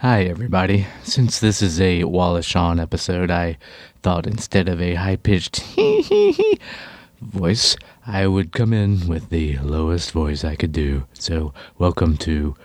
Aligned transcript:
Hi, 0.00 0.22
everybody. 0.22 0.86
Since 1.02 1.40
this 1.40 1.60
is 1.60 1.78
a 1.78 2.04
Wallace 2.04 2.46
Shawn 2.46 2.80
episode, 2.80 3.30
I 3.30 3.58
thought 4.02 4.26
instead 4.26 4.66
of 4.66 4.80
a 4.80 4.94
high 4.94 5.16
pitched 5.16 5.62
voice, 7.20 7.76
I 8.06 8.26
would 8.26 8.50
come 8.50 8.72
in 8.72 9.06
with 9.06 9.28
the 9.28 9.58
lowest 9.58 10.12
voice 10.12 10.42
I 10.42 10.56
could 10.56 10.72
do. 10.72 11.06
So, 11.12 11.52
welcome 11.76 12.16
to 12.16 12.56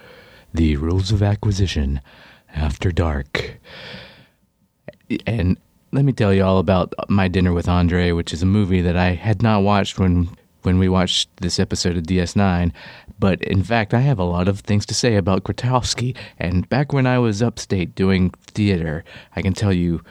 the 0.54 0.78
Rules 0.78 1.12
of 1.12 1.22
Acquisition 1.22 2.00
After 2.56 2.90
Dark. 2.90 3.58
And 5.28 5.58
let 5.92 6.06
me 6.06 6.14
tell 6.14 6.34
you 6.34 6.46
all 6.46 6.60
about 6.60 6.94
My 7.10 7.28
Dinner 7.28 7.52
with 7.52 7.68
Andre, 7.68 8.14
which 8.14 8.32
is 8.32 8.44
a 8.44 8.46
movie 8.46 8.80
that 8.80 8.96
I 8.96 9.10
had 9.12 9.44
not 9.44 9.62
watched 9.62 10.00
when 10.00 10.30
when 10.66 10.80
we 10.80 10.90
watched 10.90 11.30
this 11.38 11.60
episode 11.60 11.98
of 11.98 12.04
DS9. 12.04 12.72
But 13.20 13.42
in 13.44 13.64
fact, 13.64 13.94
I 13.94 14.00
have 14.00 14.20
a 14.20 14.24
lot 14.24 14.48
of 14.48 14.60
things 14.62 14.86
to 14.88 14.94
say 14.94 15.16
about 15.16 15.44
Grotowski. 15.44 16.16
And 16.38 16.68
back 16.70 16.92
when 16.92 17.08
I 17.08 17.20
was 17.20 17.42
upstate 17.42 17.96
doing 17.96 18.32
theater, 18.48 19.04
I 19.36 19.42
can 19.42 19.54
tell 19.54 19.72
you 19.74 20.02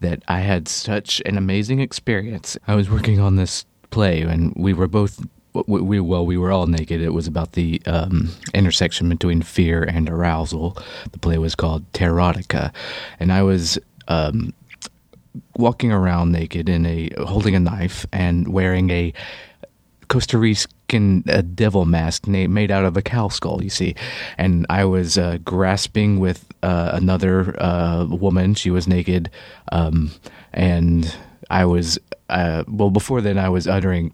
that 0.00 0.22
I 0.28 0.40
had 0.40 0.68
such 0.68 1.20
an 1.26 1.36
amazing 1.36 1.80
experience. 1.80 2.56
I 2.66 2.74
was 2.74 2.90
working 2.90 3.20
on 3.20 3.36
this 3.36 3.64
play, 3.90 4.22
and 4.22 4.52
we 4.56 4.72
were 4.72 4.88
both. 4.88 5.24
We 5.66 5.98
well, 5.98 6.24
we 6.24 6.36
were 6.36 6.52
all 6.52 6.66
naked. 6.66 7.00
It 7.00 7.12
was 7.12 7.26
about 7.26 7.52
the 7.52 7.82
um, 7.86 8.30
intersection 8.54 9.08
between 9.08 9.42
fear 9.42 9.82
and 9.82 10.08
arousal. 10.08 10.76
The 11.10 11.18
play 11.18 11.38
was 11.38 11.56
called 11.56 11.90
Terotica, 11.92 12.72
and 13.18 13.32
I 13.32 13.42
was 13.42 13.76
um, 14.06 14.52
walking 15.56 15.90
around 15.90 16.32
naked 16.32 16.68
in 16.68 16.86
a 16.86 17.10
holding 17.24 17.54
a 17.56 17.60
knife 17.60 18.06
and 18.12 18.48
wearing 18.48 18.90
a 18.90 19.12
Costa 20.08 20.38
Rican 20.38 21.24
uh, 21.28 21.42
devil 21.54 21.84
mask 21.84 22.26
made 22.26 22.70
out 22.70 22.84
of 22.84 22.96
a 22.96 23.02
cow 23.02 23.28
skull, 23.28 23.62
you 23.62 23.70
see. 23.70 23.94
And 24.36 24.66
I 24.70 24.84
was 24.84 25.18
uh, 25.18 25.38
grasping 25.44 26.18
with 26.18 26.46
uh, 26.62 26.90
another 26.94 27.60
uh, 27.62 28.06
woman. 28.06 28.54
She 28.54 28.70
was 28.70 28.88
naked. 28.88 29.30
Um, 29.70 30.10
and 30.52 31.14
I 31.50 31.64
was, 31.66 31.98
uh, 32.28 32.64
well, 32.66 32.90
before 32.90 33.20
then, 33.20 33.38
I 33.38 33.48
was 33.48 33.66
uttering 33.66 34.12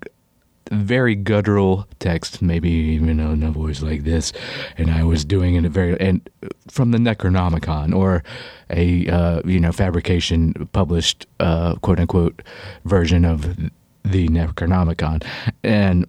very 0.70 1.14
guttural 1.14 1.86
text, 1.98 2.40
maybe 2.40 2.70
even 2.70 3.20
in 3.20 3.42
a 3.42 3.50
voice 3.50 3.82
like 3.82 4.04
this, 4.04 4.32
and 4.78 4.90
I 4.90 5.04
was 5.04 5.24
doing 5.24 5.56
it 5.56 5.64
a 5.64 5.68
very 5.68 5.98
and 6.00 6.28
from 6.68 6.90
the 6.90 6.98
Necronomicon 6.98 7.94
or 7.94 8.22
a 8.70 9.06
uh, 9.08 9.42
you 9.44 9.60
know 9.60 9.72
fabrication 9.72 10.68
published 10.72 11.26
uh, 11.40 11.74
quote 11.76 12.00
unquote 12.00 12.42
version 12.84 13.24
of 13.24 13.70
the 14.04 14.28
Necronomicon, 14.28 15.24
and 15.62 16.06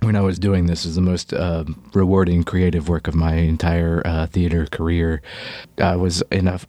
when 0.00 0.16
I 0.16 0.20
was 0.20 0.38
doing 0.38 0.66
this, 0.66 0.84
is 0.84 0.94
the 0.96 1.00
most 1.00 1.32
uh, 1.32 1.64
rewarding 1.94 2.42
creative 2.44 2.88
work 2.88 3.08
of 3.08 3.14
my 3.14 3.34
entire 3.34 4.02
uh, 4.04 4.26
theater 4.26 4.66
career. 4.66 5.22
I 5.78 5.96
was 5.96 6.22
in 6.30 6.48
a 6.48 6.60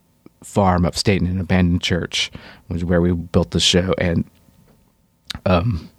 farm 0.44 0.86
upstate 0.86 1.22
in 1.22 1.28
an 1.28 1.40
abandoned 1.40 1.82
church, 1.82 2.32
which 2.68 2.78
is 2.78 2.86
where 2.86 3.02
we 3.02 3.12
built 3.14 3.52
the 3.52 3.60
show, 3.60 3.94
and 3.98 4.30
um. 5.46 5.90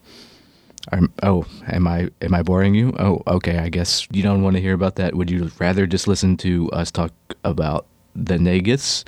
I'm, 0.93 1.11
oh, 1.23 1.47
am 1.67 1.89
I 1.89 2.11
am 2.21 2.35
I 2.35 2.43
boring 2.43 2.75
you? 2.75 2.95
Oh, 2.99 3.23
okay. 3.27 3.57
I 3.57 3.71
guess 3.71 4.07
you 4.13 4.23
don't 4.23 4.43
want 4.43 4.57
to 4.57 4.61
hear 4.61 4.75
about 4.75 4.97
that. 4.97 5.15
Would 5.15 5.31
you 5.31 5.51
rather 5.59 5.87
just 5.87 6.07
listen 6.07 6.37
to 6.39 6.71
us 6.73 6.91
talk 6.91 7.11
about 7.43 7.87
the 8.15 8.35
Nagus 8.35 9.03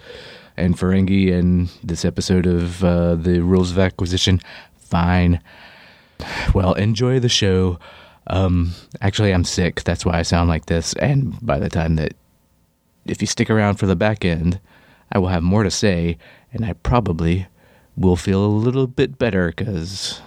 and 0.57 0.75
Ferengi 0.75 1.35
and 1.35 1.71
this 1.85 2.07
episode 2.07 2.47
of 2.47 2.83
uh, 2.83 3.17
the 3.17 3.41
Rules 3.41 3.73
of 3.73 3.79
Acquisition? 3.79 4.41
Fine. 4.89 5.41
Well, 6.55 6.75
enjoy 6.75 7.21
the 7.21 7.29
show. 7.29 7.79
Um, 8.29 8.73
actually, 9.01 9.33
I'm 9.33 9.45
sick. 9.45 9.85
That's 9.85 10.05
why 10.05 10.19
I 10.19 10.23
sound 10.23 10.49
like 10.49 10.67
this. 10.67 10.95
And 10.95 11.39
by 11.45 11.59
the 11.59 11.69
time 11.69 11.97
that, 11.97 12.15
if 13.05 13.21
you 13.21 13.27
stick 13.27 13.51
around 13.51 13.77
for 13.77 13.87
the 13.87 13.97
back 13.97 14.25
end, 14.25 14.61
I 15.13 15.19
will 15.19 15.29
have 15.29 15.43
more 15.43 15.63
to 15.63 15.71
say, 15.71 16.19
and 16.53 16.65
I 16.65 16.73
probably 16.73 17.47
will 17.97 18.17
feel 18.17 18.45
a 18.45 18.47
little 18.47 18.87
bit 18.87 19.19
better 19.19 19.49
because 19.57 20.21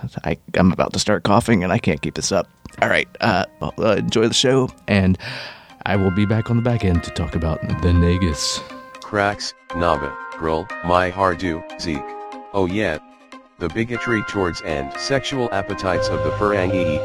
I'm 0.56 0.72
about 0.72 0.94
to 0.94 1.00
start 1.00 1.24
coughing 1.24 1.64
and 1.64 1.72
I 1.72 1.78
can't 1.78 2.02
keep 2.02 2.16
this 2.16 2.32
up. 2.32 2.48
All 2.82 2.90
right, 2.90 3.08
uh, 3.20 3.46
well, 3.60 3.74
uh, 3.78 3.96
enjoy 3.98 4.28
the 4.28 4.34
show, 4.34 4.70
and 4.88 5.18
I 5.86 5.96
will 5.98 6.12
be 6.12 6.26
back 6.26 6.50
on 6.50 6.56
the 6.56 6.62
back 6.62 6.86
end 6.86 7.04
to 7.04 7.12
talk 7.12 7.36
about 7.36 7.62
the 7.62 7.90
Nagus. 7.90 8.60
Krax, 9.02 9.54
Nava, 9.70 10.16
Roll, 10.40 10.68
My 10.86 11.12
Hardu, 11.12 11.62
Zek. 11.82 12.04
Oh 12.54 12.66
yeah. 12.66 13.00
The 13.60 13.68
bigotry 13.68 14.24
towards 14.30 14.62
and 14.62 14.94
sexual 14.94 15.50
appetites 15.52 16.08
of 16.08 16.24
the 16.24 16.32
Ferengi. 16.32 16.98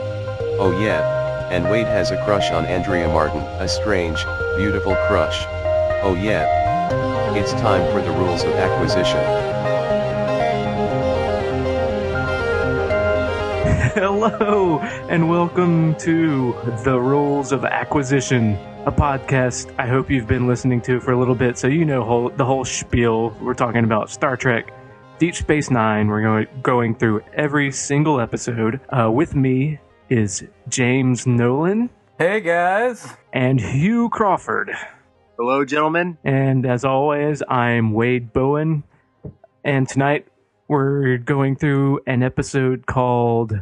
Oh 0.57 0.71
yeah. 0.81 1.49
And 1.51 1.69
Wade 1.69 1.89
has 1.89 2.13
a 2.13 2.25
crush 2.25 2.53
on 2.53 2.65
Andrea 2.67 3.09
Martin, 3.09 3.41
a 3.41 3.67
strange, 3.67 4.25
beautiful 4.57 4.95
crush. 5.09 5.43
Oh 6.05 6.15
yeah. 6.15 7.35
It's 7.35 7.51
time 7.55 7.91
for 7.91 8.01
the 8.01 8.13
rules 8.13 8.45
of 8.45 8.53
acquisition. 8.53 9.17
Hello, 13.97 14.79
and 15.09 15.29
welcome 15.29 15.97
to 15.97 16.55
The 16.85 17.01
Rules 17.01 17.51
of 17.51 17.65
Acquisition, 17.65 18.55
a 18.87 18.93
podcast 18.93 19.75
I 19.77 19.89
hope 19.89 20.09
you've 20.09 20.29
been 20.29 20.47
listening 20.47 20.81
to 20.83 21.01
for 21.01 21.11
a 21.11 21.19
little 21.19 21.35
bit 21.35 21.59
so 21.59 21.67
you 21.67 21.85
know 21.85 22.05
whole, 22.05 22.31
the 22.31 22.45
whole 22.45 22.65
spiel. 22.65 23.31
We're 23.41 23.55
talking 23.55 23.83
about 23.83 24.09
Star 24.09 24.37
Trek, 24.37 24.73
Deep 25.19 25.35
Space 25.35 25.71
Nine. 25.71 26.09
We're 26.09 26.23
going, 26.23 26.47
going 26.63 26.95
through 26.95 27.23
every 27.35 27.71
single 27.73 28.21
episode. 28.21 28.81
Uh, 28.91 29.11
with 29.11 29.35
me 29.35 29.79
is 30.09 30.45
James 30.69 31.27
Nolan 31.27 31.89
Hey 32.19 32.41
guys. 32.41 33.07
and 33.33 33.61
Hugh 33.61 34.09
Crawford. 34.11 34.71
Hello, 35.39 35.65
gentlemen. 35.65 36.19
And 36.25 36.67
as 36.67 36.85
always, 36.85 37.43
I'm 37.49 37.93
Wade 37.93 38.33
Bowen. 38.33 38.85
And 39.65 39.89
tonight 39.89 40.27
we're 40.69 41.17
going 41.19 41.57
through 41.57 42.01
an 42.07 42.23
episode 42.23 42.87
called 42.87 43.53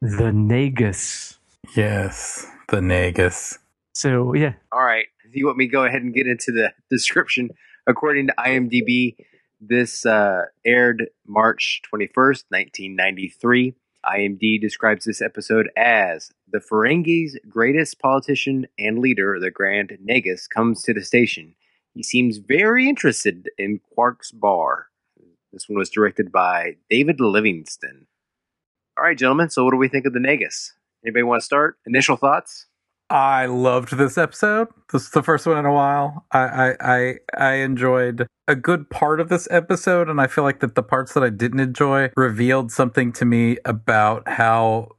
The 0.00 0.30
Nagus. 0.32 1.38
Yes, 1.74 2.46
the 2.68 2.78
Nagus. 2.78 3.58
So, 3.94 4.34
yeah, 4.34 4.52
All 4.72 4.84
right. 4.84 5.06
If 5.24 5.34
You 5.34 5.46
want 5.46 5.58
me 5.58 5.66
to 5.66 5.72
go 5.72 5.84
ahead 5.84 6.02
and 6.02 6.14
get 6.14 6.26
into 6.26 6.52
the 6.52 6.72
description? 6.90 7.50
According 7.88 8.26
to 8.28 8.34
IMDb, 8.38 9.14
this 9.60 10.04
uh, 10.04 10.42
aired 10.64 11.08
March 11.26 11.82
21st, 11.92 12.44
1993. 12.48 13.74
IMD 14.04 14.60
describes 14.60 15.04
this 15.04 15.20
episode 15.20 15.68
as 15.76 16.30
the 16.48 16.58
Ferengi's 16.58 17.38
greatest 17.48 17.98
politician 17.98 18.66
and 18.78 18.98
leader, 19.00 19.38
the 19.40 19.50
Grand 19.50 19.98
Nagus, 20.06 20.48
comes 20.48 20.82
to 20.82 20.94
the 20.94 21.02
station. 21.02 21.54
He 21.92 22.02
seems 22.02 22.36
very 22.36 22.88
interested 22.88 23.48
in 23.58 23.80
Quark's 23.94 24.30
bar. 24.30 24.86
This 25.52 25.68
one 25.68 25.78
was 25.78 25.90
directed 25.90 26.30
by 26.30 26.76
David 26.90 27.20
Livingston. 27.20 28.06
All 28.96 29.04
right, 29.04 29.18
gentlemen. 29.18 29.50
So, 29.50 29.64
what 29.64 29.72
do 29.72 29.76
we 29.76 29.88
think 29.88 30.06
of 30.06 30.12
the 30.12 30.18
Nagus? 30.18 30.72
Anybody 31.04 31.22
want 31.22 31.40
to 31.40 31.44
start? 31.44 31.78
Initial 31.86 32.16
thoughts? 32.16 32.66
I 33.08 33.46
loved 33.46 33.96
this 33.96 34.18
episode. 34.18 34.68
This 34.92 35.02
is 35.02 35.10
the 35.10 35.22
first 35.22 35.46
one 35.46 35.58
in 35.58 35.64
a 35.64 35.72
while. 35.72 36.26
I, 36.32 36.40
I 36.40 36.76
I 36.80 37.14
I 37.36 37.52
enjoyed 37.54 38.26
a 38.48 38.56
good 38.56 38.90
part 38.90 39.20
of 39.20 39.28
this 39.28 39.46
episode, 39.50 40.08
and 40.08 40.20
I 40.20 40.26
feel 40.26 40.44
like 40.44 40.60
that 40.60 40.74
the 40.74 40.82
parts 40.82 41.14
that 41.14 41.22
I 41.22 41.30
didn't 41.30 41.60
enjoy 41.60 42.10
revealed 42.16 42.72
something 42.72 43.12
to 43.12 43.24
me 43.24 43.58
about 43.64 44.26
how 44.28 44.96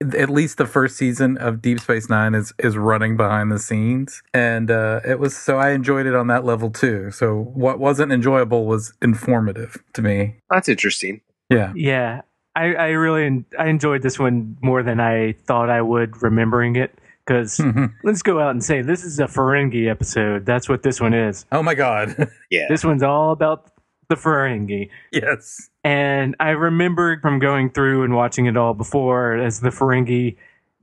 at 0.00 0.30
least 0.30 0.58
the 0.58 0.66
first 0.66 0.96
season 0.96 1.36
of 1.38 1.60
Deep 1.60 1.80
Space 1.80 2.08
Nine 2.08 2.34
is 2.34 2.52
is 2.58 2.76
running 2.76 3.16
behind 3.16 3.50
the 3.50 3.58
scenes, 3.58 4.22
and 4.34 4.70
uh, 4.70 5.00
it 5.04 5.18
was 5.18 5.36
so 5.36 5.58
I 5.58 5.70
enjoyed 5.70 6.06
it 6.06 6.14
on 6.14 6.26
that 6.26 6.44
level 6.44 6.70
too. 6.70 7.10
So 7.10 7.34
what 7.54 7.78
wasn't 7.78 8.12
enjoyable 8.12 8.66
was 8.66 8.92
informative 9.00 9.82
to 9.94 10.02
me. 10.02 10.36
That's 10.50 10.68
interesting. 10.68 11.22
Yeah, 11.50 11.72
yeah, 11.74 12.22
I, 12.54 12.74
I 12.74 12.88
really 12.88 13.44
I 13.58 13.68
enjoyed 13.68 14.02
this 14.02 14.18
one 14.18 14.56
more 14.60 14.82
than 14.82 15.00
I 15.00 15.32
thought 15.46 15.70
I 15.70 15.80
would 15.80 16.22
remembering 16.22 16.76
it. 16.76 16.98
Because 17.28 17.58
Mhm. 17.58 17.92
let's 18.04 18.22
go 18.22 18.40
out 18.40 18.52
and 18.52 18.64
say 18.64 18.80
this 18.80 19.04
is 19.04 19.20
a 19.20 19.24
Ferengi 19.26 19.86
episode. 19.90 20.46
That's 20.46 20.66
what 20.66 20.82
this 20.82 20.98
one 20.98 21.12
is. 21.12 21.44
oh 21.52 21.62
my 21.62 21.74
god, 21.74 22.16
Yeah. 22.50 22.64
This 22.70 22.84
one's 22.86 23.02
all 23.02 23.32
about 23.32 23.70
the 24.08 24.14
Ferengi. 24.14 24.88
yes, 25.12 25.68
And 25.84 26.34
I 26.40 26.50
remember 26.50 27.20
from 27.20 27.38
going 27.38 27.68
through 27.68 28.04
and 28.04 28.14
watching 28.14 28.46
it 28.46 28.56
all 28.56 28.72
before 28.72 29.34
as 29.36 29.60
the 29.60 29.68
Ferengi 29.68 30.36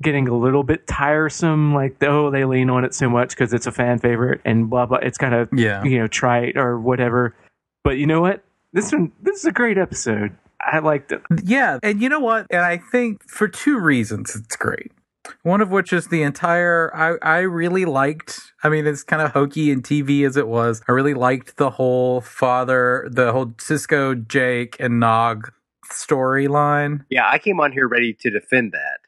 getting 0.04 0.28
a 0.28 0.38
little 0.38 0.62
bit 0.62 0.86
tiresome, 0.86 1.74
like, 1.74 1.96
oh, 2.04 2.30
they 2.30 2.46
lean 2.46 2.70
on 2.70 2.86
it 2.86 2.94
so 2.94 3.10
much 3.10 3.30
because 3.30 3.52
it's 3.54 3.66
a 3.66 3.72
fan 3.72 3.98
favorite 3.98 4.42
and 4.46 4.70
blah, 4.70 4.86
blah. 4.86 4.98
It's 5.00 5.18
kind 5.18 5.34
of, 5.34 5.50
yeah. 5.52 5.84
you 5.84 5.98
know, 5.98 6.06
trite 6.08 6.58
or 6.58 6.80
whatever. 6.80 7.34
But 7.84 7.98
you 7.98 8.06
know 8.06 8.22
what? 8.22 8.44
This 8.74 8.92
one, 8.92 9.12
this 9.24 9.40
is 9.40 9.46
a 9.46 9.52
great 9.52 9.78
episode. 9.80 10.36
I 10.62 10.80
liked 10.80 11.12
it. 11.12 11.22
Yeah, 11.44 11.80
and 11.82 12.02
you 12.02 12.10
know 12.10 12.20
what? 12.20 12.46
And 12.52 12.62
I 12.62 12.78
think 12.78 13.24
for 13.28 13.48
two 13.48 13.80
reasons 13.80 14.36
it's 14.36 14.56
great. 14.56 14.92
One 15.44 15.62
of 15.62 15.70
which 15.72 15.92
is 15.94 16.08
the 16.08 16.24
entire 16.24 16.92
I 16.96 17.16
I 17.22 17.40
really 17.40 17.86
liked. 17.86 18.40
I 18.64 18.70
mean, 18.70 18.86
it's 18.88 19.04
kind 19.04 19.22
of 19.22 19.32
hokey 19.32 19.72
and 19.72 19.84
TV 19.84 20.26
as 20.26 20.38
it 20.38 20.48
was. 20.48 20.82
I 20.88 20.92
really 20.92 21.14
liked 21.14 21.58
the 21.58 21.70
whole 21.72 22.22
father, 22.22 23.08
the 23.12 23.32
whole 23.32 23.48
Sisko, 23.48 24.28
Jake, 24.28 24.76
and 24.80 25.00
Nog 25.00 25.52
storyline. 25.92 27.06
Yeah, 27.10 27.30
I 27.30 27.38
came 27.40 27.60
on 27.60 27.72
here 27.72 27.88
ready 27.88 28.14
to 28.22 28.30
defend 28.30 28.72
that 28.74 29.00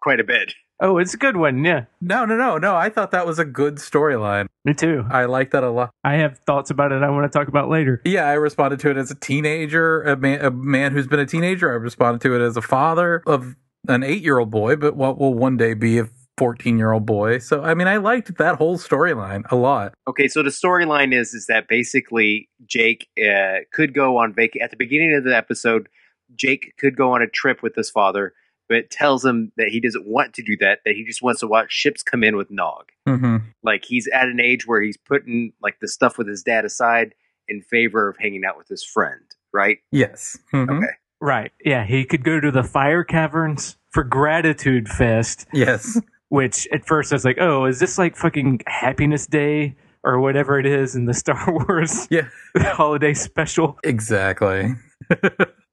quite 0.00 0.20
a 0.20 0.24
bit. 0.24 0.54
Oh, 0.78 0.98
it's 0.98 1.14
a 1.14 1.16
good 1.16 1.38
one. 1.38 1.64
Yeah, 1.64 1.86
No, 2.02 2.26
no, 2.26 2.36
no, 2.36 2.58
no. 2.58 2.76
I 2.76 2.90
thought 2.90 3.10
that 3.12 3.26
was 3.26 3.38
a 3.38 3.46
good 3.46 3.76
storyline. 3.76 4.46
me 4.66 4.74
too. 4.74 5.06
I 5.10 5.24
like 5.24 5.52
that 5.52 5.64
a 5.64 5.70
lot. 5.70 5.90
I 6.04 6.16
have 6.16 6.38
thoughts 6.40 6.70
about 6.70 6.92
it 6.92 7.02
I 7.02 7.08
want 7.08 7.30
to 7.32 7.38
talk 7.38 7.48
about 7.48 7.70
later. 7.70 8.02
Yeah, 8.04 8.26
I 8.28 8.34
responded 8.34 8.80
to 8.80 8.90
it 8.90 8.98
as 8.98 9.10
a 9.10 9.14
teenager, 9.14 10.02
a 10.02 10.16
man, 10.18 10.44
a 10.44 10.50
man 10.50 10.92
who's 10.92 11.06
been 11.06 11.18
a 11.20 11.24
teenager. 11.24 11.70
I 11.72 11.76
responded 11.76 12.20
to 12.22 12.34
it 12.34 12.44
as 12.44 12.58
a 12.58 12.62
father 12.62 13.22
of 13.26 13.56
an 13.88 14.02
eight-year-old 14.02 14.50
boy, 14.50 14.76
but 14.76 14.96
what 14.96 15.18
will 15.18 15.34
one 15.34 15.56
day 15.56 15.74
be 15.74 15.98
a 15.98 16.08
fourteen-year-old 16.38 17.06
boy. 17.06 17.38
So, 17.38 17.62
I 17.62 17.74
mean, 17.74 17.88
I 17.88 17.96
liked 17.96 18.36
that 18.38 18.56
whole 18.56 18.78
storyline 18.78 19.44
a 19.50 19.56
lot. 19.56 19.94
Okay, 20.08 20.28
so 20.28 20.42
the 20.42 20.50
storyline 20.50 21.14
is 21.14 21.34
is 21.34 21.46
that 21.46 21.68
basically 21.68 22.48
Jake 22.66 23.08
uh, 23.18 23.60
could 23.72 23.94
go 23.94 24.18
on 24.18 24.34
vac 24.34 24.50
at 24.60 24.70
the 24.70 24.76
beginning 24.76 25.14
of 25.14 25.24
the 25.24 25.36
episode. 25.36 25.88
Jake 26.34 26.74
could 26.78 26.96
go 26.96 27.12
on 27.12 27.22
a 27.22 27.28
trip 27.28 27.62
with 27.62 27.74
his 27.74 27.90
father, 27.90 28.34
but 28.68 28.90
tells 28.90 29.24
him 29.24 29.52
that 29.56 29.68
he 29.68 29.80
doesn't 29.80 30.06
want 30.06 30.34
to 30.34 30.42
do 30.42 30.56
that. 30.60 30.80
That 30.84 30.94
he 30.94 31.04
just 31.04 31.22
wants 31.22 31.40
to 31.40 31.46
watch 31.46 31.72
ships 31.72 32.02
come 32.02 32.22
in 32.24 32.36
with 32.36 32.50
Nog. 32.50 32.90
Mm-hmm. 33.08 33.36
Like 33.62 33.84
he's 33.84 34.08
at 34.12 34.28
an 34.28 34.40
age 34.40 34.66
where 34.66 34.82
he's 34.82 34.96
putting 34.96 35.52
like 35.62 35.78
the 35.80 35.88
stuff 35.88 36.18
with 36.18 36.28
his 36.28 36.42
dad 36.42 36.64
aside 36.64 37.14
in 37.48 37.62
favor 37.62 38.08
of 38.08 38.16
hanging 38.18 38.44
out 38.44 38.58
with 38.58 38.68
his 38.68 38.84
friend. 38.84 39.22
Right? 39.52 39.78
Yes. 39.90 40.36
Mhm. 40.52 40.76
Okay. 40.76 40.92
Right. 41.20 41.52
Yeah, 41.64 41.84
he 41.84 42.04
could 42.04 42.24
go 42.24 42.40
to 42.40 42.50
the 42.50 42.62
fire 42.62 43.04
caverns 43.04 43.76
for 43.90 44.04
Gratitude 44.04 44.88
Fest, 44.88 45.46
Yes. 45.52 46.00
which 46.28 46.66
at 46.72 46.86
first 46.86 47.12
I 47.12 47.16
was 47.16 47.24
like, 47.24 47.38
oh, 47.40 47.64
is 47.64 47.78
this 47.80 47.98
like 47.98 48.16
fucking 48.16 48.60
Happiness 48.66 49.26
Day 49.26 49.76
or 50.04 50.20
whatever 50.20 50.58
it 50.58 50.66
is 50.66 50.94
in 50.94 51.06
the 51.06 51.14
Star 51.22 51.42
Wars 51.48 52.06
Yeah. 52.10 52.28
holiday 52.56 53.14
special? 53.14 53.78
Exactly. 53.84 54.74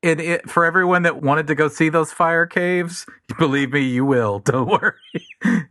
and 0.04 0.22
it, 0.22 0.50
for 0.50 0.63
everyone 0.66 1.04
that 1.04 1.22
wanted 1.22 1.48
to 1.48 1.56
go 1.56 1.68
see 1.68 1.89
those 1.89 2.12
fire 2.12 2.46
caves, 2.46 3.06
believe 3.38 3.72
me, 3.74 3.81
you 3.81 4.06
will. 4.06 4.39
Don't 4.39 4.68
worry. 4.69 4.94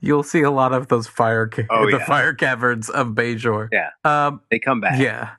You'll 0.01 0.23
see 0.23 0.43
a 0.43 0.51
lot 0.51 0.73
of 0.73 0.89
those 0.89 1.07
fire 1.07 1.47
ca- 1.49 1.67
Oh, 1.71 1.87
the 1.91 1.99
yeah. 1.99 2.05
fire 2.07 2.35
caverns 2.35 2.91
of 2.91 3.09
Bajor. 3.09 3.69
Yeah. 3.73 3.91
Um, 4.05 4.41
They 4.51 4.59
come 4.59 4.81
back. 4.81 4.99
yeah. 5.01 5.31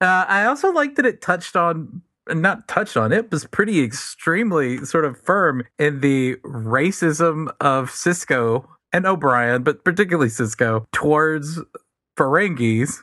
Uh, 0.00 0.24
I 0.28 0.44
also 0.46 0.72
like 0.72 0.94
that 0.96 1.04
it 1.06 1.20
touched 1.20 1.56
on, 1.56 2.02
not 2.34 2.68
touched 2.68 2.96
on, 2.96 3.12
it 3.12 3.30
was 3.30 3.44
pretty 3.46 3.82
extremely 3.82 4.84
sort 4.84 5.04
of 5.04 5.20
firm 5.20 5.64
in 5.78 6.00
the 6.00 6.36
racism 6.44 7.48
of 7.60 7.90
Sisko 7.90 8.66
and 8.92 9.06
O'Brien, 9.06 9.62
but 9.62 9.84
particularly 9.84 10.28
Sisko, 10.30 10.84
towards 10.92 11.60
Ferengis. 12.18 12.98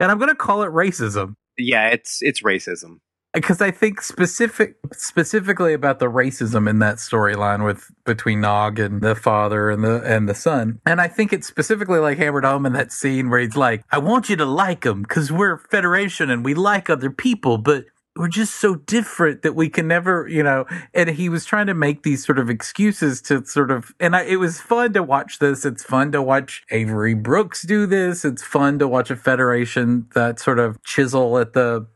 And 0.00 0.10
I'm 0.10 0.18
going 0.18 0.28
to 0.30 0.34
call 0.36 0.62
it 0.62 0.70
racism 0.70 1.34
Yeah, 1.58 1.88
it's 1.88 2.20
it's 2.22 2.42
racism. 2.42 2.98
because 3.32 3.60
I 3.60 3.70
think 3.70 4.00
specific 4.02 4.76
specifically 4.92 5.72
about 5.72 5.98
the 5.98 6.06
racism 6.06 6.68
in 6.68 6.78
that 6.80 6.96
storyline 6.96 7.64
with 7.64 7.90
between 8.04 8.40
Nog 8.40 8.78
and 8.78 9.00
the 9.02 9.14
father 9.14 9.70
and 9.70 9.82
the 9.84 10.02
and 10.02 10.28
the 10.28 10.34
son, 10.34 10.80
and 10.86 11.00
I 11.00 11.08
think 11.08 11.32
it's 11.32 11.46
specifically 11.46 11.98
like 12.00 12.18
hammered 12.18 12.44
home 12.44 12.66
in 12.66 12.72
that 12.74 12.92
scene 12.92 13.30
where 13.30 13.40
he's 13.40 13.56
like, 13.56 13.84
"I 13.90 13.98
want 13.98 14.28
you 14.28 14.36
to 14.36 14.44
like 14.44 14.82
them 14.82 15.02
because 15.02 15.30
we're 15.32 15.58
Federation 15.58 16.30
and 16.30 16.44
we 16.44 16.54
like 16.54 16.88
other 16.90 17.10
people, 17.10 17.58
but." 17.58 17.84
We're 18.16 18.28
just 18.28 18.56
so 18.56 18.76
different 18.76 19.42
that 19.42 19.54
we 19.54 19.68
can 19.68 19.88
never, 19.88 20.28
you 20.28 20.42
know. 20.42 20.66
And 20.92 21.10
he 21.10 21.28
was 21.28 21.44
trying 21.44 21.66
to 21.66 21.74
make 21.74 22.02
these 22.02 22.24
sort 22.24 22.38
of 22.38 22.48
excuses 22.48 23.20
to 23.22 23.44
sort 23.44 23.70
of, 23.70 23.92
and 23.98 24.14
I, 24.14 24.22
it 24.22 24.36
was 24.36 24.60
fun 24.60 24.92
to 24.92 25.02
watch 25.02 25.40
this. 25.40 25.64
It's 25.64 25.82
fun 25.82 26.12
to 26.12 26.22
watch 26.22 26.64
Avery 26.70 27.14
Brooks 27.14 27.62
do 27.62 27.86
this. 27.86 28.24
It's 28.24 28.42
fun 28.42 28.78
to 28.78 28.88
watch 28.88 29.10
a 29.10 29.16
Federation 29.16 30.06
that 30.14 30.38
sort 30.38 30.58
of 30.58 30.82
chisel 30.84 31.38
at 31.38 31.54
the 31.54 31.86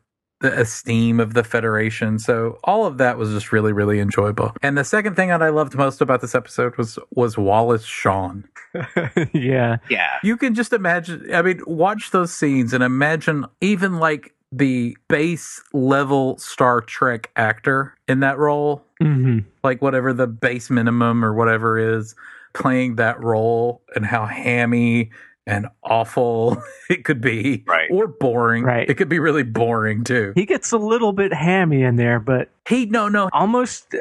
the 0.40 0.58
esteem 0.58 1.18
of 1.18 1.34
the 1.34 1.42
Federation. 1.42 2.18
So 2.18 2.58
all 2.62 2.86
of 2.86 2.98
that 2.98 3.18
was 3.18 3.30
just 3.30 3.52
really, 3.52 3.72
really 3.72 3.98
enjoyable. 3.98 4.52
And 4.62 4.78
the 4.78 4.84
second 4.84 5.16
thing 5.16 5.30
that 5.30 5.42
I 5.42 5.48
loved 5.48 5.74
most 5.74 6.00
about 6.00 6.20
this 6.20 6.34
episode 6.34 6.76
was 6.76 6.98
was 7.10 7.36
Wallace 7.36 7.84
Shawn. 7.84 8.44
yeah. 9.32 9.78
Yeah. 9.90 10.18
You 10.22 10.36
can 10.36 10.54
just 10.54 10.72
imagine. 10.72 11.34
I 11.34 11.42
mean, 11.42 11.60
watch 11.66 12.10
those 12.10 12.32
scenes 12.32 12.72
and 12.72 12.84
imagine 12.84 13.46
even 13.60 13.98
like 13.98 14.34
the 14.52 14.96
base 15.08 15.62
level 15.72 16.38
Star 16.38 16.80
Trek 16.80 17.30
actor 17.36 17.94
in 18.06 18.20
that 18.20 18.38
role, 18.38 18.84
hmm 19.00 19.40
like 19.62 19.82
whatever 19.82 20.12
the 20.12 20.26
base 20.26 20.70
minimum 20.70 21.24
or 21.24 21.34
whatever 21.34 21.78
is, 21.78 22.14
playing 22.54 22.96
that 22.96 23.22
role 23.22 23.82
and 23.94 24.06
how 24.06 24.24
hammy 24.24 25.10
and 25.46 25.66
awful 25.82 26.62
it 26.90 27.04
could 27.04 27.20
be, 27.20 27.64
Right. 27.66 27.90
Or 27.90 28.06
boring, 28.06 28.64
Right. 28.64 28.88
It 28.88 28.94
could 28.94 29.08
be 29.08 29.18
really 29.18 29.42
boring 29.42 30.04
too. 30.04 30.32
He 30.34 30.46
gets 30.46 30.72
a 30.72 30.78
little 30.78 31.12
bit 31.12 31.32
hammy 31.32 31.82
in 31.82 31.96
there, 31.96 32.20
but 32.20 32.48
He 32.68 32.86
no 32.86 33.08
no 33.08 33.28
almost 33.32 33.94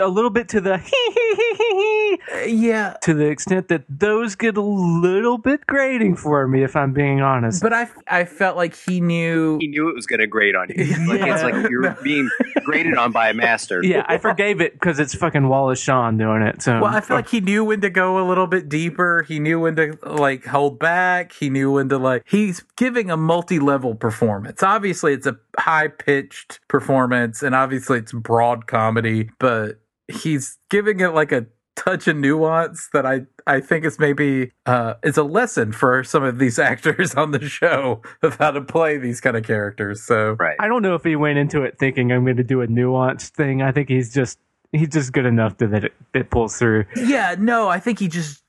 a 0.00 0.08
little 0.08 0.30
bit 0.30 0.48
to 0.48 0.60
the 0.60 0.78
hee 0.78 0.90
hee 0.90 1.34
hee 1.34 1.54
hee 1.54 2.18
hee 2.46 2.66
yeah, 2.66 2.96
to 3.02 3.12
the 3.14 3.26
extent 3.26 3.68
that 3.68 3.84
those 3.88 4.34
get 4.34 4.56
a 4.56 4.60
little 4.62 5.38
bit 5.38 5.66
grating 5.66 6.16
for 6.16 6.48
me, 6.48 6.62
if 6.62 6.74
I'm 6.74 6.92
being 6.92 7.20
honest. 7.20 7.62
but 7.62 7.72
I 7.72 7.88
I 8.08 8.24
felt 8.24 8.56
like 8.56 8.74
he 8.74 9.00
knew. 9.00 9.58
He 9.60 9.66
knew 9.68 9.88
it 9.88 9.94
was 9.94 10.06
going 10.06 10.20
to 10.20 10.26
grate 10.26 10.54
on 10.56 10.68
you. 10.70 10.84
Like 11.06 11.20
Yeah. 11.20 11.34
it's 11.34 11.42
like 11.42 11.70
you're 11.70 11.96
being 12.02 12.30
graded 12.64 12.96
on 12.96 13.12
by 13.12 13.28
a 13.28 13.34
master. 13.34 13.82
yeah, 13.84 14.04
I 14.08 14.18
forgave 14.18 14.60
it 14.60 14.72
because 14.72 14.98
it's 14.98 15.14
fucking 15.14 15.48
Wallace 15.48 15.80
Shawn 15.80 16.16
doing 16.18 16.42
it. 16.42 16.62
So 16.62 16.80
Well, 16.80 16.94
I 16.94 17.00
feel 17.00 17.16
like 17.16 17.28
he 17.28 17.40
knew 17.40 17.64
when 17.64 17.80
to 17.82 17.90
go 17.90 18.18
a 18.18 18.26
little 18.26 18.46
bit 18.46 18.68
deeper. 18.68 19.22
He 19.28 19.38
knew 19.38 19.60
when 19.60 19.76
to 19.76 19.98
like 20.04 20.44
hold 20.46 20.78
back. 20.78 21.32
He 21.32 21.50
knew 21.50 21.72
when 21.72 21.88
to 21.90 21.98
like. 21.98 22.22
He's 22.26 22.64
giving 22.76 23.10
a 23.10 23.16
multi-level 23.16 23.94
performance. 23.96 24.62
Obviously, 24.62 25.12
it's 25.12 25.26
a 25.26 25.36
high-pitched 25.58 26.60
performance, 26.68 27.42
and 27.42 27.54
obviously, 27.54 27.98
it's 27.98 28.12
broad 28.12 28.66
comedy. 28.66 29.30
But 29.38 29.73
he's 30.08 30.58
giving 30.70 31.00
it 31.00 31.08
like 31.08 31.32
a 31.32 31.46
touch 31.76 32.06
of 32.06 32.16
nuance 32.16 32.88
that 32.92 33.04
I 33.04 33.22
I 33.48 33.58
think 33.60 33.84
is 33.84 33.98
maybe 33.98 34.52
uh 34.64 34.94
is 35.02 35.16
a 35.16 35.24
lesson 35.24 35.72
for 35.72 36.04
some 36.04 36.22
of 36.22 36.38
these 36.38 36.58
actors 36.70 37.14
on 37.16 37.32
the 37.32 37.48
show 37.48 38.00
of 38.22 38.36
how 38.36 38.52
to 38.52 38.60
play 38.60 38.96
these 38.96 39.20
kind 39.20 39.36
of 39.36 39.42
characters. 39.44 40.02
So 40.02 40.36
Right. 40.38 40.56
I 40.60 40.68
don't 40.68 40.82
know 40.82 40.94
if 40.94 41.02
he 41.02 41.16
went 41.16 41.38
into 41.38 41.62
it 41.64 41.76
thinking 41.78 42.12
I'm 42.12 42.24
going 42.24 42.36
to 42.36 42.44
do 42.44 42.62
a 42.62 42.68
nuanced 42.68 43.30
thing. 43.30 43.60
I 43.60 43.72
think 43.72 43.88
he's 43.88 44.14
just 44.14 44.38
he's 44.70 44.88
just 44.88 45.12
good 45.12 45.26
enough 45.26 45.56
to, 45.58 45.66
that 45.68 45.84
it, 45.84 45.94
it 46.14 46.30
pulls 46.30 46.56
through. 46.58 46.84
Yeah, 46.96 47.34
no, 47.38 47.68
I 47.68 47.80
think 47.80 47.98
he 47.98 48.06
just 48.06 48.43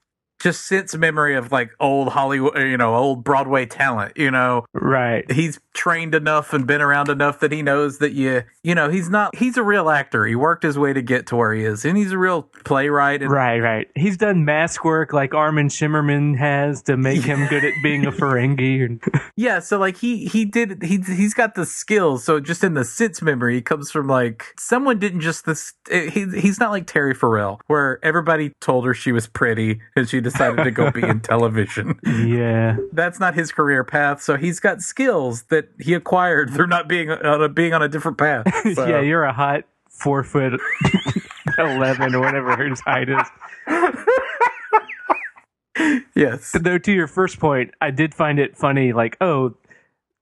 just 0.46 0.68
sense 0.68 0.96
memory 0.96 1.36
of 1.36 1.52
like 1.52 1.72
old 1.80 2.10
Hollywood, 2.10 2.56
uh, 2.56 2.60
you 2.62 2.78
know, 2.78 2.94
old 2.96 3.24
Broadway 3.24 3.66
talent. 3.66 4.14
You 4.16 4.30
know, 4.30 4.66
Right. 4.74 5.30
he's 5.32 5.60
trained 5.74 6.14
enough 6.14 6.54
and 6.54 6.68
been 6.68 6.82
around 6.82 7.10
enough 7.10 7.40
that 7.40 7.52
he 7.52 7.64
knows 7.64 7.98
that 7.98 8.14
you, 8.14 8.44
you 8.64 8.76
know, 8.76 8.88
he's 8.90 9.10
not. 9.10 9.36
He's 9.36 9.58
a 9.58 9.64
real 9.64 9.90
actor. 9.90 10.26
He 10.28 10.36
worked 10.36 10.62
his 10.62 10.78
way 10.78 10.94
to 10.94 11.02
get 11.02 11.26
to 11.28 11.36
where 11.36 11.52
he 11.54 11.64
is, 11.64 11.84
and 11.84 11.98
he's 11.98 12.12
a 12.12 12.18
real 12.18 12.44
playwright. 12.64 13.24
And 13.24 13.32
Right, 13.32 13.60
right. 13.60 13.88
He's 13.96 14.18
done 14.18 14.46
mask 14.46 14.86
work 14.86 15.14
like 15.14 15.34
Armin 15.34 15.68
Shimerman 15.70 16.38
has 16.38 16.84
to 16.84 16.96
make 16.96 17.24
him 17.24 17.48
good 17.48 17.66
at 17.66 17.74
being 17.82 18.06
a 18.06 18.12
Ferengi. 18.20 18.86
And 18.86 19.02
yeah, 19.36 19.58
so 19.60 19.80
like 19.80 19.98
he 19.98 20.26
he 20.28 20.46
did 20.46 20.84
he 20.84 20.98
he's 21.00 21.34
got 21.34 21.56
the 21.56 21.66
skills. 21.66 22.24
So 22.24 22.40
just 22.40 22.64
in 22.64 22.76
the 22.76 22.86
sense 22.86 23.22
memory, 23.24 23.56
he 23.56 23.62
comes 23.64 23.90
from 23.90 24.08
like 24.08 24.54
someone 24.60 25.00
didn't 25.00 25.22
just 25.22 25.46
this. 25.46 25.74
Eh, 25.90 26.12
he 26.12 26.26
he's 26.40 26.60
not 26.60 26.70
like 26.70 26.86
Terry 26.86 27.16
Farrell, 27.16 27.60
where 27.66 28.00
everybody 28.06 28.54
told 28.62 28.86
her 28.86 28.94
she 28.94 29.12
was 29.12 29.26
pretty 29.28 29.82
and 29.96 30.08
she 30.08 30.20
decided 30.38 30.64
to 30.64 30.72
go 30.72 30.92
be 30.92 31.02
in 31.04 31.20
television. 31.22 32.00
yeah, 32.04 32.78
that's 32.92 33.20
not 33.20 33.34
his 33.36 33.52
career 33.52 33.84
path. 33.84 34.22
So 34.22 34.38
he's 34.38 34.60
got 34.60 34.82
skills 34.82 35.44
that 35.44 35.70
he 35.80 35.94
acquired 35.94 36.50
through 36.52 36.68
not 36.68 36.88
being 36.88 37.10
on 37.10 37.42
a, 37.44 37.50
being 37.50 37.74
on 37.74 37.82
a 37.82 37.88
different 37.90 38.18
path. 38.18 38.46
So- 38.76 38.86
yeah. 38.88 39.02
You're 39.02 39.24
a 39.24 39.34
hot 39.34 39.64
four 39.90 40.24
foot 40.24 40.60
eleven 41.58 42.14
or 42.16 42.20
whatever 42.22 42.58
his 42.68 42.80
height 42.82 43.08
is. 43.10 43.28
yes. 46.16 46.52
Though 46.60 46.78
to 46.78 46.92
your 46.92 47.08
first 47.08 47.40
point, 47.40 47.72
I 47.82 47.92
did 47.92 48.14
find 48.14 48.40
it 48.40 48.58
funny. 48.58 48.94
Like, 48.94 49.18
oh, 49.22 49.56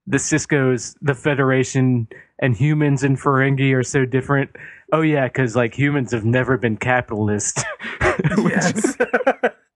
the 0.06 0.18
Sisko's, 0.18 0.96
the 1.02 1.16
Federation, 1.16 2.08
and 2.40 2.56
humans 2.56 3.04
and 3.04 3.18
Ferengi 3.18 3.74
are 3.74 3.84
so 3.84 4.06
different. 4.06 4.52
Oh 4.92 5.02
yeah, 5.02 5.28
because 5.28 5.56
like 5.56 5.74
humans 5.74 6.12
have 6.12 6.26
never 6.26 6.58
been 6.58 6.78
capitalist. 6.78 7.64
Yes. 8.38 8.96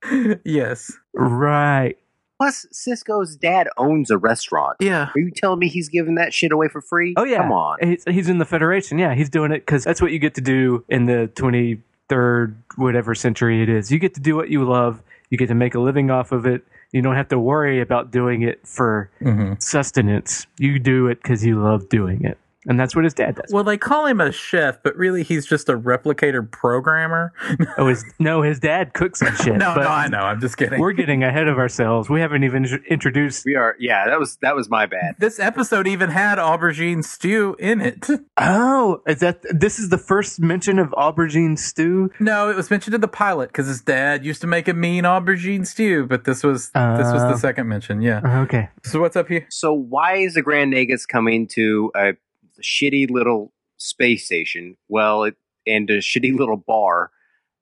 yes. 0.44 0.92
right. 1.14 1.96
Plus, 2.40 2.66
Sisko's 2.72 3.34
dad 3.34 3.66
owns 3.76 4.10
a 4.10 4.16
restaurant. 4.18 4.76
Yeah. 4.78 5.10
Are 5.12 5.18
you 5.18 5.32
telling 5.32 5.58
me 5.58 5.68
he's 5.68 5.88
giving 5.88 6.14
that 6.14 6.32
shit 6.32 6.52
away 6.52 6.68
for 6.68 6.80
free? 6.80 7.14
Oh 7.16 7.24
yeah, 7.24 7.38
Come 7.38 7.50
on. 7.50 7.78
He's, 7.82 8.04
he's 8.04 8.28
in 8.28 8.38
the 8.38 8.44
Federation. 8.44 8.96
Yeah, 8.98 9.14
he's 9.14 9.28
doing 9.28 9.50
it 9.50 9.66
because 9.66 9.82
that's 9.82 10.00
what 10.00 10.12
you 10.12 10.20
get 10.20 10.34
to 10.36 10.40
do 10.40 10.84
in 10.88 11.06
the 11.06 11.26
twenty 11.34 11.82
third 12.08 12.56
whatever 12.76 13.14
century 13.16 13.60
it 13.62 13.68
is. 13.68 13.90
You 13.90 13.98
get 13.98 14.14
to 14.14 14.20
do 14.20 14.36
what 14.36 14.50
you 14.50 14.64
love. 14.64 15.02
You 15.30 15.36
get 15.38 15.48
to 15.48 15.54
make 15.54 15.74
a 15.74 15.80
living 15.80 16.10
off 16.12 16.30
of 16.30 16.46
it. 16.46 16.62
You 16.92 17.02
don't 17.02 17.16
have 17.16 17.28
to 17.30 17.38
worry 17.40 17.80
about 17.80 18.12
doing 18.12 18.42
it 18.42 18.66
for 18.66 19.10
hmm 19.20 19.54
sustenance. 19.58 20.46
You 20.58 20.78
do 20.78 21.08
it 21.08 21.20
because 21.20 21.44
you 21.44 21.60
love 21.60 21.88
doing 21.88 22.24
it. 22.24 22.38
And 22.68 22.78
that's 22.78 22.94
what 22.94 23.02
his 23.04 23.14
dad 23.14 23.34
does. 23.34 23.50
Well, 23.52 23.64
they 23.64 23.76
call 23.78 24.06
him 24.06 24.20
a 24.20 24.30
chef, 24.30 24.80
but 24.84 24.94
really 24.96 25.22
he's 25.24 25.46
just 25.46 25.68
a 25.68 25.76
replicator 25.76 26.48
programmer. 26.48 27.32
oh, 27.78 27.88
his 27.88 28.04
no, 28.20 28.42
his 28.42 28.60
dad 28.60 28.94
cooks 28.94 29.20
and 29.22 29.36
shit. 29.38 29.56
no, 29.56 29.74
but 29.74 29.82
no, 29.82 29.88
I 29.88 30.06
know. 30.08 30.18
I'm 30.18 30.40
just 30.40 30.56
kidding. 30.56 30.78
We're 30.80 30.92
getting 30.92 31.24
ahead 31.24 31.48
of 31.48 31.58
ourselves. 31.58 32.08
We 32.08 32.20
haven't 32.20 32.44
even 32.44 32.64
introduced. 32.88 33.44
We 33.44 33.56
are. 33.56 33.74
Yeah, 33.80 34.06
that 34.06 34.18
was 34.20 34.36
that 34.42 34.54
was 34.54 34.68
my 34.70 34.86
bad. 34.86 35.16
This 35.18 35.40
episode 35.40 35.88
even 35.88 36.10
had 36.10 36.38
aubergine 36.38 37.02
stew 37.04 37.56
in 37.58 37.80
it. 37.80 38.06
Oh, 38.36 39.02
is 39.06 39.20
that 39.20 39.42
this 39.50 39.78
is 39.78 39.88
the 39.88 39.98
first 39.98 40.38
mention 40.40 40.78
of 40.78 40.90
aubergine 40.90 41.58
stew? 41.58 42.10
No, 42.20 42.50
it 42.50 42.56
was 42.56 42.70
mentioned 42.70 42.94
in 42.94 43.00
the 43.00 43.08
pilot 43.08 43.48
because 43.48 43.66
his 43.66 43.80
dad 43.80 44.24
used 44.24 44.40
to 44.42 44.46
make 44.46 44.68
a 44.68 44.74
mean 44.74 45.04
aubergine 45.04 45.66
stew, 45.66 46.06
but 46.06 46.24
this 46.24 46.44
was 46.44 46.66
this 46.70 47.12
was 47.12 47.22
Uh. 47.22 47.30
the 47.32 47.38
second 47.38 47.68
mention. 47.68 48.02
Yeah. 48.02 48.42
Okay. 48.42 48.68
So 48.84 49.00
what's 49.00 49.16
up 49.16 49.28
here? 49.28 49.46
So 49.50 49.72
why 49.72 50.16
is 50.16 50.34
the 50.34 50.42
Grand 50.42 50.72
Nagus 50.72 51.06
coming 51.08 51.46
to 51.48 51.90
a 51.96 52.12
shitty 52.62 53.10
little 53.10 53.52
space 53.76 54.26
station? 54.26 54.76
Well, 54.88 55.24
it, 55.24 55.36
and 55.66 55.88
a 55.90 55.98
shitty 55.98 56.36
little 56.36 56.56
bar. 56.56 57.10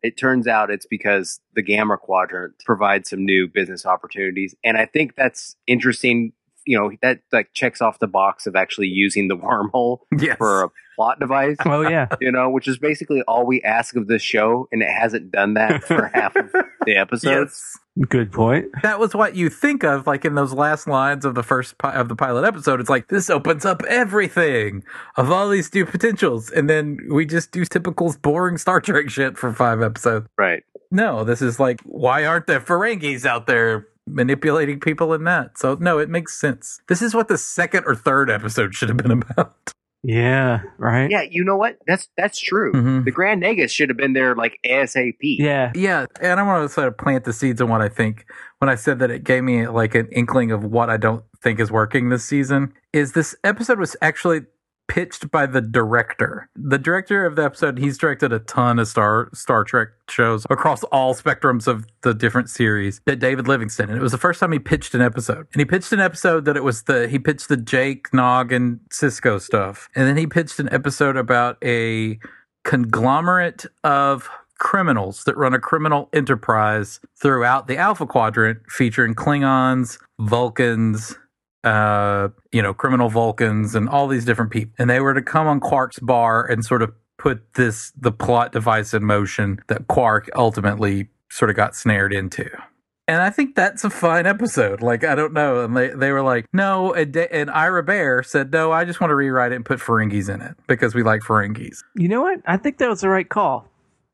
It 0.03 0.17
turns 0.17 0.47
out 0.47 0.71
it's 0.71 0.87
because 0.87 1.41
the 1.55 1.63
Gamma 1.63 1.97
Quadrant 1.97 2.55
provides 2.65 3.11
some 3.11 3.25
new 3.25 3.49
business 3.49 3.85
opportunities, 3.87 4.55
and 4.63 4.77
I 4.77 4.87
think 4.87 5.17
that's 5.17 5.57
interesting. 5.67 6.33
You 6.67 6.79
know, 6.79 6.91
that 7.03 7.21
like 7.33 7.53
checks 7.55 7.81
off 7.81 7.99
the 8.01 8.07
box 8.09 8.47
of 8.47 8.57
actually 8.57 8.89
using 8.89 9.29
the 9.29 9.37
wormhole 9.39 10.01
Yes. 10.19 10.37
for 10.37 10.65
a 10.65 10.69
plot 10.97 11.21
device. 11.21 11.57
Oh 11.65 11.83
yeah. 11.83 12.09
You 12.21 12.33
know, 12.33 12.51
which 12.51 12.67
is 12.69 12.79
basically 12.79 13.23
all 13.29 13.47
we 13.47 13.63
ask 13.63 13.97
of 13.97 14.09
this 14.09 14.23
show, 14.23 14.69
and 14.73 14.83
it 14.83 14.89
hasn't 14.91 15.31
done 15.31 15.55
that 15.55 15.85
for 15.85 16.07
half 16.15 16.35
of 16.37 16.51
the 16.85 16.97
episodes. 16.97 17.53
Yes. 17.97 18.09
Good 18.11 18.31
point. 18.31 18.67
That 18.83 18.99
was 18.99 19.15
what 19.15 19.37
you 19.37 19.49
think 19.49 19.83
of, 19.83 20.07
like 20.07 20.27
in 20.27 20.35
those 20.35 20.53
last 20.53 20.87
lines 20.87 21.25
of 21.25 21.35
the 21.35 21.43
first 21.43 21.79
pi- 21.79 21.95
of 21.95 22.09
the 22.11 22.15
pilot 22.17 22.45
episode. 22.45 22.79
It's 22.79 22.91
like 22.91 23.09
this 23.09 23.31
opens 23.31 23.65
up 23.65 23.83
everything 23.89 24.85
of 25.17 25.31
all 25.31 25.49
these 25.49 25.73
new 25.73 25.87
potentials, 25.87 26.51
and 26.51 26.69
then 26.69 26.99
we 27.11 27.25
just 27.25 27.53
do 27.53 27.65
typical 27.65 28.15
boring 28.21 28.59
Star 28.59 28.81
Trek 28.83 29.09
shit 29.09 29.39
for 29.39 29.53
five 29.53 29.81
episodes. 29.83 30.27
Right. 30.39 30.63
No, 30.91 31.25
this 31.25 31.41
is 31.43 31.59
like, 31.59 31.81
why 31.85 32.25
aren't 32.27 32.47
there 32.47 32.61
Ferengis 32.61 33.25
out 33.25 33.47
there 33.47 33.89
manipulating 34.07 34.81
people 34.81 35.13
in 35.15 35.25
that? 35.25 35.59
So 35.59 35.77
no, 35.81 35.99
it 35.99 36.09
makes 36.09 36.39
sense. 36.39 36.81
This 36.89 37.03
is 37.03 37.15
what 37.15 37.29
the 37.29 37.39
second 37.39 37.85
or 37.87 37.95
third 37.95 38.31
episode 38.31 38.75
should 38.75 38.89
have 38.89 38.99
been 38.99 39.11
about. 39.31 39.55
Yeah. 40.03 40.61
Right. 40.79 41.11
Yeah, 41.11 41.23
you 41.29 41.43
know 41.43 41.57
what? 41.57 41.79
That's 41.87 42.09
that's 42.17 42.39
true. 42.39 42.73
Mhm. 42.73 43.05
The 43.05 43.11
Grand 43.11 43.43
Nagus 43.43 43.71
should 43.71 43.89
have 43.89 43.97
been 43.97 44.13
there 44.13 44.37
like 44.37 44.59
ASAP. 44.65 45.17
Yeah. 45.21 45.73
Yeah, 45.75 46.07
and 46.21 46.39
I 46.39 46.43
want 46.45 46.69
to 46.69 46.73
sort 46.73 46.87
of 46.87 46.97
plant 46.97 47.25
the 47.25 47.33
seeds 47.33 47.61
on 47.61 47.69
what 47.69 47.81
I 47.81 47.89
think 47.89 48.25
when 48.59 48.69
I 48.69 48.77
said 48.77 49.01
that 49.01 49.11
it 49.11 49.25
gave 49.25 49.43
me 49.43 49.67
like 49.67 49.95
an 49.97 50.09
inkling 50.13 50.53
of 50.53 50.63
what 50.65 50.91
I 50.91 50.97
don't 50.97 51.25
think 51.43 51.59
is 51.59 51.73
working 51.73 52.09
this 52.09 52.25
season. 52.25 52.73
Is 52.93 53.13
this 53.13 53.35
episode 53.43 53.81
was 53.81 53.97
actually 54.01 54.43
pitched 54.89 55.31
by 55.31 55.47
the 55.47 55.61
director. 55.61 56.49
The 56.57 56.79
director 56.79 57.27
of 57.27 57.37
the 57.37 57.45
episode, 57.45 57.79
he's 57.79 57.99
directed 57.99 58.33
a 58.33 58.39
ton 58.41 58.79
of 58.79 58.89
Star 58.89 59.29
Star 59.35 59.65
Trek 59.65 59.89
shows 60.09 60.47
across 60.51 60.83
all 60.85 61.15
spectrums 61.15 61.67
of 61.67 61.87
the 62.03 62.15
different 62.15 62.51
series. 62.51 63.01
That 63.07 63.19
David 63.19 63.49
Livingston, 63.49 63.89
and 63.89 63.99
it 63.99 64.03
was 64.03 64.13
the 64.13 64.19
first 64.19 64.41
time 64.41 64.53
he 64.53 64.59
pitched 64.59 64.95
an 64.95 65.01
episode. 65.01 65.47
And 65.53 65.61
he 65.61 65.65
pitched 65.65 65.93
an 65.93 66.01
episode 66.01 66.45
that 66.45 66.57
it 66.57 66.65
was 66.65 66.85
the 66.85 67.09
he 67.09 67.19
pitched 67.19 67.49
the 67.49 67.57
Jake 67.57 68.13
Nog 68.13 68.53
and 68.53 68.81
Sisko 68.91 69.41
stuff, 69.41 69.89
and 69.95 70.07
then 70.07 70.17
he 70.17 70.27
pitched 70.27 70.59
an 70.59 70.73
episode 70.73 71.17
about 71.17 71.59
a 71.65 72.19
conglomerate 72.65 73.65
of 73.85 74.29
criminals 74.59 75.25
that 75.25 75.37
run 75.37 75.55
a 75.55 75.59
criminal 75.59 76.09
enterprise 76.13 77.01
throughout 77.21 77.69
the 77.69 77.77
Alpha 77.77 78.07
Quadrant, 78.07 78.59
featuring 78.69 79.15
Klingons, 79.15 79.99
Vulcans, 80.19 81.17
uh, 81.67 82.29
you 82.53 82.63
know, 82.63 82.73
criminal 82.73 83.09
Vulcans, 83.09 83.75
and 83.75 83.89
all 83.89 84.07
these 84.07 84.25
different 84.25 84.53
people. 84.53 84.73
And 84.79 84.89
they 84.89 85.01
were 85.01 85.13
to 85.15 85.23
come 85.23 85.47
on 85.47 85.61
Quark's 85.61 85.99
bar 85.99 86.47
and 86.47 86.65
sort 86.65 86.81
of 86.81 86.93
put 87.19 87.55
this 87.55 87.93
the 87.99 88.13
plot 88.13 88.53
device 88.53 88.95
in 88.95 89.05
motion 89.05 89.61
that 89.67 89.89
Quark 89.89 90.31
ultimately 90.37 91.09
sort 91.31 91.51
of 91.51 91.57
got 91.57 91.75
snared 91.75 92.15
into. 92.15 92.49
And 93.09 93.23
I 93.23 93.31
think 93.31 93.55
that's 93.55 93.85
a 93.85 93.91
fine 93.91 94.27
episode. 94.27 94.81
Like 94.81 95.05
I 95.05 95.15
don't 95.15 95.33
know, 95.33 95.65
and 95.65 95.77
they 95.77 95.89
they 95.89 96.13
were 96.13 96.23
like, 96.23 96.47
no, 96.53 96.93
and, 96.93 97.13
Da- 97.13 97.29
and 97.33 97.51
Ira 97.51 97.85
Behr 97.85 98.25
said, 98.25 98.53
no, 98.53 98.71
I 98.73 98.85
just 98.85 99.01
want 99.01 99.11
to 99.11 99.17
rewrite 99.17 99.53
it 99.53 99.57
and 99.57 99.65
put 99.65 99.81
Ferengis 99.81 100.33
in 100.33 100.41
it 100.41 100.57
because 100.69 100.95
we 100.95 101.03
like 101.03 101.23
Ferengis. 101.23 101.79
You 101.97 102.09
know 102.09 102.23
what? 102.23 102.41
I 102.47 102.57
think 102.57 102.79
that 102.79 102.89
was 102.89 103.01
the 103.01 103.09
right 103.09 103.29
call. 103.29 103.69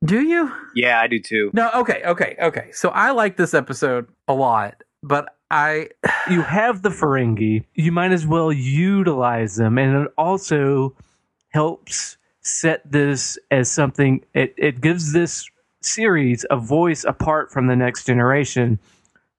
Do 0.05 0.21
you? 0.21 0.51
Yeah, 0.75 1.01
I 1.01 1.07
do 1.07 1.21
too. 1.21 1.51
No, 1.53 1.71
okay, 1.75 2.03
okay, 2.05 2.37
okay. 2.41 2.71
So 2.73 2.89
I 2.89 3.13
like 3.13 3.37
this 3.37 3.55
episode 3.55 4.09
a 4.27 4.35
lot, 4.35 4.83
but 5.03 5.37
I 5.53 5.91
You 6.29 6.43
have 6.43 6.83
the 6.83 6.89
Ferengi. 6.89 7.65
You 7.75 7.93
might 7.93 8.11
as 8.11 8.27
well 8.27 8.53
utilize 8.53 9.57
them, 9.57 9.79
and 9.79 10.07
it 10.07 10.13
also 10.19 10.97
helps 11.51 12.17
set 12.41 12.91
this 12.91 13.39
as 13.51 13.71
something. 13.71 14.25
It 14.35 14.55
it 14.57 14.81
gives 14.81 15.13
this 15.13 15.49
series 15.83 16.45
a 16.51 16.57
voice 16.57 17.05
apart 17.05 17.53
from 17.53 17.67
the 17.67 17.77
next 17.77 18.07
generation, 18.07 18.81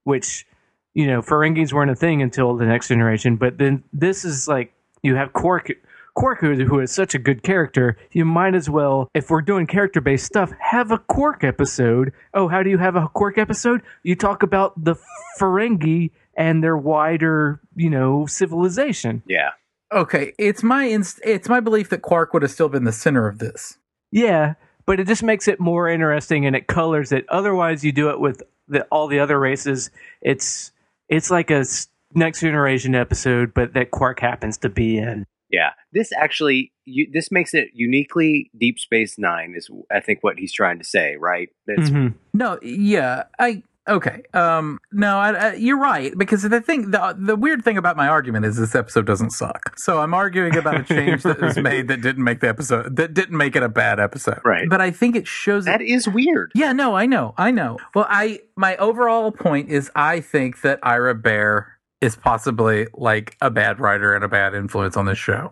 which 0.03 0.45
you 0.93 1.07
know 1.07 1.21
Ferengis 1.21 1.73
weren't 1.73 1.91
a 1.91 1.95
thing 1.95 2.21
until 2.21 2.55
the 2.55 2.65
next 2.65 2.87
generation. 2.87 3.35
But 3.35 3.57
then 3.57 3.83
this 3.91 4.23
is 4.23 4.47
like 4.47 4.73
you 5.01 5.15
have 5.15 5.33
Quark. 5.33 5.71
Quark, 6.15 6.39
who, 6.41 6.53
who 6.65 6.79
is 6.79 6.91
such 6.91 7.15
a 7.15 7.19
good 7.19 7.41
character, 7.43 7.97
you 8.11 8.23
might 8.23 8.53
as 8.53 8.69
well, 8.69 9.09
if 9.13 9.29
we're 9.29 9.41
doing 9.41 9.65
character 9.65 9.99
based 9.99 10.25
stuff, 10.25 10.51
have 10.59 10.91
a 10.91 10.99
Quark 10.99 11.43
episode. 11.43 12.13
Oh, 12.33 12.47
how 12.47 12.61
do 12.61 12.69
you 12.69 12.77
have 12.77 12.95
a 12.95 13.07
Quark 13.07 13.37
episode? 13.37 13.81
You 14.03 14.15
talk 14.15 14.43
about 14.43 14.83
the 14.83 14.95
Ferengi 15.39 16.11
and 16.37 16.63
their 16.63 16.77
wider, 16.77 17.61
you 17.75 17.89
know, 17.89 18.25
civilization. 18.27 19.23
Yeah. 19.27 19.51
okay. 19.91 20.33
It's 20.37 20.63
my 20.63 20.85
inst- 20.85 21.21
it's 21.23 21.49
my 21.49 21.59
belief 21.59 21.89
that 21.89 22.01
Quark 22.01 22.33
would 22.33 22.43
have 22.43 22.51
still 22.51 22.69
been 22.69 22.83
the 22.83 22.91
center 22.91 23.27
of 23.27 23.39
this. 23.39 23.77
Yeah, 24.11 24.53
but 24.85 24.99
it 24.99 25.07
just 25.07 25.23
makes 25.23 25.47
it 25.47 25.59
more 25.59 25.87
interesting 25.89 26.45
and 26.45 26.55
it 26.55 26.67
colors 26.67 27.11
it. 27.11 27.25
Otherwise, 27.29 27.83
you 27.83 27.91
do 27.91 28.09
it 28.11 28.19
with 28.19 28.43
the, 28.67 28.83
all 28.85 29.07
the 29.07 29.19
other 29.19 29.39
races. 29.39 29.89
It's 30.21 30.71
it's 31.09 31.31
like 31.31 31.49
a 31.51 31.65
next 32.13 32.41
generation 32.41 32.93
episode, 32.95 33.53
but 33.53 33.73
that 33.73 33.89
Quark 33.91 34.19
happens 34.19 34.57
to 34.59 34.69
be 34.69 34.97
in. 34.97 35.25
Yeah. 35.53 35.69
This 35.93 36.11
actually 36.11 36.73
you, 36.85 37.07
this 37.13 37.31
makes 37.31 37.53
it 37.53 37.69
uniquely 37.73 38.51
Deep 38.59 38.79
Space 38.79 39.17
9 39.17 39.53
is 39.55 39.69
I 39.91 40.01
think 40.01 40.19
what 40.21 40.37
he's 40.37 40.51
trying 40.51 40.79
to 40.79 40.83
say, 40.85 41.15
right? 41.15 41.47
That's 41.67 41.89
Mhm. 41.89 42.15
No, 42.33 42.59
yeah, 42.61 43.23
I 43.39 43.63
okay. 43.87 44.23
Um, 44.33 44.79
no, 44.91 45.17
I, 45.17 45.31
I, 45.31 45.53
you're 45.53 45.79
right 45.79 46.17
because 46.17 46.41
the 46.43 46.61
thing, 46.61 46.91
the 46.91 47.15
the 47.17 47.35
weird 47.35 47.63
thing 47.63 47.77
about 47.77 47.95
my 47.95 48.07
argument 48.07 48.45
is 48.45 48.57
this 48.57 48.75
episode 48.75 49.05
doesn't 49.05 49.29
suck. 49.31 49.77
So 49.77 49.99
I'm 49.99 50.13
arguing 50.13 50.57
about 50.57 50.79
a 50.79 50.83
change 50.83 51.23
that 51.23 51.39
was 51.39 51.57
made 51.71 51.87
that 51.89 52.01
didn't 52.01 52.23
make 52.23 52.39
the 52.39 52.49
episode 52.49 52.95
that 52.95 53.13
didn't 53.13 53.37
make 53.37 53.55
it 53.55 53.63
a 53.63 53.69
bad 53.69 53.99
episode. 53.99 54.41
Right. 54.43 54.67
But 54.69 54.81
I 54.81 54.91
think 54.91 55.15
it 55.15 55.27
shows 55.27 55.65
that 55.65 55.81
is 55.81 56.07
weird. 56.07 56.51
Yeah, 56.55 56.73
no, 56.73 56.95
I 56.95 57.05
know, 57.05 57.33
I 57.37 57.51
know. 57.51 57.77
Well, 57.93 58.07
I 58.09 58.39
my 58.55 58.75
overall 58.77 59.31
point 59.31 59.69
is 59.69 59.91
I 59.95 60.19
think 60.19 60.61
that 60.61 60.79
Ira 60.81 61.15
Behr 61.15 61.65
is 62.03 62.15
possibly 62.15 62.87
like 62.93 63.37
a 63.41 63.49
bad 63.49 63.79
writer 63.79 64.13
and 64.13 64.23
a 64.23 64.27
bad 64.27 64.53
influence 64.53 64.97
on 64.97 65.05
this 65.05 65.17
show. 65.17 65.51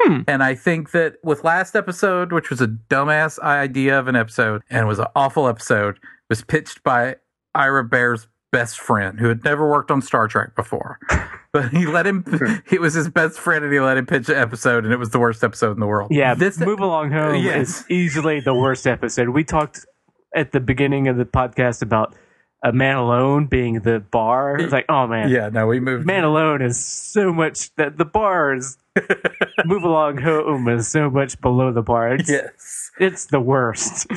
Hmm. 0.00 0.20
And 0.28 0.42
I 0.42 0.54
think 0.54 0.92
that 0.92 1.16
with 1.24 1.42
last 1.42 1.74
episode, 1.74 2.32
which 2.32 2.50
was 2.50 2.60
a 2.60 2.68
dumbass 2.68 3.38
idea 3.40 3.98
of 3.98 4.06
an 4.06 4.14
episode 4.14 4.62
and 4.70 4.86
was 4.86 5.00
an 5.00 5.06
awful 5.16 5.48
episode, 5.48 5.98
was 6.28 6.42
pitched 6.42 6.84
by 6.84 7.16
Ira 7.54 7.82
Behr's 7.84 8.28
best 8.52 8.78
friend 8.78 9.18
who 9.18 9.28
had 9.28 9.42
never 9.42 9.68
worked 9.68 9.90
on 9.90 10.00
Star 10.00 10.28
Trek 10.28 10.54
before. 10.54 10.98
But 11.50 11.70
he 11.70 11.86
let 11.86 12.06
him, 12.06 12.24
it 12.70 12.78
was 12.80 12.92
his 12.92 13.08
best 13.08 13.38
friend 13.38 13.64
and 13.64 13.72
he 13.72 13.80
let 13.80 13.96
him 13.96 14.04
pitch 14.04 14.28
an 14.28 14.36
episode 14.36 14.84
and 14.84 14.92
it 14.92 14.98
was 14.98 15.10
the 15.10 15.18
worst 15.18 15.42
episode 15.42 15.72
in 15.72 15.80
the 15.80 15.86
world. 15.86 16.10
Yeah, 16.12 16.34
This, 16.34 16.58
Move 16.60 16.78
Along 16.78 17.10
Home 17.10 17.42
Yes. 17.42 17.80
is 17.80 17.90
easily 17.90 18.40
the 18.40 18.52
worst 18.52 18.86
episode. 18.86 19.30
We 19.30 19.44
talked 19.44 19.86
at 20.36 20.52
the 20.52 20.60
beginning 20.60 21.08
of 21.08 21.16
the 21.16 21.24
podcast 21.24 21.80
about 21.80 22.14
a 22.62 22.72
Man 22.72 22.96
Alone 22.96 23.46
being 23.46 23.80
the 23.80 24.00
bar. 24.00 24.56
It's 24.58 24.72
like, 24.72 24.86
oh 24.88 25.06
man, 25.06 25.28
yeah, 25.30 25.48
no, 25.48 25.66
we 25.66 25.80
moved. 25.80 26.06
Man 26.06 26.24
Alone 26.24 26.60
is 26.62 26.82
so 26.82 27.32
much 27.32 27.74
that 27.76 27.98
the 27.98 28.04
bar 28.04 28.54
is 28.54 28.76
Move 29.64 29.84
Along 29.84 30.18
Home 30.18 30.68
is 30.68 30.88
so 30.88 31.08
much 31.08 31.40
below 31.40 31.72
the 31.72 31.82
bar. 31.82 32.14
It's, 32.14 32.28
Yes. 32.28 32.90
it's 32.98 33.26
the 33.26 33.40
worst. 33.40 34.06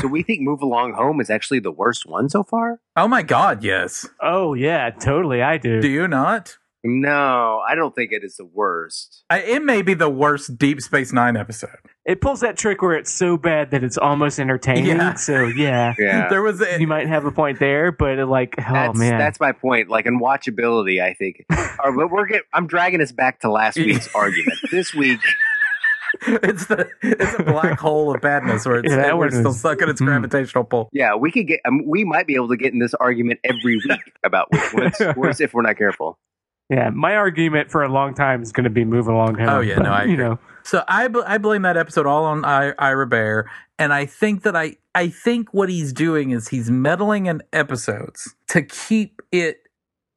So 0.00 0.08
we 0.08 0.22
think 0.22 0.42
Move 0.42 0.60
Along 0.60 0.92
Home 0.92 1.18
is 1.22 1.30
actually 1.30 1.60
the 1.60 1.70
worst 1.72 2.04
one 2.04 2.28
so 2.28 2.42
far? 2.42 2.78
Oh 2.94 3.08
my 3.08 3.22
God, 3.22 3.64
yes. 3.64 4.06
oh 4.20 4.52
yeah, 4.52 4.90
totally. 4.90 5.40
I 5.40 5.56
do. 5.56 5.80
Do 5.80 5.88
you 5.88 6.06
not? 6.06 6.58
No, 6.86 7.62
I 7.66 7.74
don't 7.74 7.94
think 7.94 8.12
it 8.12 8.22
is 8.22 8.36
the 8.36 8.44
worst. 8.44 9.24
I, 9.30 9.40
it 9.40 9.62
may 9.64 9.80
be 9.80 9.94
the 9.94 10.10
worst 10.10 10.58
Deep 10.58 10.82
Space 10.82 11.12
Nine 11.14 11.34
episode. 11.34 11.70
It 12.04 12.20
pulls 12.20 12.40
that 12.40 12.58
trick 12.58 12.82
where 12.82 12.92
it's 12.92 13.10
so 13.10 13.38
bad 13.38 13.70
that 13.70 13.82
it's 13.82 13.96
almost 13.96 14.38
entertaining. 14.38 14.84
Yeah. 14.96 15.14
So 15.14 15.46
yeah, 15.46 15.94
Yeah. 15.98 16.28
There 16.28 16.42
was 16.42 16.60
a, 16.60 16.78
you 16.78 16.86
might 16.86 17.06
have 17.08 17.24
a 17.24 17.32
point 17.32 17.58
there, 17.58 17.90
but 17.90 18.18
it, 18.18 18.26
like, 18.26 18.54
oh 18.58 18.72
that's, 18.72 18.98
man, 18.98 19.16
that's 19.18 19.40
my 19.40 19.52
point. 19.52 19.88
Like 19.88 20.04
in 20.04 20.20
watchability, 20.20 21.02
I 21.02 21.14
think. 21.14 21.44
Or, 21.82 21.92
but 21.94 22.10
we're 22.10 22.24
get, 22.26 22.42
I'm 22.52 22.66
dragging 22.66 23.02
us 23.02 23.12
back 23.12 23.40
to 23.40 23.50
last 23.50 23.76
week's 23.76 24.08
argument. 24.14 24.58
This 24.70 24.94
week, 24.94 25.20
it's 26.26 26.66
the 26.66 26.88
it's 27.02 27.34
a 27.38 27.42
black 27.42 27.78
hole 27.78 28.14
of 28.14 28.22
badness 28.22 28.64
where 28.64 28.76
it's 28.78 28.90
Yeah, 28.90 28.96
that 29.02 29.18
we're 29.18 29.30
still 29.30 29.48
is- 29.50 29.58
stuck 29.58 29.82
in 29.82 29.88
its 29.90 30.00
Mm. 30.00 30.06
gravitational 30.06 30.64
pull. 30.64 30.88
yeah, 30.92 31.14
we 31.16 31.30
could 31.30 31.46
get. 31.46 31.60
Um, 31.66 31.82
we 31.86 32.04
might 32.04 32.26
be 32.26 32.36
able 32.36 32.48
to 32.48 32.56
get 32.56 32.72
in 32.72 32.78
this 32.78 32.94
argument 32.94 33.40
every 33.44 33.76
week 33.76 34.00
about 34.22 34.48
which 34.52 34.62
one's 34.72 35.16
worse 35.16 35.40
if 35.40 35.52
we're 35.52 35.62
not 35.62 35.76
careful. 35.76 36.18
Yeah, 36.70 36.90
my 36.90 37.14
argument 37.16 37.70
for 37.70 37.82
a 37.82 37.88
long 37.88 38.14
time 38.14 38.42
is 38.42 38.52
going 38.52 38.64
to 38.64 38.70
be 38.70 38.84
moving 38.84 39.14
along. 39.14 39.36
Home, 39.38 39.48
Oh, 39.48 39.60
yeah, 39.60 39.76
no, 39.76 39.90
I 39.92 40.04
you 40.04 40.16
know, 40.16 40.38
So 40.62 40.82
I 40.88 41.08
bl- 41.08 41.20
I 41.26 41.38
blame 41.38 41.62
that 41.62 41.76
episode 41.76 42.06
all 42.06 42.24
on 42.24 42.44
I- 42.44 42.72
Ira 42.78 43.06
Behr, 43.08 43.44
and 43.78 43.92
I 43.92 44.06
think 44.06 44.42
that 44.44 44.56
I 44.56 44.76
I 44.94 45.08
think 45.08 45.52
what 45.52 45.68
he's 45.68 45.92
doing 45.92 46.30
is 46.30 46.48
he's 46.48 46.70
meddling 46.70 47.26
in 47.26 47.42
episodes 47.52 48.34
to 48.48 48.62
keep 48.62 49.20
it. 49.32 49.60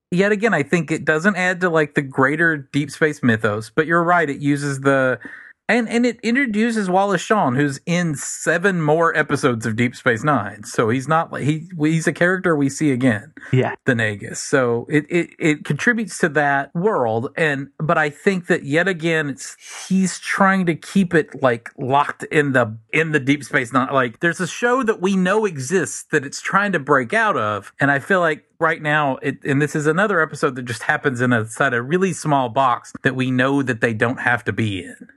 Yet 0.10 0.32
again, 0.32 0.54
I 0.54 0.64
think 0.64 0.90
it 0.90 1.04
doesn't 1.04 1.36
add 1.36 1.60
to 1.62 1.70
like 1.70 1.96
the 1.96 2.02
greater 2.02 2.56
deep 2.56 2.92
space 2.92 3.22
mythos. 3.22 3.70
But 3.70 3.88
you're 3.88 4.04
right; 4.04 4.30
it 4.30 4.40
uses 4.40 4.80
the 4.82 5.20
and 5.70 5.90
and 5.90 6.06
it 6.06 6.20
introduces 6.22 6.90
Wallace 6.90 7.22
Shawn, 7.22 7.56
who's 7.56 7.80
in 7.86 8.16
seven 8.16 8.82
more 8.82 9.16
episodes 9.16 9.66
of 9.66 9.76
Deep 9.76 9.96
Space 9.96 10.24
Nine. 10.24 10.64
So 10.64 10.90
he's 10.90 11.08
not 11.08 11.32
like 11.32 11.44
he 11.44 11.70
he's 11.78 12.08
a 12.08 12.14
character 12.14 12.56
we 12.56 12.70
see 12.70 12.92
again. 12.92 13.34
Yeah, 13.52 13.76
the 13.86 13.94
Nagus. 13.94 14.38
So 14.38 14.88
it, 14.90 15.06
it 15.10 15.30
it 15.40 15.66
contributes 15.66 16.18
to 16.20 16.30
that 16.30 16.74
world. 16.74 17.34
And 17.36 17.70
but 17.80 17.98
I 17.98 18.10
think 18.10 18.48
that 18.48 18.64
yet 18.64 18.88
again 18.88 19.30
it's 19.30 19.58
he's 19.88 20.20
trying 20.20 20.66
to 20.68 20.76
keep 20.76 21.14
it 21.14 21.42
like 21.42 21.70
locked 21.78 22.24
in 22.26 22.54
the 22.54 22.78
in 22.94 23.12
the 23.12 23.20
deep 23.20 23.44
space 23.44 23.74
not 23.74 23.94
like 23.94 24.22
there's 24.22 24.40
a 24.40 24.48
show 24.48 24.84
that 24.84 25.02
we 25.02 25.16
know 25.16 25.46
exists 25.46 26.06
that 26.12 26.26
it's 26.26 26.42
trying 26.42 26.72
to 26.72 26.80
break 26.80 27.14
out 27.14 27.36
of. 27.36 27.74
And 27.80 27.92
I 27.92 28.00
feel 28.00 28.22
like 28.22 28.46
right 28.60 28.82
now 28.82 29.18
it 29.18 29.44
and 29.44 29.62
this 29.62 29.76
is 29.76 29.86
another 29.86 30.22
episode 30.22 30.56
that 30.56 30.64
just 30.64 30.84
happens 30.84 31.20
in 31.20 31.34
a 31.34 31.42
inside 31.42 31.74
a 31.74 31.82
really 31.82 32.14
small 32.14 32.50
box 32.50 32.94
that 33.04 33.16
we 33.16 33.32
know 33.32 33.62
that 33.62 33.82
they 33.82 33.94
don't 33.94 34.20
have 34.20 34.44
to 34.46 34.54
be 34.54 34.84
in 34.84 35.08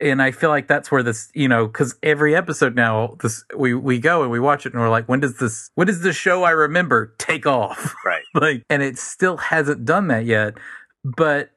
and 0.00 0.22
I 0.22 0.30
feel 0.30 0.50
like 0.50 0.68
that's 0.68 0.90
where 0.90 1.02
this, 1.02 1.30
you 1.34 1.48
know, 1.48 1.66
because 1.66 1.96
every 2.02 2.34
episode 2.34 2.74
now, 2.74 3.16
this 3.20 3.44
we 3.56 3.74
we 3.74 3.98
go 3.98 4.22
and 4.22 4.30
we 4.30 4.40
watch 4.40 4.66
it 4.66 4.72
and 4.72 4.80
we're 4.80 4.88
like, 4.88 5.08
when 5.08 5.20
does 5.20 5.38
this, 5.38 5.70
when 5.74 5.86
does 5.86 6.00
the 6.00 6.12
show 6.12 6.44
I 6.44 6.50
remember 6.50 7.14
take 7.18 7.46
off? 7.46 7.94
Right. 8.04 8.22
like, 8.34 8.64
and 8.70 8.82
it 8.82 8.96
still 8.98 9.36
hasn't 9.36 9.84
done 9.84 10.08
that 10.08 10.24
yet. 10.24 10.54
But, 11.04 11.50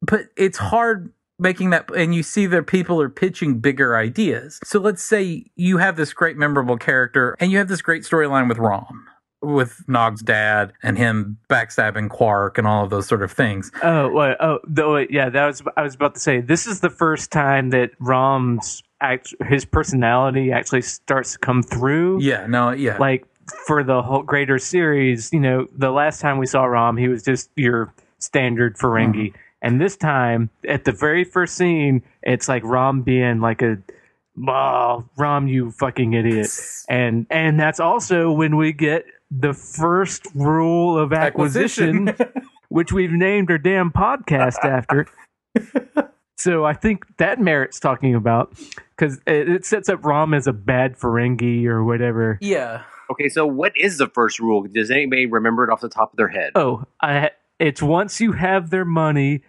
but 0.00 0.22
it's 0.36 0.58
hard 0.58 1.12
making 1.38 1.70
that, 1.70 1.94
and 1.94 2.14
you 2.14 2.22
see 2.22 2.46
that 2.46 2.66
people 2.66 3.00
are 3.00 3.08
pitching 3.08 3.60
bigger 3.60 3.96
ideas. 3.96 4.58
So 4.64 4.80
let's 4.80 5.02
say 5.02 5.46
you 5.54 5.78
have 5.78 5.96
this 5.96 6.12
great 6.12 6.36
memorable 6.36 6.76
character, 6.76 7.36
and 7.38 7.52
you 7.52 7.58
have 7.58 7.68
this 7.68 7.82
great 7.82 8.02
storyline 8.02 8.48
with 8.48 8.58
Rom. 8.58 9.06
With 9.42 9.82
Nog's 9.88 10.22
dad 10.22 10.72
and 10.84 10.96
him 10.96 11.36
backstabbing 11.50 12.10
Quark 12.10 12.58
and 12.58 12.66
all 12.66 12.84
of 12.84 12.90
those 12.90 13.06
sort 13.08 13.22
of 13.22 13.32
things. 13.32 13.72
Oh, 13.82 14.08
wait, 14.08 14.36
oh, 14.38 14.60
the, 14.64 14.88
wait, 14.88 15.10
yeah. 15.10 15.28
That 15.28 15.46
was 15.46 15.62
I 15.76 15.82
was 15.82 15.96
about 15.96 16.14
to 16.14 16.20
say. 16.20 16.40
This 16.40 16.66
is 16.66 16.80
the 16.80 16.90
first 16.90 17.32
time 17.32 17.70
that 17.70 17.90
Rom's 17.98 18.82
act, 19.00 19.34
his 19.48 19.64
personality 19.64 20.52
actually 20.52 20.82
starts 20.82 21.32
to 21.32 21.38
come 21.38 21.62
through. 21.62 22.22
Yeah, 22.22 22.46
no, 22.46 22.70
yeah. 22.70 22.98
Like 22.98 23.26
for 23.66 23.82
the 23.82 24.00
whole 24.02 24.22
greater 24.22 24.58
series, 24.60 25.32
you 25.32 25.40
know, 25.40 25.66
the 25.76 25.90
last 25.90 26.20
time 26.20 26.38
we 26.38 26.46
saw 26.46 26.62
Rom, 26.64 26.96
he 26.96 27.08
was 27.08 27.24
just 27.24 27.50
your 27.56 27.92
standard 28.20 28.76
Ferengi, 28.76 29.30
Mm-hmm. 29.30 29.36
and 29.62 29.80
this 29.80 29.96
time 29.96 30.50
at 30.68 30.84
the 30.84 30.92
very 30.92 31.24
first 31.24 31.56
scene, 31.56 32.02
it's 32.22 32.48
like 32.48 32.62
Rom 32.64 33.02
being 33.02 33.40
like 33.40 33.60
a. 33.62 33.78
Oh, 34.48 35.04
Rom, 35.18 35.46
you 35.48 35.72
fucking 35.72 36.14
idiot! 36.14 36.48
And 36.88 37.26
and 37.28 37.60
that's 37.60 37.80
also 37.80 38.32
when 38.32 38.56
we 38.56 38.72
get 38.72 39.04
the 39.34 39.54
first 39.54 40.26
rule 40.34 40.98
of 40.98 41.12
acquisition, 41.12 42.14
which 42.68 42.92
we've 42.92 43.12
named 43.12 43.50
our 43.50 43.58
damn 43.58 43.90
podcast 43.90 44.64
after. 44.64 45.06
so 46.36 46.64
I 46.64 46.74
think 46.74 47.04
that 47.16 47.40
merits 47.40 47.80
talking 47.80 48.14
about 48.14 48.54
because 48.96 49.18
it, 49.26 49.48
it 49.48 49.64
sets 49.64 49.88
up 49.88 50.04
Rom 50.04 50.34
as 50.34 50.46
a 50.46 50.52
bad 50.52 50.98
Ferengi 50.98 51.64
or 51.66 51.82
whatever. 51.84 52.38
yeah. 52.40 52.82
Okay, 53.10 53.28
so 53.28 53.44
what 53.44 53.72
is 53.76 53.98
the 53.98 54.08
first 54.08 54.38
rule? 54.38 54.62
Does 54.62 54.90
anybody 54.90 55.26
remember 55.26 55.64
it 55.64 55.70
off 55.70 55.82
the 55.82 55.90
top 55.90 56.14
of 56.14 56.16
their 56.16 56.28
head? 56.28 56.52
Oh, 56.54 56.84
I, 57.02 57.32
it's 57.58 57.82
once 57.82 58.22
you 58.22 58.32
have 58.32 58.70
their 58.70 58.86
money, 58.86 59.42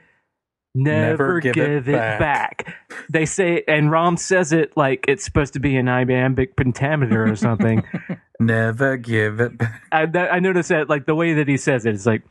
never, 0.75 1.39
give, 1.39 1.87
it, 1.87 2.19
back. 2.19 2.75
They 3.09 3.25
say, 3.25 3.63
and 3.67 3.91
Rom 3.91 4.17
says 4.17 4.51
it 4.51 4.75
like 4.75 5.05
it's 5.07 5.23
supposed 5.23 5.53
to 5.53 5.59
be 5.59 5.75
an 5.77 5.87
iambic 5.87 6.55
pentameter 6.55 7.29
or 7.29 7.35
something. 7.35 7.83
Never 8.39 8.97
give 8.97 9.39
it 9.39 9.57
back. 9.57 9.83
I, 9.91 10.05
that, 10.07 10.33
I 10.33 10.39
noticed 10.39 10.69
that 10.69 10.89
like 10.89 11.05
the 11.05 11.15
way 11.15 11.33
that 11.35 11.47
he 11.47 11.57
says 11.57 11.85
it, 11.85 11.93
it's 11.93 12.05
like 12.05 12.23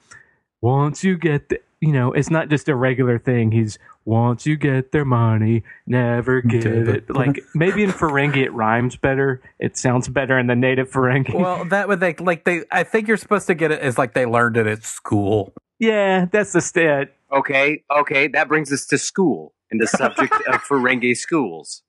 once 0.60 1.04
you 1.04 1.16
get 1.16 1.48
the, 1.48 1.60
you 1.80 1.92
know, 1.92 2.12
it's 2.12 2.30
not 2.30 2.48
just 2.48 2.68
a 2.68 2.74
regular 2.76 3.18
thing. 3.18 3.50
He's 3.50 3.78
once 4.04 4.46
you 4.46 4.56
get 4.56 4.92
their 4.92 5.04
money, 5.04 5.62
never 5.86 6.40
give 6.40 6.62
Give 6.62 6.88
it. 6.88 7.04
it. 7.08 7.10
Like 7.10 7.40
maybe 7.54 7.82
in 7.84 7.90
Ferengi 7.90 8.38
it 8.38 8.52
rhymes 8.52 8.96
better. 8.96 9.40
It 9.58 9.76
sounds 9.76 10.08
better 10.08 10.38
in 10.38 10.48
the 10.48 10.56
native 10.56 10.90
Ferengi. 10.90 11.34
Well, 11.34 11.64
that 11.66 11.88
would 11.88 12.00
they 12.00 12.14
like 12.14 12.44
they. 12.44 12.62
I 12.70 12.82
think 12.84 13.08
you're 13.08 13.16
supposed 13.16 13.46
to 13.46 13.54
get 13.54 13.70
it 13.70 13.80
as 13.80 13.96
like 13.98 14.14
they 14.14 14.26
learned 14.26 14.56
it 14.56 14.66
at 14.66 14.84
school. 14.84 15.54
yeah, 15.78 16.26
that's 16.30 16.52
the 16.52 16.60
stat. 16.60 17.14
Okay, 17.32 17.82
okay, 17.90 18.28
that 18.28 18.48
brings 18.48 18.72
us 18.72 18.86
to 18.86 18.98
school 18.98 19.54
and 19.70 19.80
the 19.80 19.86
subject 19.86 20.34
of 20.48 20.54
Ferengi 20.68 21.16
schools. 21.16 21.82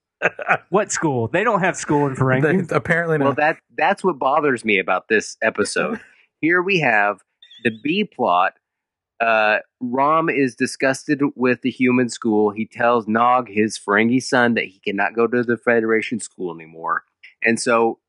What 0.69 0.91
school? 0.91 1.27
They 1.27 1.43
don't 1.43 1.59
have 1.59 1.75
school 1.75 2.07
in 2.07 2.15
Ferengi. 2.15 2.67
They- 2.67 2.75
apparently 2.75 3.17
Well, 3.17 3.33
that 3.33 3.57
that's 3.77 4.03
what 4.03 4.17
bothers 4.19 4.63
me 4.63 4.79
about 4.79 5.09
this 5.09 5.35
episode. 5.41 5.99
Here 6.41 6.61
we 6.61 6.79
have 6.79 7.19
the 7.63 7.71
B 7.83 8.05
plot. 8.05 8.53
Uh, 9.19 9.59
Rom 9.79 10.29
is 10.29 10.55
disgusted 10.55 11.21
with 11.35 11.61
the 11.61 11.69
human 11.71 12.09
school. 12.09 12.51
He 12.51 12.65
tells 12.65 13.07
Nog, 13.07 13.47
his 13.49 13.77
Ferengi 13.79 14.21
son, 14.21 14.53
that 14.55 14.65
he 14.65 14.79
cannot 14.79 15.15
go 15.15 15.27
to 15.27 15.43
the 15.43 15.57
Federation 15.57 16.19
school 16.19 16.53
anymore. 16.53 17.03
And 17.41 17.59
so 17.59 17.99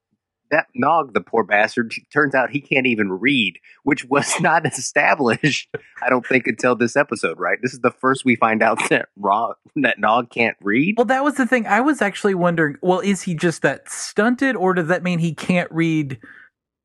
that 0.51 0.67
Nog, 0.75 1.15
the 1.15 1.21
poor 1.21 1.45
bastard, 1.45 1.93
turns 2.13 2.35
out 2.35 2.51
he 2.51 2.61
can't 2.61 2.87
even 2.87 3.13
read, 3.13 3.59
which 3.83 4.05
was 4.05 4.33
not 4.41 4.67
established, 4.67 5.69
I 6.03 6.09
don't 6.09 6.27
think, 6.27 6.47
until 6.47 6.77
this 6.77 6.97
episode, 6.97 7.39
right? 7.39 7.59
This 7.63 7.73
is 7.73 7.81
the 7.81 7.91
first 7.91 8.25
we 8.25 8.37
find 8.37 8.63
out 8.63 8.79
that 8.91 9.09
Rom, 9.17 9.55
that 9.77 9.99
Nog 9.99 10.31
can't 10.31 10.57
read. 10.61 10.97
well, 10.97 11.07
that 11.07 11.25
was 11.25 11.35
the 11.35 11.47
thing. 11.47 11.67
I 11.67 11.81
was 11.81 12.03
actually 12.03 12.35
wondering. 12.35 12.77
Well, 12.83 13.01
is 13.01 13.23
he 13.23 13.35
just 13.35 13.63
that 13.63 13.89
stunted, 13.91 14.57
or 14.57 14.75
does 14.75 14.89
that 14.89 15.03
mean 15.03 15.19
he 15.19 15.35
can't 15.35 15.71
read 15.71 16.19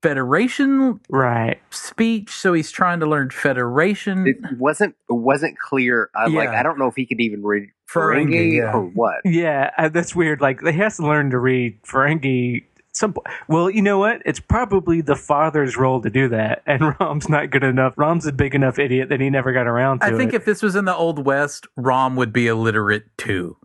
Federation 0.01 0.99
right. 1.09 1.59
speech? 1.69 2.31
So 2.31 2.53
he's 2.53 2.71
trying 2.71 3.01
to 3.01 3.05
learn 3.05 3.29
Federation. 3.29 4.27
It 4.27 4.37
wasn't 4.57 4.95
it 5.09 5.13
wasn't 5.13 5.57
clear. 5.59 6.09
I 6.15 6.27
like 6.27 6.49
I 6.49 6.63
don't 6.63 6.79
know 6.79 6.87
if 6.87 6.95
he 6.95 7.05
could 7.05 7.19
even 7.19 7.43
read 7.43 7.69
Ferengi, 7.93 8.29
Ferengi 8.29 8.57
yeah. 8.57 8.73
or 8.73 8.83
what. 8.83 9.21
Yeah, 9.25 9.71
uh, 9.77 9.89
that's 9.89 10.15
weird. 10.15 10.41
Like 10.41 10.61
he 10.61 10.71
has 10.73 10.97
to 10.97 11.03
learn 11.03 11.31
to 11.31 11.39
read 11.39 11.81
Ferengi. 11.83 12.63
Some 12.99 13.15
well, 13.47 13.69
you 13.69 13.81
know 13.81 13.97
what? 13.97 14.21
It's 14.25 14.41
probably 14.41 14.99
the 14.99 15.15
father's 15.15 15.77
role 15.77 16.01
to 16.01 16.09
do 16.09 16.27
that, 16.29 16.61
and 16.65 16.95
Rom's 16.99 17.29
not 17.29 17.49
good 17.49 17.63
enough. 17.63 17.93
Rom's 17.95 18.25
a 18.27 18.33
big 18.33 18.53
enough 18.53 18.77
idiot 18.77 19.07
that 19.07 19.21
he 19.21 19.29
never 19.29 19.53
got 19.53 19.67
around 19.67 20.01
to 20.01 20.07
it. 20.07 20.13
I 20.13 20.17
think 20.17 20.33
it. 20.33 20.37
if 20.37 20.45
this 20.45 20.61
was 20.61 20.75
in 20.75 20.83
the 20.83 20.93
old 20.93 21.25
west, 21.25 21.65
Rom 21.77 22.17
would 22.17 22.33
be 22.33 22.47
illiterate 22.47 23.05
too. 23.17 23.55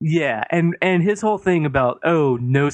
yeah, 0.00 0.44
and 0.50 0.76
and 0.80 1.02
his 1.02 1.20
whole 1.20 1.38
thing 1.38 1.66
about 1.66 1.98
oh 2.04 2.36
no, 2.40 2.70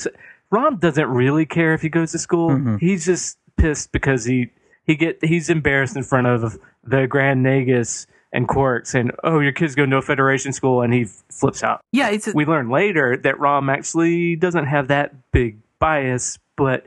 Rom 0.50 0.76
doesn't 0.76 1.08
really 1.08 1.46
care 1.46 1.72
if 1.72 1.80
he 1.80 1.88
goes 1.88 2.12
to 2.12 2.18
school. 2.18 2.50
Mhm. 2.50 2.78
He's 2.78 3.06
just 3.06 3.38
pissed 3.56 3.90
because 3.90 4.26
he 4.26 4.50
he 4.84 4.96
get 4.96 5.24
he's 5.24 5.48
embarrassed 5.48 5.96
in 5.96 6.02
front 6.02 6.26
of 6.26 6.58
the 6.84 7.06
Grand 7.06 7.44
Nagus 7.44 8.06
and 8.32 8.46
Quark 8.46 8.84
saying, 8.84 9.12
"Oh, 9.24 9.40
your 9.40 9.52
kid's 9.52 9.74
going 9.74 9.88
to 9.90 9.96
a 9.96 10.02
Federation 10.02 10.52
school," 10.52 10.82
and 10.82 10.92
he 10.92 11.04
flips 11.30 11.62
out. 11.64 11.80
Yeah, 11.90 12.10
it's 12.10 12.34
we 12.34 12.44
learn 12.44 12.68
later 12.68 13.16
that 13.16 13.40
Rom 13.40 13.70
actually 13.70 14.36
doesn't 14.36 14.66
have 14.66 14.88
that 14.88 15.14
big 15.32 15.58
bias, 15.80 16.38
but 16.56 16.86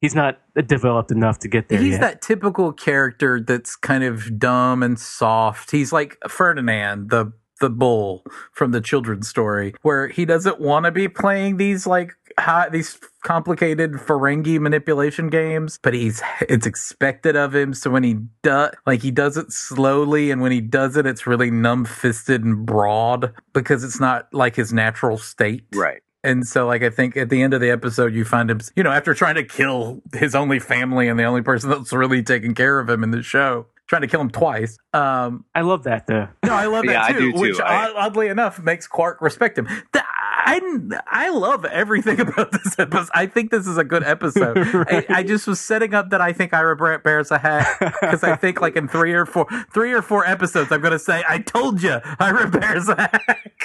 he's 0.00 0.14
not 0.14 0.40
developed 0.66 1.10
enough 1.10 1.38
to 1.38 1.48
get 1.48 1.68
there 1.68 1.80
he's 1.80 1.92
yet. 1.92 2.00
that 2.00 2.22
typical 2.22 2.72
character 2.72 3.40
that's 3.40 3.76
kind 3.76 4.04
of 4.04 4.38
dumb 4.38 4.82
and 4.82 4.98
soft. 4.98 5.70
He's 5.70 5.92
like 5.92 6.18
Ferdinand, 6.28 7.10
the 7.10 7.32
the 7.60 7.70
bull 7.70 8.24
from 8.50 8.72
the 8.72 8.80
children's 8.80 9.28
story, 9.28 9.72
where 9.82 10.08
he 10.08 10.24
doesn't 10.24 10.60
want 10.60 10.84
to 10.84 10.90
be 10.90 11.08
playing 11.08 11.56
these 11.56 11.86
like 11.86 12.12
high, 12.38 12.68
these 12.68 12.98
complicated 13.22 13.92
Ferengi 13.92 14.58
manipulation 14.58 15.28
games, 15.30 15.78
but 15.80 15.94
he's 15.94 16.20
it's 16.48 16.66
expected 16.66 17.36
of 17.36 17.54
him. 17.54 17.72
So 17.72 17.88
when 17.90 18.02
he 18.02 18.18
does, 18.42 18.72
like 18.84 19.00
he 19.00 19.10
does 19.12 19.36
it 19.36 19.52
slowly, 19.52 20.30
and 20.30 20.42
when 20.42 20.52
he 20.52 20.60
does 20.60 20.96
it, 20.96 21.06
it's 21.06 21.26
really 21.26 21.50
numb 21.50 21.84
fisted 21.84 22.44
and 22.44 22.66
broad 22.66 23.32
because 23.54 23.84
it's 23.84 24.00
not 24.00 24.26
like 24.34 24.56
his 24.56 24.72
natural 24.72 25.16
state. 25.16 25.64
Right. 25.72 26.02
And 26.24 26.46
so, 26.46 26.66
like, 26.66 26.82
I 26.82 26.90
think 26.90 27.16
at 27.16 27.30
the 27.30 27.42
end 27.42 27.52
of 27.54 27.60
the 27.60 27.70
episode, 27.70 28.14
you 28.14 28.24
find 28.24 28.50
him, 28.50 28.60
you 28.76 28.82
know, 28.82 28.90
after 28.92 29.12
trying 29.14 29.34
to 29.34 29.44
kill 29.44 30.02
his 30.14 30.34
only 30.34 30.58
family 30.60 31.08
and 31.08 31.18
the 31.18 31.24
only 31.24 31.42
person 31.42 31.68
that's 31.70 31.92
really 31.92 32.22
taking 32.22 32.54
care 32.54 32.78
of 32.78 32.88
him 32.88 33.02
in 33.02 33.10
the 33.10 33.22
show, 33.22 33.66
trying 33.88 34.02
to 34.02 34.08
kill 34.08 34.20
him 34.20 34.30
twice. 34.30 34.78
Um, 34.92 35.44
I 35.54 35.62
love 35.62 35.82
that 35.84 36.06
though. 36.06 36.28
no, 36.44 36.52
I 36.54 36.66
love 36.66 36.84
Yeah, 36.84 36.92
that 36.92 37.12
too, 37.12 37.18
do 37.18 37.32
too. 37.32 37.38
which 37.40 37.60
I- 37.60 37.92
oddly 37.92 38.28
enough 38.28 38.60
makes 38.62 38.86
Quark 38.86 39.20
respect 39.20 39.58
him. 39.58 39.66
Th- 39.66 40.04
I, 40.44 40.60
I 41.06 41.30
love 41.30 41.64
everything 41.64 42.18
about 42.28 42.52
this 42.52 42.76
episode. 42.78 43.10
I 43.14 43.26
think 43.26 43.50
this 43.50 43.66
is 43.66 43.78
a 43.78 43.84
good 43.84 44.02
episode. 44.04 44.58
I, 44.90 45.06
I 45.08 45.22
just 45.22 45.46
was 45.46 45.60
setting 45.60 45.94
up 45.94 46.10
that 46.10 46.20
I 46.20 46.32
think 46.32 46.52
Ira 46.52 46.76
Brant 46.76 47.02
bears 47.04 47.30
a 47.30 47.38
hat 47.38 47.66
because 47.80 48.22
I 48.24 48.36
think 48.36 48.60
like 48.60 48.76
in 48.76 48.86
three 48.88 49.12
or 49.12 49.24
four, 49.26 49.46
three 49.72 49.92
or 49.92 50.02
four 50.02 50.24
episodes, 50.26 50.70
I'm 50.72 50.80
going 50.80 50.92
to 50.92 50.98
say, 50.98 51.22
"I 51.28 51.38
told 51.38 51.80
you, 51.82 51.98
Ira 52.18 52.48
bears 52.50 52.88
a 52.88 52.96
hat." 52.96 53.22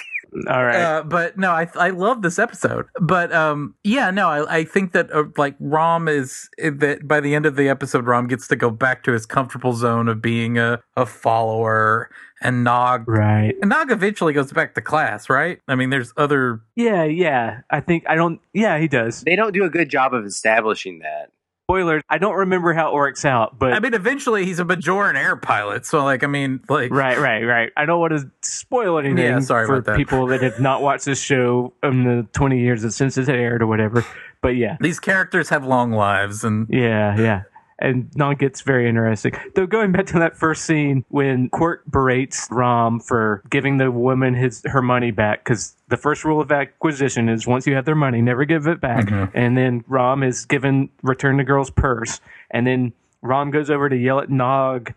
All 0.49 0.63
right. 0.65 0.75
Uh, 0.75 1.03
but 1.03 1.37
no, 1.37 1.51
I 1.51 1.67
I 1.75 1.89
love 1.89 2.21
this 2.21 2.37
episode. 2.39 2.85
But 2.99 3.33
um, 3.33 3.75
yeah, 3.83 4.11
no, 4.11 4.27
I, 4.27 4.57
I 4.57 4.63
think 4.63 4.91
that 4.91 5.11
uh, 5.11 5.25
like 5.37 5.55
Rom 5.59 6.07
is 6.07 6.49
that 6.57 7.07
by 7.07 7.19
the 7.19 7.35
end 7.35 7.45
of 7.45 7.55
the 7.55 7.69
episode, 7.69 8.05
Rom 8.05 8.27
gets 8.27 8.47
to 8.49 8.55
go 8.55 8.69
back 8.69 9.03
to 9.03 9.11
his 9.11 9.25
comfortable 9.25 9.73
zone 9.73 10.07
of 10.07 10.21
being 10.21 10.57
a 10.57 10.81
a 10.95 11.05
follower, 11.05 12.09
and 12.41 12.63
Nog. 12.63 13.07
right. 13.07 13.55
And 13.61 13.69
Nog 13.69 13.91
eventually 13.91 14.33
goes 14.33 14.51
back 14.51 14.75
to 14.75 14.81
class, 14.81 15.29
right? 15.29 15.59
I 15.67 15.75
mean, 15.75 15.89
there's 15.89 16.13
other. 16.17 16.61
Yeah, 16.75 17.03
yeah. 17.05 17.61
I 17.69 17.79
think 17.79 18.03
I 18.07 18.15
don't. 18.15 18.39
Yeah, 18.53 18.79
he 18.79 18.87
does. 18.87 19.21
They 19.21 19.35
don't 19.35 19.53
do 19.53 19.63
a 19.63 19.69
good 19.69 19.89
job 19.89 20.13
of 20.13 20.25
establishing 20.25 20.99
that. 20.99 21.31
Spoilers. 21.69 22.01
I 22.09 22.17
don't 22.17 22.35
remember 22.35 22.73
how 22.73 22.87
it 22.87 22.93
works 22.93 23.25
out, 23.25 23.59
but 23.59 23.73
I 23.73 23.81
mean, 23.81 23.93
eventually 23.93 24.45
he's 24.45 24.57
a 24.57 24.63
Bajoran 24.63 25.15
air 25.15 25.35
pilot. 25.35 25.85
So, 25.85 26.01
like, 26.01 26.23
I 26.23 26.27
mean, 26.27 26.61
like, 26.69 26.91
Right, 26.91 27.17
right, 27.19 27.43
right. 27.43 27.71
I 27.75 27.85
don't 27.85 27.99
want 27.99 28.13
to 28.13 28.31
spoil 28.41 28.97
anything 28.97 29.17
Yeah, 29.17 29.39
sorry 29.41 29.67
for 29.67 29.73
about 29.75 29.85
that. 29.91 29.97
people 29.97 30.27
that 30.27 30.41
have 30.43 30.61
not 30.61 30.81
watched 30.81 31.03
this 31.03 31.19
show 31.21 31.73
in 31.83 32.05
the 32.05 32.25
20 32.31 32.57
years 32.61 32.95
since 32.95 33.17
it 33.17 33.27
aired 33.27 33.61
or 33.61 33.67
whatever. 33.67 34.05
But 34.41 34.55
yeah, 34.55 34.77
these 34.79 35.01
characters 35.01 35.49
have 35.49 35.65
long 35.65 35.91
lives, 35.91 36.45
and 36.45 36.67
yeah, 36.69 37.17
yeah. 37.17 37.41
And 37.79 38.09
it 38.15 38.39
gets 38.39 38.61
very 38.61 38.89
interesting. 38.89 39.33
Though 39.55 39.67
going 39.67 39.91
back 39.91 40.07
to 40.07 40.19
that 40.19 40.35
first 40.35 40.65
scene 40.65 41.05
when 41.09 41.49
Quark 41.49 41.83
berates 41.85 42.47
Rom 42.49 42.99
for 42.99 43.43
giving 43.49 43.77
the 43.77 43.91
woman 43.91 44.33
his 44.33 44.63
her 44.65 44.81
money 44.81 45.11
back, 45.11 45.43
because 45.43 45.75
the 45.87 45.97
first 45.97 46.25
rule 46.25 46.41
of 46.41 46.51
acquisition 46.51 47.29
is 47.29 47.45
once 47.45 47.67
you 47.67 47.75
have 47.75 47.85
their 47.85 47.95
money, 47.95 48.21
never 48.21 48.45
give 48.45 48.65
it 48.67 48.81
back. 48.81 49.05
Mhm. 49.07 49.31
And 49.35 49.55
then 49.55 49.83
Rom 49.87 50.23
is 50.23 50.45
given 50.45 50.89
return 51.03 51.37
the 51.37 51.43
girl's 51.43 51.69
purse, 51.69 52.19
and 52.49 52.65
then 52.65 52.93
Rom 53.21 53.51
goes 53.51 53.69
over 53.69 53.89
to 53.89 53.95
yell 53.95 54.19
at 54.19 54.29
Nog. 54.29 54.93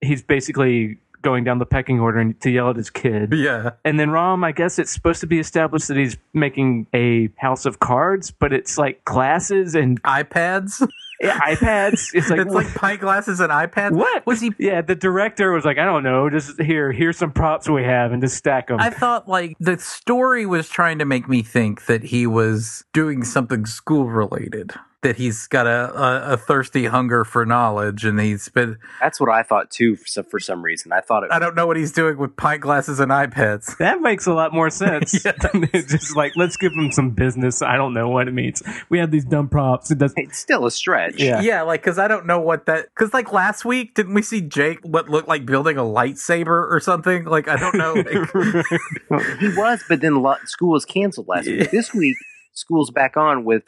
He's 0.00 0.22
basically 0.22 0.98
going 1.20 1.44
down 1.44 1.58
the 1.58 1.66
pecking 1.66 2.00
order 2.00 2.18
and 2.18 2.40
to 2.40 2.50
yell 2.50 2.70
at 2.70 2.76
his 2.76 2.90
kid. 2.90 3.32
yeah, 3.32 3.70
And 3.84 4.00
then 4.00 4.10
Rom, 4.10 4.42
I 4.42 4.50
guess 4.50 4.78
it's 4.80 4.90
supposed 4.90 5.20
to 5.20 5.26
be 5.28 5.38
established 5.38 5.86
that 5.88 5.96
he's 5.96 6.16
making 6.34 6.88
a 6.92 7.28
house 7.36 7.64
of 7.64 7.78
cards, 7.78 8.32
but 8.32 8.52
it's 8.52 8.76
like 8.76 9.04
glasses 9.04 9.74
and 9.76 10.02
iPads. 10.02 10.84
iPads. 11.30 12.10
It's 12.14 12.30
like, 12.30 12.40
it's 12.40 12.54
like 12.54 12.74
pint 12.74 13.00
glasses 13.00 13.40
and 13.40 13.50
iPads. 13.50 13.92
what 13.92 14.26
was 14.26 14.40
he? 14.40 14.52
Yeah, 14.58 14.82
the 14.82 14.94
director 14.94 15.52
was 15.52 15.64
like, 15.64 15.78
I 15.78 15.84
don't 15.84 16.02
know, 16.02 16.28
just 16.28 16.60
here, 16.60 16.92
here's 16.92 17.16
some 17.16 17.32
props 17.32 17.68
we 17.68 17.84
have, 17.84 18.12
and 18.12 18.22
just 18.22 18.36
stack 18.36 18.68
them. 18.68 18.80
I 18.80 18.90
thought 18.90 19.28
like 19.28 19.56
the 19.60 19.78
story 19.78 20.46
was 20.46 20.68
trying 20.68 20.98
to 20.98 21.04
make 21.04 21.28
me 21.28 21.42
think 21.42 21.86
that 21.86 22.04
he 22.04 22.26
was 22.26 22.84
doing 22.92 23.24
something 23.24 23.66
school 23.66 24.08
related. 24.08 24.72
That 25.02 25.16
he's 25.16 25.48
got 25.48 25.66
a, 25.66 25.92
a, 26.00 26.32
a 26.34 26.36
thirsty 26.36 26.86
hunger 26.86 27.24
for 27.24 27.44
knowledge, 27.44 28.04
and 28.04 28.20
he's 28.20 28.48
been. 28.48 28.78
That's 29.00 29.18
what 29.18 29.30
I 29.30 29.42
thought 29.42 29.68
too. 29.68 29.96
For 29.96 30.06
some, 30.06 30.24
for 30.24 30.38
some 30.38 30.62
reason, 30.62 30.92
I 30.92 31.00
thought 31.00 31.24
it. 31.24 31.30
I 31.32 31.40
don't 31.40 31.56
know 31.56 31.66
what 31.66 31.76
he's 31.76 31.90
doing 31.90 32.18
with 32.18 32.36
pint 32.36 32.60
glasses 32.60 33.00
and 33.00 33.10
iPads. 33.10 33.76
that 33.78 34.00
makes 34.00 34.26
a 34.26 34.32
lot 34.32 34.52
more 34.52 34.70
sense. 34.70 35.12
Yeah, 35.24 35.32
just 35.72 36.16
like 36.16 36.32
let's 36.36 36.56
give 36.56 36.72
him 36.72 36.92
some 36.92 37.10
business. 37.10 37.62
I 37.62 37.76
don't 37.76 37.94
know 37.94 38.08
what 38.08 38.28
it 38.28 38.32
means. 38.32 38.62
We 38.88 38.98
have 38.98 39.10
these 39.10 39.24
dumb 39.24 39.48
props. 39.48 39.90
It 39.90 39.98
doesn't. 39.98 40.18
It's 40.18 40.38
still 40.38 40.66
a 40.66 40.70
stretch. 40.70 41.14
Yeah. 41.20 41.40
Yeah, 41.40 41.62
like 41.62 41.82
because 41.82 41.98
I 41.98 42.06
don't 42.08 42.24
know 42.26 42.40
what 42.40 42.66
that. 42.66 42.86
Because 42.94 43.12
like 43.12 43.32
last 43.32 43.64
week, 43.64 43.94
didn't 43.94 44.14
we 44.14 44.22
see 44.22 44.40
Jake 44.40 44.78
what 44.82 45.08
looked 45.08 45.26
like 45.28 45.44
building 45.46 45.78
a 45.78 45.82
lightsaber 45.82 46.70
or 46.70 46.78
something? 46.80 47.24
Like 47.24 47.48
I 47.48 47.56
don't 47.56 47.76
know. 47.76 47.94
Like, 47.94 49.38
he 49.40 49.48
was, 49.56 49.82
but 49.88 50.00
then 50.00 50.22
lo- 50.22 50.36
school 50.44 50.70
was 50.70 50.84
canceled 50.84 51.26
last 51.28 51.46
Yeah. 51.48 51.58
week. 51.60 51.70
This 51.72 51.92
week, 51.92 52.16
school's 52.54 52.90
back 52.90 53.16
on 53.16 53.44
with 53.44 53.64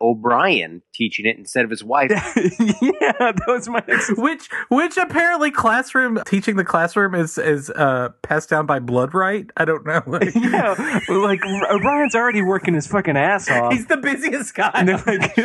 O'Brien 0.00 0.82
teaching 0.94 1.26
it 1.26 1.36
instead 1.36 1.64
of 1.64 1.70
his 1.70 1.84
wife. 1.84 2.10
yeah, 2.10 3.12
that 3.18 3.44
was 3.46 3.68
my 3.68 3.82
next. 3.86 4.12
which 4.16 4.48
which 4.68 4.96
apparently 4.96 5.50
classroom 5.50 6.20
teaching 6.26 6.56
the 6.56 6.64
classroom 6.64 7.14
is 7.14 7.38
is 7.38 7.70
uh 7.70 8.10
passed 8.22 8.50
down 8.50 8.66
by 8.66 8.78
blood 8.78 9.14
right. 9.14 9.46
I 9.56 9.64
don't 9.64 9.86
know. 9.86 10.02
Like, 10.12 10.34
Yeah, 10.34 11.00
like 11.08 11.40
O'Brien's 11.70 12.14
already 12.14 12.42
working 12.42 12.74
his 12.74 12.86
fucking 12.86 13.16
ass 13.16 13.50
off. 13.50 13.72
He's 13.72 13.86
the 13.86 13.96
busiest 13.96 14.54
guy. 14.54 14.70
and 14.74 14.88
they're 14.88 14.96
like, 14.98 15.38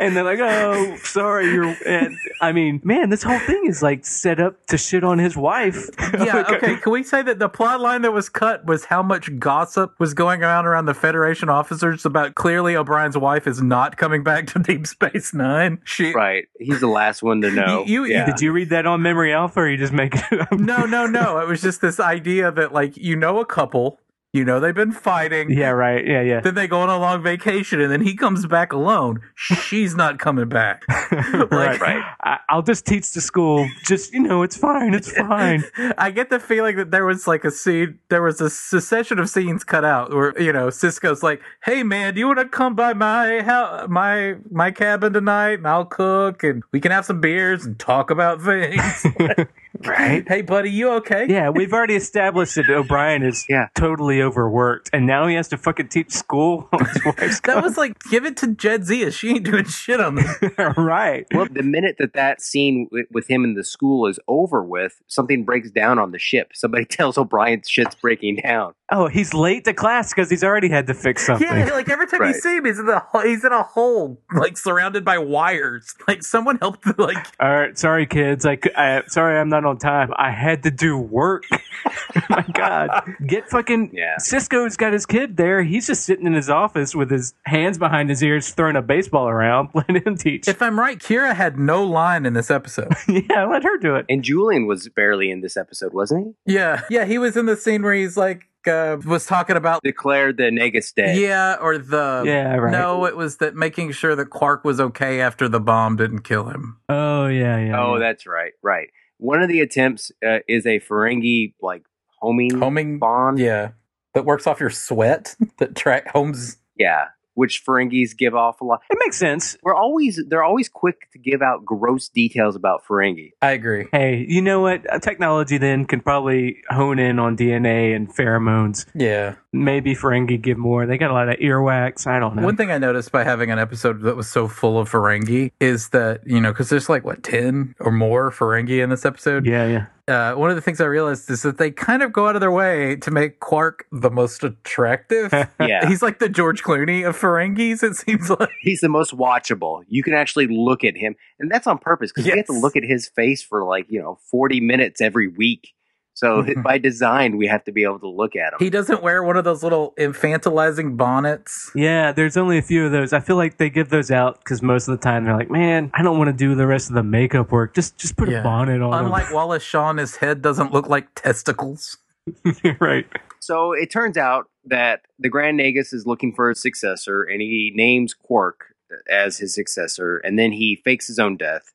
and 0.00 0.16
they're 0.16 0.24
like, 0.24 0.38
oh, 0.38 0.96
sorry, 0.96 1.46
you're. 1.50 1.74
And, 1.86 2.14
I 2.42 2.52
mean, 2.52 2.80
man, 2.84 3.08
this 3.08 3.22
whole 3.22 3.38
thing 3.38 3.64
is 3.66 3.82
like 3.82 4.04
set 4.04 4.38
up 4.38 4.66
to 4.66 4.76
shit 4.76 5.02
on 5.02 5.18
his 5.18 5.36
wife. 5.36 5.88
yeah, 6.18 6.44
okay. 6.50 6.76
Can 6.76 6.92
we 6.92 7.02
say 7.02 7.22
that 7.22 7.38
the 7.38 7.48
plot 7.48 7.80
line 7.80 8.02
that 8.02 8.12
was 8.12 8.28
cut 8.28 8.66
was 8.66 8.84
how 8.84 9.02
much 9.02 9.38
gossip 9.38 9.94
was 9.98 10.12
going 10.12 10.44
on 10.44 10.66
around 10.66 10.84
the 10.84 10.94
Federation 10.94 11.48
officers 11.48 11.89
about 12.04 12.34
clearly 12.34 12.76
O'Brien's 12.76 13.16
wife 13.16 13.46
is 13.46 13.60
not 13.62 13.96
coming 13.96 14.22
back 14.22 14.46
to 14.48 14.58
Deep 14.58 14.86
Space 14.86 15.32
Nine? 15.34 15.80
She 15.84 16.12
Right. 16.12 16.46
He's 16.58 16.80
the 16.80 16.86
last 16.86 17.22
one 17.22 17.40
to 17.42 17.50
know. 17.50 17.84
You- 17.86 18.04
you- 18.06 18.12
yeah. 18.12 18.26
Did 18.26 18.40
you 18.40 18.52
read 18.52 18.70
that 18.70 18.86
on 18.86 19.02
Memory 19.02 19.32
Alpha, 19.32 19.60
or 19.60 19.68
you 19.68 19.76
just 19.76 19.92
make 19.92 20.14
it 20.14 20.40
up? 20.40 20.52
No, 20.52 20.84
no, 20.86 21.06
no. 21.06 21.38
It 21.38 21.48
was 21.48 21.60
just 21.62 21.80
this 21.80 21.98
idea 22.00 22.50
that 22.52 22.72
like 22.72 22.96
you 22.96 23.16
know 23.16 23.40
a 23.40 23.44
couple, 23.46 23.98
you 24.32 24.44
know 24.44 24.60
they've 24.60 24.74
been 24.74 24.92
fighting. 24.92 25.50
Yeah, 25.50 25.70
right. 25.70 26.06
Yeah, 26.06 26.22
yeah. 26.22 26.40
Then 26.40 26.54
they 26.54 26.68
go 26.68 26.80
on 26.80 26.88
a 26.88 26.98
long 26.98 27.20
vacation 27.22 27.80
and 27.80 27.90
then 27.90 28.00
he 28.00 28.14
comes 28.14 28.46
back 28.46 28.72
alone. 28.72 29.20
She's 29.34 29.96
not 29.96 30.20
coming 30.20 30.48
back. 30.48 30.84
right. 30.88 31.80
right. 31.80 32.04
I, 32.22 32.38
I'll 32.48 32.62
just 32.62 32.86
teach 32.86 33.12
the 33.12 33.20
school. 33.20 33.68
Just 33.84 34.12
you 34.12 34.20
know, 34.20 34.42
it's 34.42 34.56
fine. 34.56 34.94
It's 34.94 35.10
fine. 35.16 35.64
I 35.98 36.12
get 36.12 36.30
the 36.30 36.38
feeling 36.38 36.76
that 36.76 36.92
there 36.92 37.04
was 37.04 37.26
like 37.26 37.44
a 37.44 37.50
scene, 37.50 37.98
there 38.08 38.22
was 38.22 38.40
a 38.40 38.48
succession 38.48 39.18
of 39.18 39.28
scenes 39.28 39.64
cut 39.64 39.84
out 39.84 40.14
where 40.14 40.40
you 40.40 40.52
know 40.52 40.68
Sisko's 40.68 41.24
like, 41.24 41.40
"Hey 41.64 41.82
man, 41.82 42.14
do 42.14 42.20
you 42.20 42.28
want 42.28 42.38
to 42.38 42.48
come 42.48 42.76
by 42.76 42.92
my 42.92 43.40
house, 43.40 43.88
my 43.88 44.36
my 44.50 44.70
cabin 44.70 45.12
tonight, 45.12 45.54
and 45.54 45.66
I'll 45.66 45.84
cook, 45.84 46.44
and 46.44 46.62
we 46.70 46.78
can 46.78 46.92
have 46.92 47.04
some 47.04 47.20
beers 47.20 47.64
and 47.64 47.76
talk 47.78 48.10
about 48.10 48.40
things." 48.40 49.06
right. 49.84 50.26
hey 50.28 50.42
buddy, 50.42 50.70
you 50.70 50.90
okay? 50.92 51.26
Yeah, 51.28 51.50
we've 51.50 51.72
already 51.72 51.94
established 51.96 52.54
that 52.56 52.68
O'Brien 52.70 53.22
is 53.22 53.46
Yeah. 53.48 53.68
totally 53.74 54.22
overworked, 54.22 54.90
and 54.92 55.06
now 55.06 55.26
he 55.26 55.34
has 55.34 55.48
to 55.48 55.56
fucking 55.58 55.88
teach 55.88 56.10
school. 56.10 56.68
on 56.72 56.84
his 56.86 57.04
wife's 57.04 57.40
That 57.40 57.62
was 57.62 57.76
like, 57.76 57.98
give 58.10 58.24
it 58.24 58.36
to 58.38 58.48
Jadzia. 58.48 59.12
She 59.12 59.30
ain't 59.30 59.44
doing 59.44 59.64
shit 59.64 60.00
on 60.00 60.16
this. 60.16 60.36
right. 60.76 61.26
Well, 61.32 61.46
the 61.50 61.62
minute 61.62 61.96
that 61.98 62.12
that 62.14 62.40
scene 62.40 62.88
with, 62.90 63.06
with 63.10 63.28
him 63.30 63.44
in 63.44 63.54
the 63.54 63.64
school 63.64 64.06
is 64.06 64.18
over 64.28 64.62
with, 64.64 65.00
something 65.06 65.44
breaks 65.44 65.70
down 65.70 65.98
on 65.98 66.10
the 66.12 66.18
ship. 66.18 66.50
Somebody 66.54 66.84
tells 66.86 67.18
O'Brien 67.18 67.62
shit's 67.66 67.94
breaking 67.94 68.36
down. 68.44 68.74
Oh, 68.92 69.06
he's 69.06 69.32
late 69.32 69.64
to 69.66 69.72
class 69.72 70.10
because 70.12 70.28
he's 70.28 70.42
already 70.42 70.68
had 70.68 70.86
to 70.88 70.94
fix 70.94 71.24
something. 71.24 71.46
Yeah, 71.46 71.66
like 71.72 71.88
every 71.88 72.08
time 72.08 72.24
you 72.24 72.32
see 72.34 72.56
him, 72.56 72.64
he's 72.64 72.78
in 72.80 72.86
the 72.86 73.00
he's 73.22 73.44
in 73.44 73.52
a 73.52 73.62
hole, 73.62 74.20
like 74.34 74.58
surrounded 74.58 75.04
by 75.04 75.16
wires. 75.18 75.94
Like 76.08 76.24
someone 76.24 76.58
helped, 76.58 76.84
like 76.98 77.16
All 77.38 77.50
right, 77.56 77.78
sorry, 77.78 78.04
kids. 78.06 78.44
I, 78.44 78.56
cou- 78.56 78.72
I 78.76 79.02
sorry, 79.06 79.38
I'm 79.38 79.48
not 79.48 79.64
on 79.64 79.69
time. 79.78 80.12
I 80.16 80.30
had 80.30 80.62
to 80.64 80.70
do 80.70 80.98
work. 80.98 81.44
My 82.28 82.44
God, 82.52 82.90
get 83.26 83.48
fucking. 83.48 83.90
Yeah. 84.00 84.16
Sisko's 84.20 84.76
got 84.76 84.92
his 84.92 85.04
kid 85.04 85.36
there. 85.36 85.62
He's 85.62 85.86
just 85.86 86.04
sitting 86.04 86.26
in 86.26 86.32
his 86.32 86.48
office 86.48 86.94
with 86.94 87.10
his 87.10 87.34
hands 87.44 87.76
behind 87.76 88.08
his 88.08 88.22
ears, 88.22 88.50
throwing 88.50 88.76
a 88.76 88.82
baseball 88.82 89.28
around. 89.28 89.68
Let 89.74 90.06
him 90.06 90.16
teach. 90.16 90.48
if 90.48 90.62
I'm 90.62 90.78
right, 90.78 90.98
Kira 90.98 91.34
had 91.34 91.58
no 91.58 91.84
line 91.84 92.24
in 92.26 92.32
this 92.32 92.50
episode. 92.50 92.92
yeah, 93.08 93.44
let 93.46 93.62
her 93.64 93.76
do 93.78 93.96
it. 93.96 94.06
And 94.08 94.22
Julian 94.22 94.66
was 94.66 94.88
barely 94.88 95.30
in 95.30 95.40
this 95.40 95.56
episode, 95.56 95.92
wasn't 95.92 96.34
he? 96.46 96.54
yeah, 96.54 96.82
yeah, 96.90 97.04
he 97.04 97.18
was 97.18 97.36
in 97.36 97.46
the 97.46 97.56
scene 97.56 97.82
where 97.82 97.94
he's 97.94 98.16
like 98.16 98.44
uh, 98.66 98.96
was 99.06 99.26
talking 99.26 99.56
about 99.56 99.82
Declared 99.82 100.36
the 100.36 100.44
Nagus 100.44 100.94
dead. 100.94 101.16
yeah, 101.16 101.56
or 101.60 101.78
the 101.78 102.22
Yeah, 102.24 102.54
right. 102.56 102.72
No, 102.72 103.04
it 103.06 103.16
was 103.16 103.38
that 103.38 103.54
making 103.54 103.92
sure 103.92 104.14
that 104.16 104.26
Quark 104.26 104.64
was 104.64 104.80
okay 104.80 105.20
after 105.20 105.48
the 105.48 105.60
bomb 105.60 105.96
didn't 105.96 106.20
kill 106.22 106.44
him. 106.48 106.78
Oh 106.88 107.26
yeah, 107.26 107.58
yeah. 107.58 107.80
Oh, 107.80 107.94
yeah. 107.94 108.00
that's 108.00 108.26
right. 108.26 108.52
Right. 108.62 108.88
One 109.20 109.42
of 109.42 109.48
the 109.48 109.60
attempts 109.60 110.10
uh, 110.26 110.38
is 110.48 110.64
a 110.64 110.80
Ferengi 110.80 111.52
like 111.60 111.82
homing, 112.20 112.58
Homing 112.58 112.98
bond. 112.98 113.38
Yeah, 113.38 113.72
that 114.14 114.24
works 114.24 114.46
off 114.46 114.60
your 114.60 114.70
sweat. 114.70 115.36
that 115.58 115.76
track 115.76 116.08
homes. 116.08 116.56
Yeah, 116.76 117.08
which 117.40 117.64
Ferengis 117.64 118.14
give 118.14 118.34
off 118.34 118.60
a 118.60 118.64
lot. 118.66 118.82
it 118.90 118.98
makes 119.00 119.16
sense. 119.16 119.56
We're 119.62 119.74
always 119.74 120.20
they're 120.28 120.44
always 120.44 120.68
quick 120.68 121.10
to 121.12 121.18
give 121.18 121.40
out 121.40 121.64
gross 121.64 122.10
details 122.10 122.54
about 122.54 122.84
Ferengi. 122.84 123.30
I 123.40 123.52
agree. 123.52 123.86
Hey, 123.92 124.26
you 124.28 124.42
know 124.42 124.60
what? 124.60 124.84
Technology 125.00 125.56
then 125.56 125.86
can 125.86 126.02
probably 126.02 126.58
hone 126.68 126.98
in 126.98 127.18
on 127.18 127.38
DNA 127.38 127.96
and 127.96 128.14
pheromones. 128.14 128.84
Yeah. 128.94 129.36
Maybe 129.54 129.94
Ferengi 129.94 130.38
give 130.38 130.58
more. 130.58 130.84
They 130.84 130.98
got 130.98 131.10
a 131.10 131.14
lot 131.14 131.30
of 131.30 131.36
earwax. 131.36 132.06
I 132.06 132.18
don't 132.18 132.36
know. 132.36 132.42
One 132.42 132.58
thing 132.58 132.70
I 132.70 132.76
noticed 132.76 133.10
by 133.10 133.24
having 133.24 133.50
an 133.50 133.58
episode 133.58 134.02
that 134.02 134.16
was 134.16 134.28
so 134.28 134.46
full 134.46 134.78
of 134.78 134.90
Ferengi 134.90 135.52
is 135.60 135.88
that, 135.88 136.20
you 136.26 136.40
know, 136.42 136.52
because 136.52 136.68
there's 136.68 136.90
like, 136.90 137.04
what, 137.06 137.22
10 137.22 137.74
or 137.80 137.90
more 137.90 138.30
Ferengi 138.30 138.82
in 138.82 138.90
this 138.90 139.06
episode? 139.06 139.46
yeah, 139.46 139.66
yeah. 139.66 139.86
Uh, 140.08 140.34
one 140.34 140.50
of 140.50 140.56
the 140.56 140.62
things 140.62 140.80
I 140.80 140.86
realized 140.86 141.30
is 141.30 141.42
that 141.42 141.58
they 141.58 141.70
kind 141.70 142.02
of 142.02 142.12
go 142.12 142.26
out 142.28 142.34
of 142.34 142.40
their 142.40 142.50
way 142.50 142.96
to 142.96 143.10
make 143.10 143.40
Quark 143.40 143.86
the 143.92 144.10
most 144.10 144.44
attractive. 144.44 145.32
Yeah. 145.60 145.86
He's 145.86 146.02
like 146.02 146.18
the 146.18 146.28
George 146.28 146.62
Clooney 146.62 147.06
of 147.06 147.18
Ferengis, 147.18 147.82
it 147.82 147.94
seems 147.94 148.30
like. 148.40 148.50
He's 148.60 148.80
the 148.80 148.88
most 148.88 149.16
watchable. 149.16 149.82
You 149.88 150.02
can 150.02 150.14
actually 150.14 150.46
look 150.46 150.84
at 150.84 150.96
him, 150.96 151.14
and 151.38 151.50
that's 151.50 151.66
on 151.66 151.78
purpose 151.78 152.10
because 152.12 152.26
you 152.26 152.34
have 152.34 152.46
to 152.46 152.52
look 152.52 152.76
at 152.76 152.82
his 152.82 153.08
face 153.08 153.42
for 153.42 153.64
like 153.64 153.86
you 153.88 154.00
know 154.00 154.18
forty 154.30 154.60
minutes 154.60 155.00
every 155.00 155.28
week. 155.28 155.74
So 156.14 156.44
by 156.64 156.78
design, 156.78 157.36
we 157.36 157.46
have 157.46 157.64
to 157.64 157.72
be 157.72 157.82
able 157.84 158.00
to 158.00 158.08
look 158.08 158.36
at 158.36 158.52
him. 158.52 158.58
He 158.58 158.70
doesn't 158.70 159.02
wear 159.02 159.22
one 159.22 159.36
of 159.36 159.44
those 159.44 159.62
little 159.62 159.94
infantilizing 159.98 160.96
bonnets. 160.96 161.70
Yeah, 161.74 162.12
there's 162.12 162.36
only 162.36 162.58
a 162.58 162.62
few 162.62 162.84
of 162.86 162.92
those. 162.92 163.12
I 163.12 163.20
feel 163.20 163.36
like 163.36 163.56
they 163.58 163.70
give 163.70 163.88
those 163.90 164.10
out 164.10 164.38
because 164.38 164.62
most 164.62 164.88
of 164.88 164.98
the 164.98 165.02
time 165.02 165.24
they're 165.24 165.36
like, 165.36 165.50
"Man, 165.50 165.90
I 165.94 166.02
don't 166.02 166.18
want 166.18 166.28
to 166.28 166.36
do 166.36 166.54
the 166.54 166.66
rest 166.66 166.88
of 166.90 166.94
the 166.94 167.02
makeup 167.02 167.52
work. 167.52 167.74
Just, 167.74 167.96
just 167.96 168.16
put 168.16 168.28
Yeah. 168.28 168.40
a 168.40 168.42
bonnet 168.42 168.82
on." 168.82 169.04
Unlike 169.06 169.30
Wallace 169.32 169.62
Shawn, 169.62 169.96
his 169.96 170.16
head 170.16 170.42
doesn't 170.42 170.72
look 170.72 170.88
like 170.88 171.14
testicles. 171.14 171.96
right? 172.80 173.06
So 173.40 173.72
it 173.72 173.90
turns 173.90 174.16
out 174.16 174.46
that 174.66 175.00
the 175.18 175.28
Grand 175.30 175.58
Nagus 175.58 175.92
is 175.94 176.04
looking 176.06 176.34
for 176.34 176.50
a 176.50 176.54
successor, 176.54 177.22
and 177.22 177.40
he 177.40 177.72
names 177.74 178.12
Quark 178.14 178.66
as 179.08 179.38
his 179.38 179.54
successor, 179.54 180.18
and 180.18 180.38
then 180.38 180.52
he 180.52 180.80
fakes 180.84 181.06
his 181.06 181.18
own 181.18 181.36
death. 181.36 181.72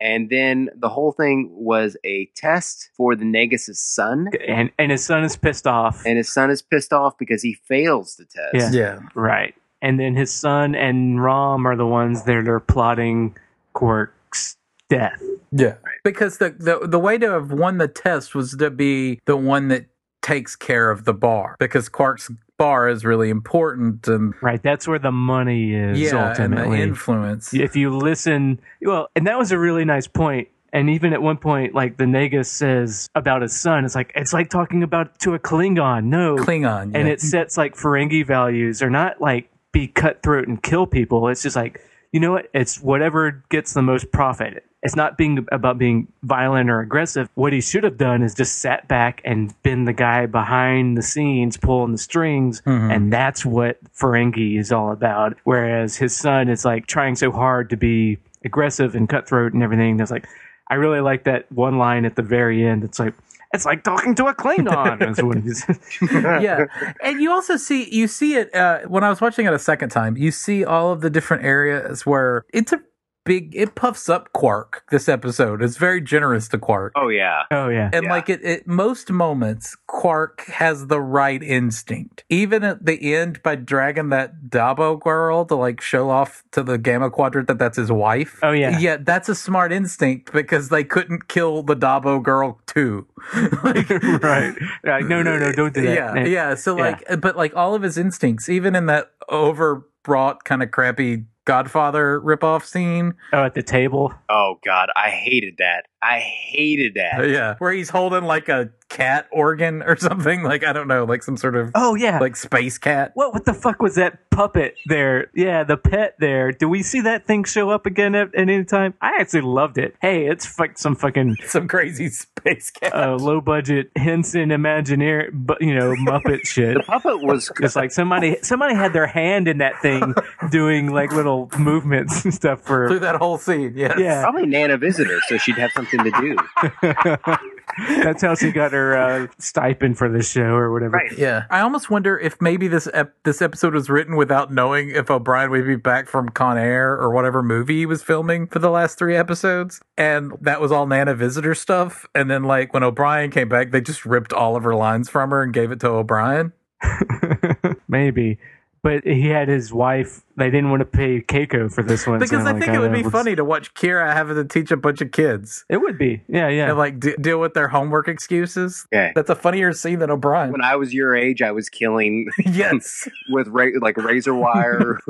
And 0.00 0.30
then 0.30 0.70
the 0.76 0.88
whole 0.88 1.12
thing 1.12 1.50
was 1.52 1.96
a 2.04 2.26
test 2.34 2.90
for 2.96 3.14
the 3.14 3.24
Nagus' 3.24 3.76
son, 3.76 4.28
And 4.46 4.70
and 4.78 4.90
his 4.90 5.04
son 5.04 5.24
is 5.24 5.36
pissed 5.36 5.66
off. 5.66 6.02
and 6.06 6.16
his 6.16 6.32
son 6.32 6.50
is 6.50 6.62
pissed 6.62 6.92
off 6.92 7.18
because 7.18 7.42
he 7.42 7.54
fails 7.66 8.16
the 8.16 8.24
test. 8.24 8.74
Yeah. 8.74 8.80
Yeah. 8.80 9.00
Right. 9.14 9.54
And 9.82 9.98
then 10.00 10.14
his 10.14 10.32
son 10.32 10.74
and 10.74 11.22
Rom 11.22 11.66
are 11.66 11.76
the 11.76 11.86
ones 11.86 12.24
that 12.24 12.48
are 12.48 12.60
plotting 12.60 13.36
Quark's 13.74 14.56
death. 14.88 15.22
Yeah. 15.52 15.76
Because 16.04 16.38
the, 16.38 16.50
the 16.50 16.86
the 16.86 16.98
way 16.98 17.18
to 17.18 17.30
have 17.30 17.50
won 17.52 17.78
the 17.78 17.88
test 17.88 18.34
was 18.34 18.56
to 18.56 18.70
be 18.70 19.20
the 19.26 19.36
one 19.36 19.68
that 19.68 19.86
takes 20.22 20.54
care 20.56 20.90
of 20.90 21.04
the 21.04 21.14
bar. 21.14 21.56
Because 21.58 21.88
Quark's 21.88 22.30
bar 22.60 22.90
is 22.90 23.06
really 23.06 23.30
important 23.30 24.06
and 24.06 24.34
Right. 24.42 24.62
That's 24.62 24.86
where 24.86 24.98
the 24.98 25.10
money 25.10 25.72
is 25.74 25.98
yeah, 25.98 26.34
and 26.38 26.52
the 26.52 26.74
influence. 26.74 27.54
if 27.54 27.74
you 27.74 27.96
listen, 27.96 28.60
well, 28.82 29.08
and 29.16 29.26
that 29.26 29.38
was 29.38 29.50
a 29.50 29.58
really 29.58 29.86
nice 29.86 30.06
point. 30.06 30.48
And 30.70 30.90
even 30.90 31.14
at 31.14 31.22
one 31.22 31.38
point, 31.38 31.74
like 31.74 31.96
the 31.96 32.04
Nagus 32.04 32.46
says 32.46 33.08
about 33.14 33.40
his 33.40 33.58
son, 33.58 33.86
it's 33.86 33.94
like 33.94 34.12
it's 34.14 34.34
like 34.34 34.50
talking 34.50 34.82
about 34.82 35.18
to 35.20 35.32
a 35.34 35.38
Klingon. 35.38 36.04
No, 36.04 36.36
Klingon. 36.36 36.92
and 36.94 37.08
it 37.08 37.22
sets 37.22 37.56
like 37.56 37.74
Ferengi 37.74 38.24
values 38.24 38.82
are 38.82 38.90
not 38.90 39.20
like 39.22 39.50
be 39.72 39.88
cutthroat 39.88 40.46
and 40.46 40.62
kill 40.62 40.86
people. 40.86 41.28
It's 41.28 41.42
just 41.42 41.56
like 41.56 41.80
you 42.12 42.20
know 42.20 42.32
what? 42.32 42.50
It's 42.52 42.78
whatever 42.80 43.42
gets 43.48 43.72
the 43.72 43.82
most 43.82 44.12
profit. 44.12 44.64
It's 44.82 44.96
not 44.96 45.18
being 45.18 45.46
about 45.52 45.76
being 45.76 46.10
violent 46.22 46.70
or 46.70 46.80
aggressive. 46.80 47.28
What 47.34 47.52
he 47.52 47.60
should 47.60 47.84
have 47.84 47.98
done 47.98 48.22
is 48.22 48.34
just 48.34 48.60
sat 48.60 48.88
back 48.88 49.20
and 49.24 49.52
been 49.62 49.84
the 49.84 49.92
guy 49.92 50.24
behind 50.24 50.96
the 50.96 51.02
scenes 51.02 51.58
pulling 51.58 51.92
the 51.92 51.98
strings, 51.98 52.62
and 52.90 53.12
that's 53.12 53.44
what 53.44 53.76
Ferengi 53.94 54.58
is 54.58 54.72
all 54.72 54.90
about. 54.90 55.36
Whereas 55.44 55.96
his 55.96 56.16
son 56.16 56.48
is 56.48 56.64
like 56.64 56.86
trying 56.86 57.14
so 57.16 57.30
hard 57.30 57.68
to 57.70 57.76
be 57.76 58.18
aggressive 58.44 58.94
and 58.94 59.06
cutthroat 59.06 59.52
and 59.52 59.62
everything. 59.62 59.98
That's 59.98 60.10
like, 60.10 60.26
I 60.70 60.76
really 60.76 61.00
like 61.00 61.24
that 61.24 61.50
one 61.52 61.76
line 61.76 62.06
at 62.06 62.16
the 62.16 62.22
very 62.22 62.64
end. 62.66 62.82
It's 62.84 62.98
like. 62.98 63.14
It's 63.52 63.64
like 63.66 63.82
talking 63.82 64.14
to 64.14 64.26
a 64.26 64.34
Klingon. 64.34 65.00
That's 65.00 65.20
what 65.20 65.38
he 65.38 65.50
says. 65.50 65.80
yeah 66.12 66.66
and 67.02 67.20
you 67.20 67.32
also 67.32 67.56
see 67.56 67.92
you 67.92 68.06
see 68.06 68.36
it 68.36 68.54
uh, 68.54 68.82
when 68.82 69.02
i 69.02 69.08
was 69.08 69.20
watching 69.20 69.44
it 69.44 69.52
a 69.52 69.58
second 69.58 69.88
time 69.88 70.16
you 70.16 70.30
see 70.30 70.64
all 70.64 70.92
of 70.92 71.00
the 71.00 71.10
different 71.10 71.42
areas 71.44 72.06
where 72.06 72.44
it's 72.52 72.72
a 72.72 72.80
big 73.24 73.54
it 73.54 73.74
puffs 73.74 74.08
up 74.08 74.32
quark 74.32 74.82
this 74.90 75.08
episode 75.08 75.62
it's 75.62 75.76
very 75.76 76.00
generous 76.00 76.48
to 76.48 76.56
quark 76.58 76.92
Oh 76.96 77.08
yeah. 77.08 77.42
Oh 77.50 77.68
yeah. 77.68 77.90
and 77.92 78.04
Yeah. 78.04 78.10
like 78.10 78.28
it, 78.30 78.42
at 78.42 78.66
most 78.66 79.10
moments 79.10 79.76
quark 79.86 80.42
has 80.46 80.86
the 80.86 81.00
right 81.00 81.42
instinct 81.42 82.24
even 82.30 82.64
at 82.64 82.86
the 82.86 83.14
end 83.14 83.42
by 83.42 83.56
dragging 83.56 84.08
that 84.08 84.44
dabo 84.48 84.98
girl 84.98 85.44
to 85.44 85.54
like 85.54 85.80
show 85.80 86.08
off 86.08 86.42
to 86.52 86.62
the 86.62 86.78
gamma 86.78 87.10
quadrant 87.10 87.48
that 87.48 87.58
that's 87.58 87.76
his 87.76 87.92
wife 87.92 88.38
Oh, 88.42 88.52
yeah. 88.52 88.78
yeah 88.78 88.96
that's 88.98 89.28
a 89.28 89.34
smart 89.34 89.70
instinct 89.70 90.32
because 90.32 90.70
they 90.70 90.82
couldn't 90.82 91.28
kill 91.28 91.62
the 91.62 91.76
dabo 91.76 92.22
girl 92.22 92.60
too 92.66 93.06
Like- 93.62 93.90
right. 94.22 94.54
Like, 94.82 95.04
no, 95.04 95.22
no, 95.22 95.38
no, 95.38 95.52
don't 95.52 95.74
do 95.74 95.82
that. 95.82 95.94
yeah, 96.16 96.24
yeah. 96.24 96.54
So 96.54 96.76
Yeah. 96.76 96.82
like, 97.08 97.20
but 97.20 97.36
like 97.36 97.54
all 97.54 97.74
of 97.74 97.82
his 97.82 97.98
instincts, 97.98 98.48
even 98.48 98.74
in 98.74 98.86
that 98.86 99.10
overbrought 99.28 100.44
kind 100.44 100.62
of 100.62 100.70
crappy 100.70 101.24
Godfather 101.50 102.20
ripoff 102.20 102.62
scene, 102.62 103.14
Oh, 103.32 103.42
at 103.42 103.56
the 103.56 103.62
table. 103.64 104.14
Oh 104.28 104.60
god, 104.64 104.88
I 104.94 105.10
hated 105.10 105.56
that. 105.58 105.86
I 106.02 106.18
hated 106.20 106.94
that. 106.94 107.28
yeah, 107.28 107.56
where 107.58 107.72
he's 107.72 107.90
holding 107.90 108.24
like 108.24 108.48
a 108.48 108.70
cat 108.88 109.28
organ 109.30 109.82
or 109.82 109.96
something, 109.96 110.42
like 110.42 110.64
I 110.64 110.72
don't 110.72 110.88
know, 110.88 111.04
like 111.04 111.22
some 111.22 111.36
sort 111.36 111.54
of 111.54 111.70
Oh 111.74 111.94
yeah. 111.94 112.18
like 112.18 112.36
space 112.36 112.78
cat. 112.78 113.12
what? 113.14 113.32
What 113.32 113.44
the 113.44 113.54
fuck 113.54 113.80
was 113.80 113.94
that 113.96 114.30
puppet 114.30 114.74
there? 114.86 115.30
Yeah, 115.34 115.62
the 115.64 115.76
pet 115.76 116.16
there. 116.18 116.50
Do 116.52 116.68
we 116.68 116.82
see 116.82 117.00
that 117.02 117.26
thing 117.26 117.44
show 117.44 117.70
up 117.70 117.86
again 117.86 118.14
at, 118.14 118.34
at 118.34 118.48
any 118.48 118.64
time? 118.64 118.94
I 119.00 119.12
actually 119.20 119.42
loved 119.42 119.78
it. 119.78 119.94
Hey, 120.00 120.26
it's 120.26 120.44
fuck 120.46 120.76
some 120.78 120.96
fucking 120.96 121.36
Some 121.46 121.68
crazy 121.68 122.08
space 122.08 122.70
cat. 122.70 122.94
uh, 122.94 123.14
low 123.16 123.40
budget 123.40 123.90
Henson 123.94 124.48
Imagineer, 124.48 125.28
but 125.32 125.60
you 125.62 125.74
know 125.74 125.94
Muppet 125.94 126.40
shit. 126.46 126.74
The 126.74 126.82
puppet 126.82 127.22
was 127.22 127.50
It's 127.60 127.76
like 127.76 127.92
somebody 127.92 128.38
somebody 128.42 128.74
had 128.74 128.92
their 128.92 129.06
hand 129.06 129.46
in 129.48 129.58
that 129.58 129.80
thing 129.82 130.14
doing 130.50 130.90
like 130.92 131.12
little 131.12 131.48
movements 131.58 132.24
and 132.24 132.34
stuff 132.34 132.62
for 132.62 132.88
Through 132.88 133.00
that 133.00 133.16
whole 133.16 133.38
scene, 133.38 133.74
yes. 133.76 133.96
yeah. 133.98 134.22
probably 134.22 134.46
Nana 134.46 134.78
Visitor, 134.78 135.20
so 135.28 135.36
she'd 135.38 135.58
have 135.58 135.70
something 135.90 136.12
to 136.12 136.20
do. 136.20 137.36
That's 138.02 138.22
how 138.22 138.34
she 138.34 138.50
got 138.50 138.72
her 138.72 138.96
uh, 138.96 139.26
stipend 139.38 139.96
for 139.96 140.08
the 140.08 140.22
show 140.22 140.54
or 140.54 140.72
whatever. 140.72 140.96
Right. 140.96 141.16
Yeah, 141.16 141.44
I 141.50 141.60
almost 141.60 141.90
wonder 141.90 142.18
if 142.18 142.40
maybe 142.40 142.68
this 142.68 142.88
ep- 142.92 143.14
this 143.24 143.40
episode 143.40 143.74
was 143.74 143.88
written 143.88 144.16
without 144.16 144.52
knowing 144.52 144.90
if 144.90 145.10
O'Brien 145.10 145.50
would 145.50 145.66
be 145.66 145.76
back 145.76 146.08
from 146.08 146.28
Con 146.28 146.58
Air 146.58 146.92
or 146.92 147.10
whatever 147.10 147.42
movie 147.42 147.78
he 147.78 147.86
was 147.86 148.02
filming 148.02 148.46
for 148.46 148.58
the 148.58 148.70
last 148.70 148.98
three 148.98 149.16
episodes, 149.16 149.80
and 149.96 150.32
that 150.40 150.60
was 150.60 150.72
all 150.72 150.86
Nana 150.86 151.14
Visitor 151.14 151.54
stuff. 151.54 152.06
And 152.14 152.30
then, 152.30 152.44
like 152.44 152.74
when 152.74 152.82
O'Brien 152.82 153.30
came 153.30 153.48
back, 153.48 153.70
they 153.70 153.80
just 153.80 154.04
ripped 154.04 154.32
all 154.32 154.56
of 154.56 154.64
her 154.64 154.74
lines 154.74 155.08
from 155.08 155.30
her 155.30 155.42
and 155.42 155.52
gave 155.52 155.70
it 155.70 155.80
to 155.80 155.88
O'Brien. 155.88 156.52
Maybe. 157.88 158.38
But 158.82 159.04
he 159.04 159.28
had 159.28 159.48
his 159.48 159.72
wife. 159.72 160.22
They 160.40 160.50
didn't 160.50 160.70
want 160.70 160.80
to 160.80 160.84
pay 160.86 161.20
Keiko 161.20 161.72
for 161.72 161.82
this 161.82 162.06
one. 162.06 162.18
so 162.18 162.24
Because 162.24 162.46
I 162.46 162.52
like, 162.52 162.62
think 162.62 162.74
it 162.74 162.78
would 162.80 162.92
be 162.92 163.02
let's- 163.02 163.12
funny 163.12 163.36
to 163.36 163.44
watch 163.44 163.74
Kira 163.74 164.12
having 164.12 164.36
to 164.36 164.44
teach 164.44 164.70
a 164.70 164.76
bunch 164.76 165.00
of 165.00 165.12
kids 165.12 165.64
It 165.68 165.76
would 165.78 165.98
be. 165.98 166.22
Yeah, 166.28 166.48
yeah. 166.48 166.70
and 166.70 166.78
like 166.78 166.98
de- 166.98 167.16
deal 167.16 167.38
with 167.40 167.54
their 167.54 167.68
homework 167.68 168.08
excuses. 168.08 168.86
Yeah. 168.90 169.12
That's 169.14 169.30
a 169.30 169.34
funnier 169.36 169.72
scene 169.72 169.98
than 170.00 170.10
O'Brien. 170.10 170.50
When 170.52 170.62
I 170.62 170.76
was 170.76 170.92
your 170.94 171.14
age, 171.14 171.42
I 171.42 171.52
was 171.52 171.68
killing 171.68 172.28
yes, 172.44 173.08
with 173.30 173.48
ra- 173.48 173.66
like 173.80 173.96
razor 173.96 174.34
wire 174.34 174.98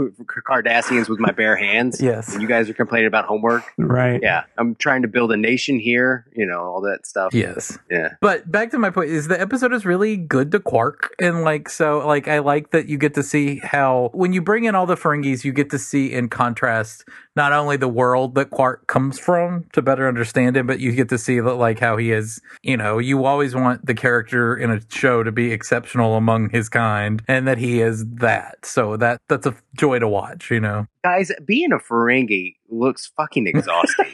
Cardassians 0.48 1.08
with 1.08 1.18
my 1.20 1.32
bare 1.32 1.56
hands. 1.56 2.00
yes, 2.00 2.32
And 2.32 2.42
you 2.42 2.48
guys 2.48 2.68
are 2.68 2.74
complaining 2.74 3.06
about 3.06 3.24
homework. 3.26 3.62
right. 3.78 4.20
Yeah, 4.22 4.44
I'm 4.58 4.74
trying 4.74 5.02
to 5.02 5.08
build 5.08 5.32
a 5.32 5.36
nation 5.36 5.78
here. 5.78 6.26
You 6.34 6.46
know 6.46 6.60
all 6.60 6.80
that 6.82 7.06
stuff. 7.06 7.34
yes. 7.34 7.78
Yeah. 7.90 8.14
But 8.20 8.50
back 8.50 8.70
to 8.72 8.78
my 8.78 8.90
point 8.90 9.10
is 9.10 9.28
the 9.28 9.40
episode 9.40 9.72
is 9.72 9.84
really 9.84 10.16
good 10.16 10.52
to 10.52 10.60
Quark 10.60 11.14
and 11.20 11.42
like 11.42 11.68
so 11.68 12.06
like 12.06 12.28
I 12.28 12.38
like 12.40 12.70
that 12.70 12.88
you 12.88 12.98
get 12.98 13.14
to 13.14 13.22
see 13.22 13.60
how 13.62 14.10
when 14.12 14.32
you 14.32 14.40
bring 14.42 14.64
in 14.64 14.74
all 14.74 14.86
the 14.86 14.96
Ferengis 15.20 15.44
you 15.44 15.52
get 15.52 15.70
to 15.70 15.78
see 15.78 16.12
in 16.12 16.28
contrast 16.28 17.04
not 17.36 17.52
only 17.52 17.76
the 17.76 17.88
world 17.88 18.34
that 18.34 18.50
Quark 18.50 18.86
comes 18.86 19.18
from 19.18 19.64
to 19.72 19.82
better 19.82 20.08
understand 20.08 20.56
him 20.56 20.66
but 20.66 20.80
you 20.80 20.92
get 20.92 21.08
to 21.10 21.18
see 21.18 21.40
that 21.40 21.54
like 21.54 21.78
how 21.78 21.96
he 21.96 22.12
is 22.12 22.40
you 22.62 22.76
know 22.76 22.98
you 22.98 23.24
always 23.24 23.54
want 23.54 23.86
the 23.86 23.94
character 23.94 24.56
in 24.56 24.70
a 24.70 24.80
show 24.90 25.22
to 25.22 25.32
be 25.32 25.52
exceptional 25.52 26.16
among 26.16 26.50
his 26.50 26.68
kind 26.68 27.22
and 27.28 27.46
that 27.46 27.58
he 27.58 27.80
is 27.80 28.06
that 28.06 28.64
so 28.64 28.96
that 28.96 29.20
that's 29.28 29.46
a 29.46 29.54
joy 29.76 29.98
to 29.98 30.08
watch 30.08 30.50
you 30.50 30.60
know 30.60 30.86
Guys, 31.02 31.32
being 31.46 31.72
a 31.72 31.78
Ferengi 31.78 32.56
looks 32.68 33.10
fucking 33.16 33.46
exhausting. 33.46 34.12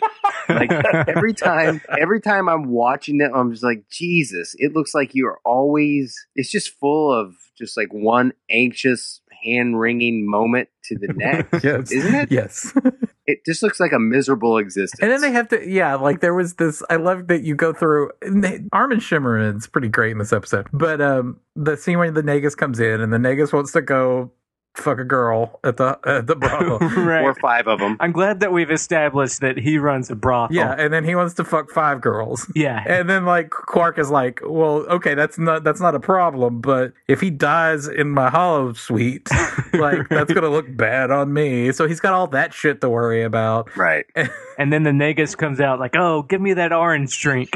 like 0.49 0.71
every 0.71 1.35
time 1.35 1.81
every 2.01 2.21
time 2.21 2.49
I'm 2.49 2.71
watching 2.71 3.21
it, 3.21 3.31
I'm 3.35 3.51
just 3.51 3.65
like, 3.65 3.89
Jesus, 3.91 4.55
it 4.59 4.73
looks 4.73 4.95
like 4.95 5.11
you're 5.13 5.41
always 5.45 6.15
it's 6.37 6.51
just 6.51 6.79
full 6.79 7.13
of 7.13 7.35
just 7.59 7.77
like 7.77 7.89
one 7.93 8.33
anxious 8.49 9.21
hand 9.43 9.79
wringing 9.79 10.29
moment 10.29 10.69
to 10.85 10.97
the 10.99 11.09
next. 11.17 11.65
yes 11.65 11.91
Isn't 11.93 12.15
it? 12.15 12.31
yes 12.33 12.73
It 13.29 13.41
just 13.45 13.61
looks 13.61 13.81
like 13.81 13.91
a 13.91 13.99
miserable 13.99 14.57
existence. 14.57 15.01
And 15.03 15.11
then 15.11 15.21
they 15.21 15.33
have 15.33 15.49
to, 15.49 15.69
yeah, 15.69 15.97
like 15.97 16.21
there 16.21 16.33
was 16.33 16.55
this. 16.55 16.81
I 16.89 16.95
love 16.95 17.27
that 17.27 17.43
you 17.43 17.57
go 17.57 17.73
through. 17.73 18.13
and 18.23 18.45
they- 18.45 18.61
Armin 18.73 18.99
Shimerman's 18.99 19.67
pretty 19.67 19.89
great 19.89 20.13
in 20.13 20.19
this 20.19 20.33
episode, 20.33 20.69
but 20.73 21.01
um, 21.01 21.41
the 21.57 21.77
scene 21.77 21.99
where 21.99 22.13
the 22.13 22.23
Nagus 22.23 22.57
comes 22.57 22.79
in 22.79 23.01
and 23.01 23.13
the 23.13 23.17
Nagus 23.19 23.53
wants 23.53 23.73
to 23.73 23.83
go 23.83 24.31
fuck 24.77 24.99
a 24.99 25.05
girl 25.05 25.59
at 25.65 25.77
the 25.77 25.99
at 26.05 26.27
the 26.27 26.37
brothel. 26.37 26.79
right. 27.03 27.23
Or 27.23 27.35
five 27.35 27.67
of 27.67 27.79
them. 27.79 27.97
I'm 28.01 28.13
glad 28.13 28.41
that 28.41 28.53
we've 28.53 28.71
established 28.71 29.41
that 29.41 29.59
he 29.59 29.79
runs 29.79 30.11
a 30.11 30.17
brothel. 30.17 30.57
yeah, 30.57 30.75
and 30.79 30.93
then 30.93 31.05
he 31.05 31.15
wants 31.15 31.35
to 31.35 31.45
fuck 31.45 31.71
five 31.71 32.01
girls. 32.01 32.51
Yeah. 32.55 32.83
And 32.87 33.09
then 33.09 33.25
like 33.25 33.51
Quark 33.51 33.99
is 33.99 34.11
like, 34.11 34.41
well, 34.45 34.87
okay, 34.89 35.15
that's 35.15 35.39
not 35.39 35.65
that's 35.65 35.81
not 35.81 35.95
a 35.95 36.01
problem, 36.01 36.61
but 36.61 36.93
if 37.09 37.21
he 37.21 37.31
dies 37.31 37.87
in 37.89 38.11
my 38.11 38.31
hollow 38.31 38.73
suite, 38.75 39.29
like 39.75 40.09
that's 40.09 40.33
gonna 40.33 40.49
look 40.51 40.67
bad 40.77 41.11
on 41.11 41.33
me. 41.33 41.73
So 41.73 41.87
he's 41.87 42.01
got 42.01 42.13
all 42.13 42.27
that 42.29 42.53
shit 42.55 42.81
to 42.83 42.89
worry 42.89 43.23
about. 43.23 43.77
Right. 43.77 44.07
And 44.59 44.73
then 44.73 44.85
the 44.85 44.91
Nagus 44.91 45.37
comes 45.37 45.61
out 45.61 45.79
like, 45.79 45.95
"Oh, 45.97 46.23
give 46.23 46.41
me 46.41 46.55
that 46.55 46.73
orange 46.73 47.21
drink." 47.21 47.51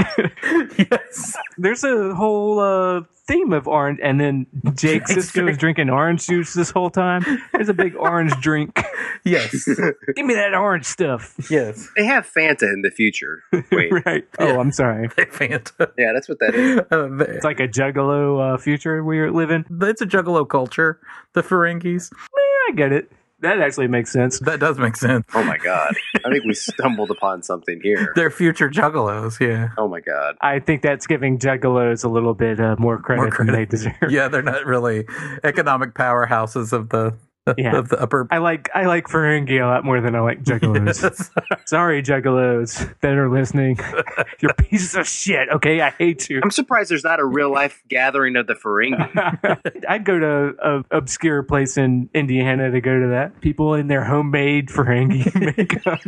yes. 0.76 1.34
There's 1.56 1.82
a 1.82 2.14
whole 2.14 2.58
uh, 2.58 3.00
theme 3.26 3.52
of 3.52 3.68
orange, 3.68 3.98
and 4.02 4.20
then 4.20 4.46
Jake 4.74 5.06
Jake's 5.06 5.12
Sisko 5.14 5.48
is 5.50 5.56
drinking 5.58 5.90
orange 5.90 6.26
juice 6.26 6.52
this 6.54 6.70
whole 6.70 6.90
time. 6.90 7.24
There's 7.52 7.68
a 7.68 7.74
big 7.74 7.94
orange 7.96 8.32
drink. 8.40 8.82
Yes. 9.24 9.64
give 10.16 10.26
me 10.26 10.34
that 10.34 10.54
orange 10.54 10.84
stuff. 10.86 11.34
yes. 11.50 11.88
They 11.96 12.04
have 12.04 12.26
Fanta 12.26 12.62
in 12.72 12.82
the 12.82 12.90
future. 12.90 13.42
Wait. 13.70 13.92
right. 14.06 14.26
Oh, 14.38 14.58
I'm 14.58 14.72
sorry. 14.72 15.08
Fanta. 15.08 15.90
yeah, 15.98 16.12
that's 16.14 16.28
what 16.28 16.38
that 16.40 16.54
is. 16.54 16.80
Uh, 16.90 17.16
It's 17.34 17.44
like 17.44 17.60
a 17.60 17.68
juggalo 17.68 18.54
uh, 18.54 18.58
future 18.58 19.02
we're 19.04 19.30
living. 19.30 19.64
it's 19.82 20.00
a 20.00 20.06
juggalo 20.06 20.48
culture, 20.48 20.98
the 21.34 21.42
Ferengis. 21.42 22.10
I 22.68 22.72
get 22.74 22.92
it. 22.92 23.10
That 23.40 23.60
actually 23.60 23.88
makes 23.88 24.10
sense. 24.12 24.38
That 24.40 24.60
does 24.60 24.78
make 24.78 24.96
sense. 24.96 25.24
Oh 25.34 25.42
my 25.44 25.56
god. 25.58 25.94
I 26.24 26.30
think 26.30 26.44
we 26.44 26.54
stumbled 26.54 27.10
upon 27.10 27.42
something 27.42 27.80
here. 27.82 28.12
They're 28.14 28.30
future 28.30 28.68
juggalos, 28.70 29.40
yeah. 29.40 29.68
Oh 29.78 29.88
my 29.88 30.00
god. 30.00 30.36
I 30.40 30.58
think 30.60 30.82
that's 30.82 31.06
giving 31.06 31.38
juggalos 31.38 32.04
a 32.04 32.08
little 32.08 32.34
bit 32.34 32.60
uh, 32.60 32.76
more 32.78 32.98
credit, 32.98 33.22
More 33.22 33.30
credit. 33.30 33.52
than 33.52 33.60
they 33.60 33.66
deserve. 33.66 33.94
Yeah, 34.10 34.28
they're 34.28 34.42
not 34.42 34.66
really 34.66 35.06
economic 35.44 35.94
powerhouses 35.94 36.72
of 36.72 36.88
the 36.90 37.14
Yeah. 37.58 37.76
of 37.76 37.88
the 37.88 38.00
upper 38.00 38.26
I 38.30 38.38
like 38.38 38.68
I 38.74 38.86
like 38.86 39.06
Ferengi 39.06 39.62
a 39.62 39.66
lot 39.66 39.84
more 39.84 40.00
than 40.00 40.14
I 40.14 40.20
like 40.20 40.42
juggalos. 40.42 41.00
Yes. 41.10 41.30
Sorry, 41.66 42.02
juggalos 42.02 42.94
that 43.00 43.14
are 43.14 43.28
listening. 43.30 43.78
You're 44.40 44.54
pieces 44.54 44.94
of 44.94 45.06
shit. 45.06 45.48
Okay, 45.48 45.80
I 45.80 45.90
hate 45.90 46.28
you. 46.28 46.40
I'm 46.42 46.50
surprised 46.50 46.90
there's 46.90 47.04
not 47.04 47.20
a 47.20 47.24
real 47.24 47.52
life 47.52 47.82
gathering 47.88 48.36
of 48.36 48.46
the 48.46 48.54
Ferengi. 48.54 49.84
I'd 49.88 50.04
go 50.04 50.18
to 50.18 50.54
a 50.62 50.96
obscure 50.96 51.42
place 51.42 51.76
in 51.76 52.08
Indiana 52.14 52.70
to 52.70 52.80
go 52.80 52.98
to 53.00 53.08
that. 53.08 53.40
People 53.40 53.74
in 53.74 53.88
their 53.88 54.04
homemade 54.04 54.68
Ferengi 54.68 55.56
makeup. 55.56 56.00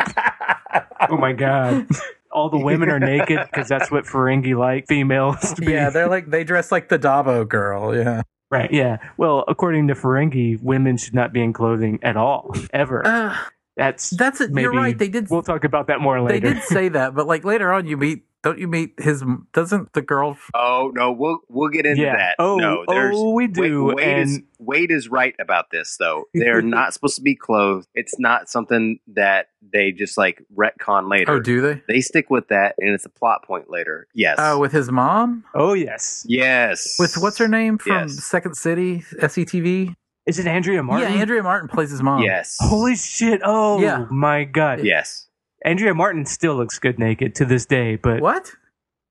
oh 1.11 1.17
my 1.17 1.33
god. 1.33 1.87
All 2.31 2.49
the 2.49 2.59
women 2.59 2.89
are 2.89 2.99
naked 3.01 3.41
because 3.51 3.69
that's 3.69 3.91
what 3.91 4.05
Ferengi 4.05 4.57
like 4.57 4.87
females 4.89 5.53
to 5.55 5.61
be. 5.63 5.73
Yeah, 5.73 5.91
they're 5.91 6.09
like 6.09 6.31
they 6.31 6.45
dress 6.45 6.73
like 6.73 6.89
the 6.89 6.99
Dabo 6.99 7.47
girl, 7.47 7.95
yeah. 7.95 8.23
Right. 8.53 8.71
Yeah. 8.73 8.99
Well, 9.17 9.45
according 9.49 9.89
to 9.89 9.95
Ferengi, 9.95 10.63
women 10.63 10.97
should 10.97 11.15
not 11.15 11.33
be 11.33 11.43
in 11.43 11.53
clothing 11.53 11.99
at 12.03 12.17
all, 12.17 12.55
ever. 12.73 13.05
Uh, 13.07 13.37
That's 13.77 14.11
that's 14.11 14.41
it. 14.41 14.51
maybe 14.53 14.65
You're 14.65 14.75
right. 14.75 14.97
They 14.97 15.09
did 15.09 15.29
We'll 15.31 15.43
talk 15.43 15.65
about 15.65 15.87
that 15.89 16.01
more 16.01 16.21
later. 16.21 16.49
they 16.49 16.55
did 16.55 16.63
say 16.65 16.89
that, 16.97 17.15
but 17.15 17.27
like 17.27 17.43
later 17.45 17.73
on 17.73 17.87
you 17.87 17.97
meet 17.97 18.25
don't 18.43 18.59
you 18.59 18.67
meet 18.67 18.95
his 18.99 19.23
doesn't 19.53 19.93
the 19.93 20.03
girl 20.03 20.37
oh 20.55 20.91
no, 20.95 21.13
we'll 21.13 21.39
we'll 21.49 21.69
get 21.69 21.87
into 21.87 22.03
yeah. 22.03 22.17
that. 22.17 22.37
Oh, 22.39 22.57
no, 22.57 22.85
there's 22.89 23.17
oh, 23.17 23.31
we 23.33 23.47
do. 23.47 23.85
Wade, 23.85 23.97
Wade 23.97 24.09
and 24.09 24.31
is 24.31 24.41
Wade 24.59 24.91
is 24.91 25.09
right 25.09 25.35
about 25.39 25.71
this 25.71 25.97
though. 25.99 26.25
They're 26.35 26.63
not 26.63 26.93
supposed 26.95 27.17
to 27.17 27.23
be 27.23 27.35
clothed. 27.37 27.89
It's 27.95 28.19
not 28.19 28.49
something 28.49 28.99
that 29.09 29.49
they 29.73 29.93
just 29.93 30.19
like 30.19 30.43
retcon 30.55 31.11
later. 31.11 31.33
Oh, 31.33 31.41
do 31.41 31.61
they? 31.61 31.83
they 31.89 32.01
stick 32.01 32.31
with 32.31 32.49
that 32.49 32.75
and 32.79 32.91
it's 32.91 33.05
a 33.05 33.11
plot 33.11 33.45
point 33.45 33.71
later. 33.71 34.07
Yes. 34.15 34.37
Oh, 34.39 34.59
with 34.59 34.73
his 34.73 34.91
mom? 34.91 35.45
oh 35.55 35.75
yes, 35.75 36.25
yes. 36.29 36.97
With 36.99 37.17
what's 37.19 37.39
her 37.39 37.49
name 37.49 37.79
from 37.79 37.93
Yes. 37.93 38.25
Second 38.25 38.57
City, 38.57 39.05
SCTV? 39.21 39.95
is 40.27 40.39
it 40.39 40.47
Andrea 40.47 40.83
Martin? 40.83 41.13
Yeah, 41.13 41.21
Andrea 41.21 41.43
Martin 41.43 41.69
plays 41.69 41.91
his 41.91 42.03
mom. 42.03 42.23
Yes. 42.23 42.57
Holy 42.61 42.97
shit! 42.97 43.41
Oh 43.45 43.81
Yeah. 43.81 44.07
my 44.11 44.45
god! 44.45 44.85
Yes. 44.85 45.29
Andrea 45.65 45.95
Martin 45.95 46.27
still 46.27 46.55
looks 46.57 46.79
good 46.79 46.99
naked 46.99 47.35
to 47.37 47.45
this 47.45 47.67
day, 47.67 47.97
but 47.97 48.21
What? 48.21 48.51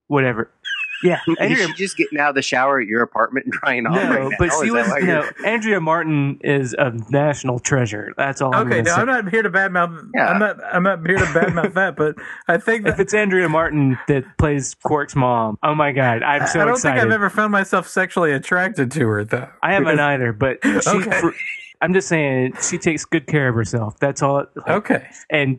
whatever. 0.07 0.51
Yeah, 1.03 1.19
Is 1.27 1.35
Andrea. 1.39 1.67
she 1.67 1.73
just 1.73 1.97
getting 1.97 2.19
out 2.19 2.29
of 2.29 2.35
the 2.35 2.43
shower 2.43 2.79
at 2.79 2.85
your 2.87 3.01
apartment 3.01 3.45
and 3.47 3.53
drying 3.53 3.87
off 3.87 3.95
No, 3.95 4.09
right 4.09 4.29
now? 4.29 4.37
but 4.37 4.51
she 4.61 4.69
was 4.69 4.87
no. 4.87 4.97
you're- 4.97 5.29
Andrea 5.43 5.81
Martin 5.81 6.39
is 6.43 6.75
a 6.77 6.91
national 7.09 7.57
treasure. 7.57 8.13
That's 8.17 8.39
all. 8.39 8.53
I'm 8.53 8.67
Okay, 8.67 8.83
gonna 8.83 8.83
no, 8.83 8.95
say. 8.95 9.01
I'm 9.01 9.07
not 9.07 9.29
here 9.31 9.41
to 9.41 9.49
badmouth. 9.49 10.09
Yeah. 10.13 10.27
I'm 10.27 10.37
not. 10.39 10.57
I'm 10.63 10.83
not 10.83 10.99
here 11.07 11.17
to 11.17 11.23
badmouth 11.25 11.73
that, 11.73 11.95
but 11.95 12.17
I 12.47 12.57
think 12.59 12.85
If 12.85 12.99
it's 12.99 13.15
Andrea 13.15 13.49
Martin 13.49 13.97
that 14.07 14.25
plays 14.37 14.75
Quark's 14.83 15.15
mom, 15.15 15.57
oh 15.63 15.73
my 15.73 15.91
god, 15.91 16.21
I'm 16.21 16.45
so 16.45 16.61
I 16.61 16.65
don't 16.65 16.73
excited. 16.75 16.99
think 16.99 17.05
I've 17.07 17.11
ever 17.13 17.31
found 17.31 17.51
myself 17.51 17.87
sexually 17.87 18.31
attracted 18.33 18.91
to 18.91 19.07
her, 19.07 19.23
though. 19.23 19.49
I 19.63 19.73
haven't 19.73 19.93
Because- 19.93 19.99
either, 19.99 20.33
but 20.33 20.59
she. 20.63 20.69
Okay. 20.87 21.19
for- 21.19 21.33
I'm 21.81 21.95
just 21.95 22.09
saying 22.09 22.53
she 22.61 22.77
takes 22.77 23.05
good 23.05 23.25
care 23.25 23.47
of 23.47 23.55
herself. 23.55 23.97
That's 23.99 24.21
all. 24.21 24.45
Okay. 24.67 25.09
And 25.31 25.57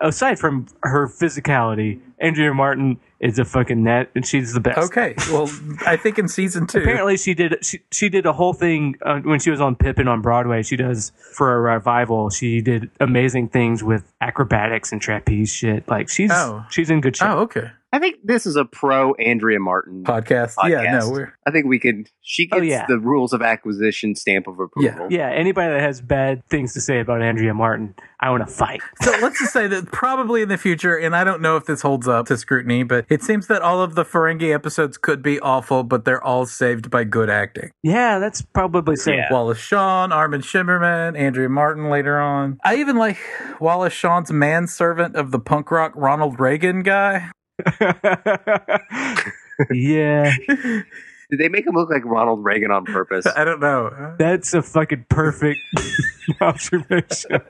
aside 0.00 0.38
from 0.38 0.66
her 0.82 1.06
physicality, 1.08 2.00
Andrea 2.18 2.52
Martin 2.54 2.98
is 3.20 3.38
a 3.38 3.44
fucking 3.44 3.82
net, 3.84 4.10
and 4.14 4.26
she's 4.26 4.52
the 4.52 4.60
best. 4.60 4.78
Okay. 4.78 5.14
Well, 5.30 5.48
I 5.86 5.96
think 5.96 6.18
in 6.18 6.26
season 6.28 6.66
two. 6.66 6.78
Apparently, 6.80 7.16
she 7.16 7.34
did. 7.34 7.64
She 7.64 7.80
she 7.92 8.08
did 8.08 8.26
a 8.26 8.32
whole 8.32 8.52
thing 8.52 8.96
uh, 9.02 9.20
when 9.20 9.38
she 9.40 9.50
was 9.50 9.60
on 9.60 9.76
Pippin 9.76 10.08
on 10.08 10.20
Broadway. 10.22 10.62
She 10.62 10.76
does 10.76 11.12
for 11.34 11.54
a 11.54 11.60
revival. 11.60 12.30
She 12.30 12.60
did 12.60 12.90
amazing 13.00 13.48
things 13.48 13.82
with 13.84 14.12
acrobatics 14.20 14.92
and 14.92 15.00
trapeze 15.00 15.52
shit. 15.52 15.86
Like 15.88 16.08
she's 16.08 16.30
Oh. 16.32 16.64
she's 16.70 16.90
in 16.90 17.00
good 17.00 17.16
shape. 17.16 17.28
Oh, 17.28 17.38
okay. 17.40 17.70
I 17.94 17.98
think 17.98 18.20
this 18.24 18.46
is 18.46 18.56
a 18.56 18.64
pro 18.64 19.12
Andrea 19.14 19.60
Martin 19.60 20.02
Podcast. 20.04 20.54
Yeah. 20.66 20.84
Podcast. 20.84 21.00
No. 21.00 21.10
We're 21.10 21.34
I 21.46 21.50
think 21.50 21.66
we 21.66 21.78
could. 21.78 22.08
She 22.22 22.48
Oh, 22.50 22.56
gets 22.60 22.70
yeah. 22.70 22.86
the 22.88 22.98
rules 22.98 23.32
of 23.34 23.42
acquisition 23.42 24.14
stamp 24.14 24.46
of 24.46 24.58
approval. 24.58 25.08
Yeah, 25.10 25.28
anybody 25.30 25.72
that 25.72 25.80
has 25.80 26.00
bad 26.00 26.42
things 26.48 26.72
to 26.74 26.80
say 26.80 27.00
about 27.00 27.20
Andrea 27.20 27.52
Martin, 27.52 27.94
I 28.20 28.30
want 28.30 28.46
to 28.46 28.52
fight. 28.52 28.80
so. 29.02 29.10
Let's 29.20 29.38
just 29.38 29.52
say 29.52 29.66
that 29.66 29.92
probably 29.92 30.40
in 30.42 30.48
the 30.48 30.56
future, 30.56 30.96
and 30.96 31.14
I 31.14 31.22
don't 31.24 31.42
know 31.42 31.56
if 31.56 31.66
this 31.66 31.82
holds 31.82 32.08
up 32.08 32.26
to 32.28 32.36
scrutiny, 32.38 32.82
but 32.82 33.04
it 33.10 33.22
seems 33.22 33.46
that 33.48 33.60
all 33.60 33.82
of 33.82 33.94
the 33.94 34.04
Ferengi 34.04 34.54
episodes 34.54 34.96
could 34.96 35.22
be 35.22 35.38
awful, 35.40 35.82
but 35.84 36.04
they're 36.06 36.22
all 36.24 36.46
saved 36.46 36.90
by 36.90 37.04
good 37.04 37.28
acting. 37.28 37.72
Yeah, 37.82 38.18
that's 38.18 38.40
probably 38.40 38.96
safe. 38.96 39.16
Yeah. 39.16 39.32
Wallace 39.32 39.58
Shawn, 39.58 40.12
Armin 40.12 40.40
Shimerman, 40.40 41.18
Andrea 41.18 41.48
Martin 41.50 41.90
later 41.90 42.18
on. 42.18 42.58
I 42.64 42.76
even 42.76 42.96
like 42.96 43.18
Wallace 43.60 43.92
Shawn's 43.92 44.32
manservant 44.32 45.14
of 45.16 45.30
the 45.30 45.38
punk 45.38 45.70
rock 45.70 45.92
Ronald 45.94 46.40
Reagan 46.40 46.82
guy. 46.82 47.30
yeah, 49.72 50.34
Did 50.48 51.38
they 51.38 51.48
make 51.48 51.66
him 51.66 51.74
look 51.74 51.90
like 51.90 52.04
Ronald 52.04 52.44
Reagan 52.44 52.70
on 52.70 52.84
purpose? 52.84 53.26
I 53.36 53.44
don't 53.44 53.60
know. 53.60 54.14
that's 54.18 54.54
a 54.54 54.62
fucking 54.62 55.06
perfect 55.08 55.60
observation. 56.40 57.40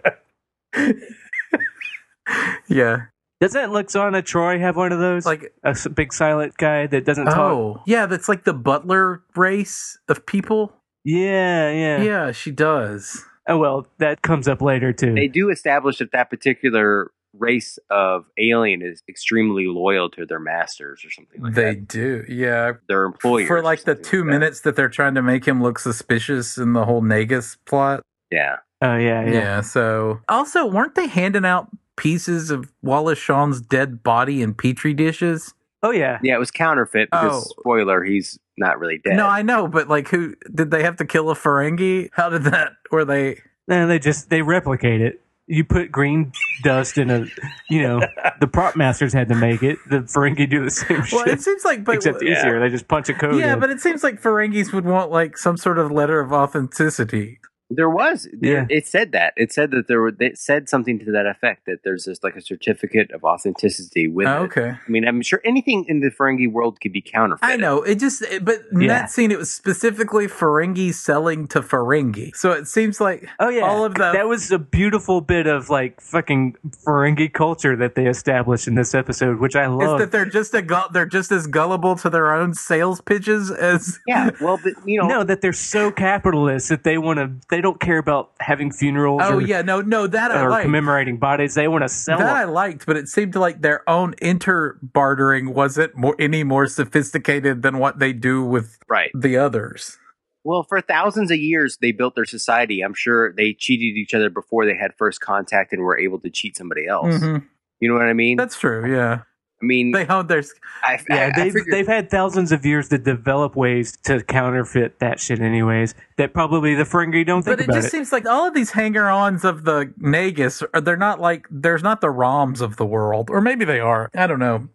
Yeah. 2.69 3.07
Doesn't 3.41 3.71
Lwaxana 3.71 4.23
Troi 4.23 4.61
have 4.61 4.77
one 4.77 4.93
of 4.93 5.01
those? 5.01 5.27
Like 5.27 5.53
a 5.65 5.75
big 5.91 6.13
silent 6.13 6.57
guy 6.57 6.87
that 6.87 7.05
doesn't 7.05 7.27
talk. 7.27 7.37
Oh, 7.39 7.83
yeah, 7.87 8.07
that's 8.07 8.29
like 8.29 8.45
the 8.45 8.55
butler 8.55 9.23
race 9.35 9.99
of 10.09 10.25
people. 10.27 10.73
Yeah, 11.05 11.73
yeah, 11.73 12.03
Yeah, 12.03 12.33
she 12.33 12.53
does. 12.53 13.25
Oh 13.49 13.59
well, 13.59 13.89
that 13.99 14.23
comes 14.23 14.47
up 14.47 14.63
later 14.63 14.93
too. 14.93 15.15
they 15.15 15.27
do 15.27 15.51
establish 15.51 15.99
that 15.99 16.13
that 16.13 16.31
particular 16.31 17.11
race 17.39 17.79
of 17.91 18.27
alien 18.39 18.83
is 18.83 19.03
extremely 19.09 19.67
loyal 19.67 20.11
to 20.11 20.27
their 20.27 20.39
masters 20.41 21.05
or 21.05 21.11
something 21.11 21.41
like 21.43 21.55
they 21.55 21.63
that. 21.65 21.75
They 21.75 21.81
do. 21.99 22.25
Yeah. 22.29 22.73
Their 22.89 23.05
employers 23.05 23.49
For 23.49 23.63
like 23.63 23.85
the 23.85 23.95
two 23.95 24.19
like 24.21 24.27
minutes 24.27 24.61
that 24.61 24.77
they're 24.77 24.89
trying 24.89 25.15
to 25.15 25.23
make 25.23 25.47
him 25.47 25.63
look 25.63 25.79
suspicious 25.79 26.59
in 26.59 26.73
the 26.75 26.85
whole 26.85 27.03
Nagus 27.03 27.57
plot. 27.65 28.03
Yeah. 28.31 28.57
oh 28.83 28.97
yeah, 28.97 29.25
Yeah. 29.25 29.31
yeah. 29.33 29.61
so 29.63 30.21
also 30.29 30.67
weren't 30.67 30.95
they 30.95 31.07
handing 31.07 31.45
out 31.45 31.69
pieces 31.97 32.51
of 32.51 32.73
Wallace 32.83 33.19
Shawn's 33.19 33.61
dead 33.61 34.03
body 34.03 34.43
in 34.43 34.55
petri 34.55 34.93
dishes? 34.95 35.55
Oh 35.83 35.91
yeah. 35.91 36.19
Yeah, 36.23 36.37
it 36.37 36.39
was 36.39 36.51
counterfeit 36.51 37.11
because 37.11 37.47
Oh. 37.47 37.61
spoiler, 37.61 38.05
he's 38.05 38.39
not 38.59 38.79
really 38.79 38.99
dead. 39.05 39.17
No, 39.17 39.27
I 39.27 39.43
know, 39.43 39.67
but 39.69 39.89
like 39.89 40.09
who 40.09 40.35
did 40.55 40.71
they 40.71 40.83
have 40.83 40.97
to 40.97 41.05
kill 41.05 41.31
a 41.31 41.35
Ferengi? 41.35 42.11
How 42.13 42.29
did 42.29 42.45
that 42.45 42.73
were 42.91 43.05
they 43.05 43.41
No, 43.69 43.87
they 43.87 43.99
just 43.99 44.29
they 44.31 44.43
replicate 44.43 45.01
it. 45.01 45.21
You 45.53 45.65
put 45.65 45.93
green 45.93 46.33
dust 46.63 46.97
in 46.97 47.11
a, 47.11 47.27
you 47.69 47.83
know, 47.83 48.01
the 48.41 48.47
prop 48.47 48.75
masters 48.75 49.13
had 49.13 49.29
to 49.29 49.35
make 49.35 49.63
it. 49.63 49.77
The 49.87 49.99
Ferengi 49.99 50.49
do 50.49 50.65
the 50.65 50.71
same 50.71 51.01
Well, 51.13 51.25
shit, 51.25 51.29
it 51.29 51.43
seems 51.43 51.63
like 51.63 51.85
but 51.85 51.97
except 51.97 52.23
yeah. 52.23 52.39
easier. 52.39 52.59
They 52.59 52.71
just 52.71 52.89
punch 52.89 53.11
a 53.11 53.15
code. 53.15 53.39
Yeah, 53.39 53.53
in. 53.53 53.61
but 53.61 53.69
it 53.69 53.81
seems 53.81 54.03
like 54.03 54.23
Ferengis 54.23 54.73
would 54.73 54.87
want 54.87 55.11
like 55.11 55.37
some 55.37 55.59
sort 55.59 55.79
of 55.79 55.91
letter 55.91 56.21
of 56.21 56.33
authenticity. 56.33 57.39
There 57.75 57.91
was. 57.91 58.29
Yeah. 58.41 58.67
It 58.69 58.87
said 58.87 59.13
that. 59.13 59.33
It 59.37 59.53
said 59.53 59.71
that 59.73 59.89
there 59.89 60.01
were. 60.01 60.13
It 60.21 60.39
said 60.39 60.69
something 60.69 60.99
to 61.01 61.13
that 61.13 61.27
effect 61.27 61.67
that 61.67 61.79
there's 61.85 62.05
just 62.05 62.23
like 62.25 62.37
a 62.37 62.41
certificate 62.41 63.11
of 63.13 63.25
authenticity 63.25 64.09
with 64.09 64.27
Oh, 64.27 64.43
it. 64.43 64.47
okay. 64.47 64.71
I 64.71 64.91
mean, 64.91 65.07
I'm 65.07 65.23
sure 65.23 65.41
anything 65.45 65.85
in 65.89 66.01
the 66.01 66.11
Ferengi 66.11 66.51
world 66.51 66.81
could 66.81 66.93
be 66.93 67.01
counterfeit. 67.03 67.45
I 67.49 67.57
know. 67.57 67.83
It 67.83 67.97
just, 67.99 68.23
it- 68.23 68.45
but 68.45 68.57
in 68.73 68.83
Yeah. 68.83 68.89
that 68.89 69.11
scene, 69.11 69.31
it 69.31 69.39
was 69.39 69.53
specifically 69.53 70.27
Ferengi 70.27 70.93
selling 70.93 71.47
to 71.49 71.61
Ferengi. 71.63 72.35
So 72.37 72.53
it 72.53 72.67
seems 72.69 73.01
like 73.01 73.29
Oh 73.39 73.49
yeah, 73.49 73.63
all 73.63 73.85
of 73.85 73.95
the 73.95 74.13
that 74.13 74.29
was 74.29 74.51
a 74.51 74.59
beautiful 74.59 75.21
bit 75.21 75.47
of 75.47 75.71
like 75.71 76.01
fucking 76.01 76.57
Ferengi 76.87 77.33
culture 77.33 77.77
that 77.77 77.95
they 77.95 78.07
established 78.07 78.69
in 78.69 78.75
this 78.75 78.95
episode, 78.95 79.41
which 79.41 79.57
I 79.57 79.67
love. 79.67 80.01
is 80.01 80.07
that 80.07 80.13
they're 80.13 80.25
just 80.27 80.53
a 80.55 80.63
gu- 80.63 80.91
they're 80.93 81.07
just 81.07 81.33
as 81.33 81.47
gullible 81.47 81.97
to 81.97 82.11
their 82.11 82.33
own 82.35 82.55
sales 82.55 83.01
pitches 83.01 83.51
as 83.51 83.99
Yeah. 84.07 84.31
Well, 84.41 84.59
but, 84.63 84.75
you 84.85 85.01
know. 85.01 85.07
no, 85.13 85.25
that 85.25 85.41
they're 85.41 85.53
so 85.53 85.91
capitalist 85.91 86.69
that 86.69 86.85
they 86.85 86.99
want 86.99 87.19
to. 87.19 87.31
They 87.51 87.61
don't 87.63 87.81
care 87.81 87.97
about 87.99 88.33
having 88.41 88.71
funerals. 88.71 89.23
Oh 89.25 89.37
or, 89.37 89.41
yeah, 89.41 89.63
no, 89.63 89.81
no, 89.81 90.07
that 90.07 90.31
I 90.31 90.43
or 90.43 90.51
liked. 90.51 90.65
commemorating 90.65 91.17
bodies. 91.17 91.55
They 91.55 91.69
want 91.69 91.83
to 91.83 91.89
sell 91.89 92.19
That 92.19 92.29
I 92.37 92.45
liked, 92.45 92.85
but 92.85 92.97
it 92.99 93.09
seemed 93.09 93.35
like 93.35 93.63
their 93.63 93.89
own 93.89 94.15
inter 94.21 94.79
bartering 94.83 95.55
wasn't 95.55 95.97
more 95.97 96.15
any 96.19 96.45
more 96.45 96.67
sophisticated 96.67 97.63
than 97.63 97.79
what 97.79 97.99
they 97.99 98.13
do 98.13 98.45
with 98.45 98.79
Right. 98.89 99.11
the 99.15 99.37
others. 99.39 99.99
Well, 100.45 100.65
for 100.69 100.81
thousands 100.81 101.31
of 101.31 101.39
years, 101.39 101.79
they 101.81 101.93
built 101.93 102.17
their 102.17 102.25
society. 102.25 102.81
I'm 102.83 102.95
sure 102.95 103.33
they 103.33 103.55
cheated 103.55 103.97
each 103.97 104.13
other 104.13 104.29
before 104.29 104.67
they 104.67 104.75
had 104.77 104.93
first 104.99 105.21
contact 105.21 105.73
and 105.73 105.83
were 105.83 105.97
able 105.99 106.19
to 106.21 106.31
cheat 106.31 106.57
somebody 106.57 106.87
else. 106.87 107.17
Mhm. 107.19 107.45
You 107.81 107.89
know 107.89 107.95
what 107.95 108.07
I 108.09 108.13
mean? 108.13 108.37
That's 108.37 108.59
true. 108.59 108.93
Yeah, 108.93 109.21
I 109.63 109.65
mean, 109.65 109.93
they 109.93 110.05
honed 110.05 110.29
their. 110.29 110.41
s- 110.41 110.53
I, 110.83 110.99
Yeah, 111.09 111.17
I, 111.17 111.25
I 111.27 111.31
they've 111.45 111.53
figured- 111.53 111.73
they've 111.73 111.87
had 111.87 112.11
thousands 112.11 112.51
of 112.51 112.67
years 112.67 112.89
to 112.89 112.99
develop 112.99 113.55
ways 113.55 113.97
to 114.03 114.21
counterfeit 114.25 114.99
that 114.99 115.21
shit, 115.21 115.41
anyways. 115.41 115.95
That 116.19 116.33
probably 116.35 116.75
the 116.75 116.83
Ferengi 116.83 117.25
don't 117.25 117.43
think 117.43 117.59
But 117.59 117.61
it 117.61 117.69
about 117.69 117.75
just 117.77 117.89
it. 117.89 117.91
seems 117.93 118.11
like 118.13 118.27
all 118.27 118.49
of 118.49 118.55
these 118.55 118.73
hanger-ons 118.73 119.45
of 119.45 119.65
the 119.65 119.93
Nagus, 120.01 120.63
are 120.75 120.81
they're 120.81 120.97
not 120.97 121.21
like 121.21 121.47
there's 121.51 121.83
not 121.85 122.01
the 122.01 122.09
ROMs 122.09 122.61
of 122.61 122.77
the 122.77 122.85
world, 122.85 123.31
or 123.31 123.41
maybe 123.41 123.65
they 123.65 123.79
are. 123.79 124.11
I 124.15 124.27
don't 124.27 124.41
know. 124.41 124.69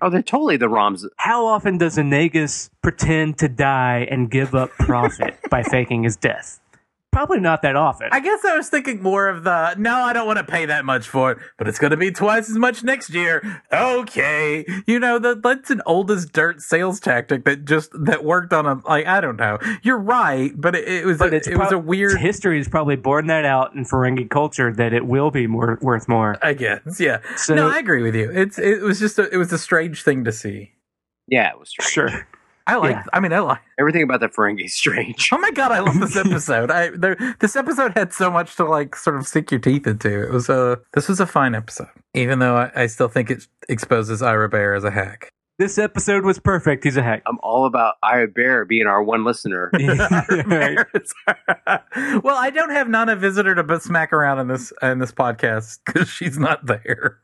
oh, 0.00 0.08
they're 0.10 0.22
totally 0.22 0.56
the 0.56 0.68
ROMs. 0.68 1.04
How 1.16 1.44
often 1.44 1.76
does 1.78 1.98
a 1.98 2.02
Nagus 2.02 2.70
pretend 2.82 3.38
to 3.38 3.48
die 3.48 4.06
and 4.08 4.30
give 4.30 4.54
up 4.54 4.70
profit 4.78 5.36
by 5.50 5.64
faking 5.64 6.04
his 6.04 6.14
death? 6.16 6.60
Probably 7.10 7.40
not 7.40 7.62
that 7.62 7.74
often. 7.74 8.08
I 8.12 8.20
guess 8.20 8.44
I 8.44 8.56
was 8.56 8.68
thinking 8.68 9.02
more 9.02 9.28
of 9.28 9.42
the 9.42 9.74
no, 9.76 9.94
I 9.96 10.12
don't 10.12 10.26
want 10.26 10.38
to 10.38 10.44
pay 10.44 10.66
that 10.66 10.84
much 10.84 11.08
for 11.08 11.32
it, 11.32 11.38
but 11.56 11.66
it's 11.66 11.78
going 11.78 11.90
to 11.90 11.96
be 11.96 12.10
twice 12.12 12.48
as 12.50 12.56
much 12.56 12.84
next 12.84 13.10
year. 13.10 13.62
Okay, 13.72 14.64
you 14.86 15.00
know 15.00 15.18
that 15.18 15.42
that's 15.42 15.70
an 15.70 15.80
old 15.86 16.10
as 16.10 16.26
dirt 16.26 16.60
sales 16.60 17.00
tactic 17.00 17.44
that 17.44 17.64
just 17.64 17.90
that 18.04 18.24
worked 18.24 18.52
on 18.52 18.66
a 18.66 18.74
like 18.86 19.06
I 19.06 19.20
don't 19.20 19.36
know. 19.36 19.58
You're 19.82 19.98
right, 19.98 20.52
but 20.54 20.76
it, 20.76 20.86
it 20.86 21.06
was 21.06 21.18
but 21.18 21.32
a, 21.32 21.36
it's 21.36 21.48
it 21.48 21.56
was 21.56 21.72
a 21.72 21.78
weird. 21.78 22.18
history 22.18 22.60
is 22.60 22.68
probably 22.68 22.96
borne 22.96 23.26
that 23.28 23.44
out 23.44 23.74
in 23.74 23.84
Ferengi 23.84 24.28
culture 24.28 24.72
that 24.72 24.92
it 24.92 25.06
will 25.06 25.30
be 25.30 25.46
more 25.46 25.78
worth 25.80 26.08
more. 26.08 26.36
I 26.42 26.52
guess, 26.52 27.00
yeah. 27.00 27.20
So- 27.36 27.54
no, 27.54 27.68
I 27.68 27.78
agree 27.78 28.02
with 28.02 28.14
you. 28.14 28.30
It's 28.30 28.58
it 28.58 28.82
was 28.82 29.00
just 29.00 29.18
a, 29.18 29.28
it 29.32 29.38
was 29.38 29.52
a 29.52 29.58
strange 29.58 30.02
thing 30.02 30.24
to 30.24 30.30
see. 30.30 30.72
Yeah, 31.26 31.50
it 31.50 31.58
was 31.58 31.70
strange. 31.70 31.90
Sure. 31.90 32.28
I 32.68 32.76
like. 32.76 32.90
Yeah. 32.90 33.04
I 33.14 33.20
mean, 33.20 33.32
I 33.32 33.38
like. 33.40 33.60
Everything 33.80 34.02
about 34.02 34.20
the 34.20 34.28
Ferengi 34.28 34.66
is 34.66 34.74
strange. 34.74 35.30
Oh 35.32 35.38
my 35.38 35.50
god, 35.50 35.72
I 35.72 35.80
love 35.80 35.98
this 35.98 36.16
episode. 36.26 36.70
I 36.70 36.90
there, 36.90 37.16
this 37.40 37.56
episode 37.56 37.96
had 37.96 38.12
so 38.12 38.30
much 38.30 38.56
to 38.56 38.64
like 38.64 38.94
sort 38.94 39.16
of 39.16 39.26
sink 39.26 39.50
your 39.50 39.58
teeth 39.58 39.86
into. 39.86 40.22
It 40.22 40.30
was 40.30 40.50
a 40.50 40.78
this 40.92 41.08
was 41.08 41.18
a 41.18 41.26
fine 41.26 41.54
episode, 41.54 41.88
even 42.12 42.40
though 42.40 42.56
I, 42.56 42.70
I 42.82 42.86
still 42.86 43.08
think 43.08 43.30
it 43.30 43.46
exposes 43.70 44.20
Ira 44.20 44.50
Behr 44.50 44.76
as 44.76 44.84
a 44.84 44.90
hack. 44.90 45.32
This 45.58 45.76
episode 45.76 46.24
was 46.24 46.38
perfect. 46.38 46.84
He's 46.84 46.96
a 46.96 47.02
hack. 47.02 47.22
I'm 47.26 47.38
all 47.42 47.66
about 47.66 47.94
Ira 48.00 48.28
Behr 48.28 48.68
being 48.68 48.86
our 48.86 49.02
one 49.02 49.24
listener. 49.24 49.72
Right. 50.46 50.78
well, 52.22 52.36
I 52.36 52.50
don't 52.50 52.70
have 52.70 52.88
Nana 52.88 53.16
Visitor 53.16 53.54
to 53.54 53.80
smack 53.80 54.12
around 54.12 54.38
in 54.40 54.48
this 54.48 54.72
in 54.82 54.98
this 54.98 55.10
podcast 55.10 55.78
because 55.84 56.08
she's 56.08 56.38
not 56.38 56.66
there. 56.66 57.18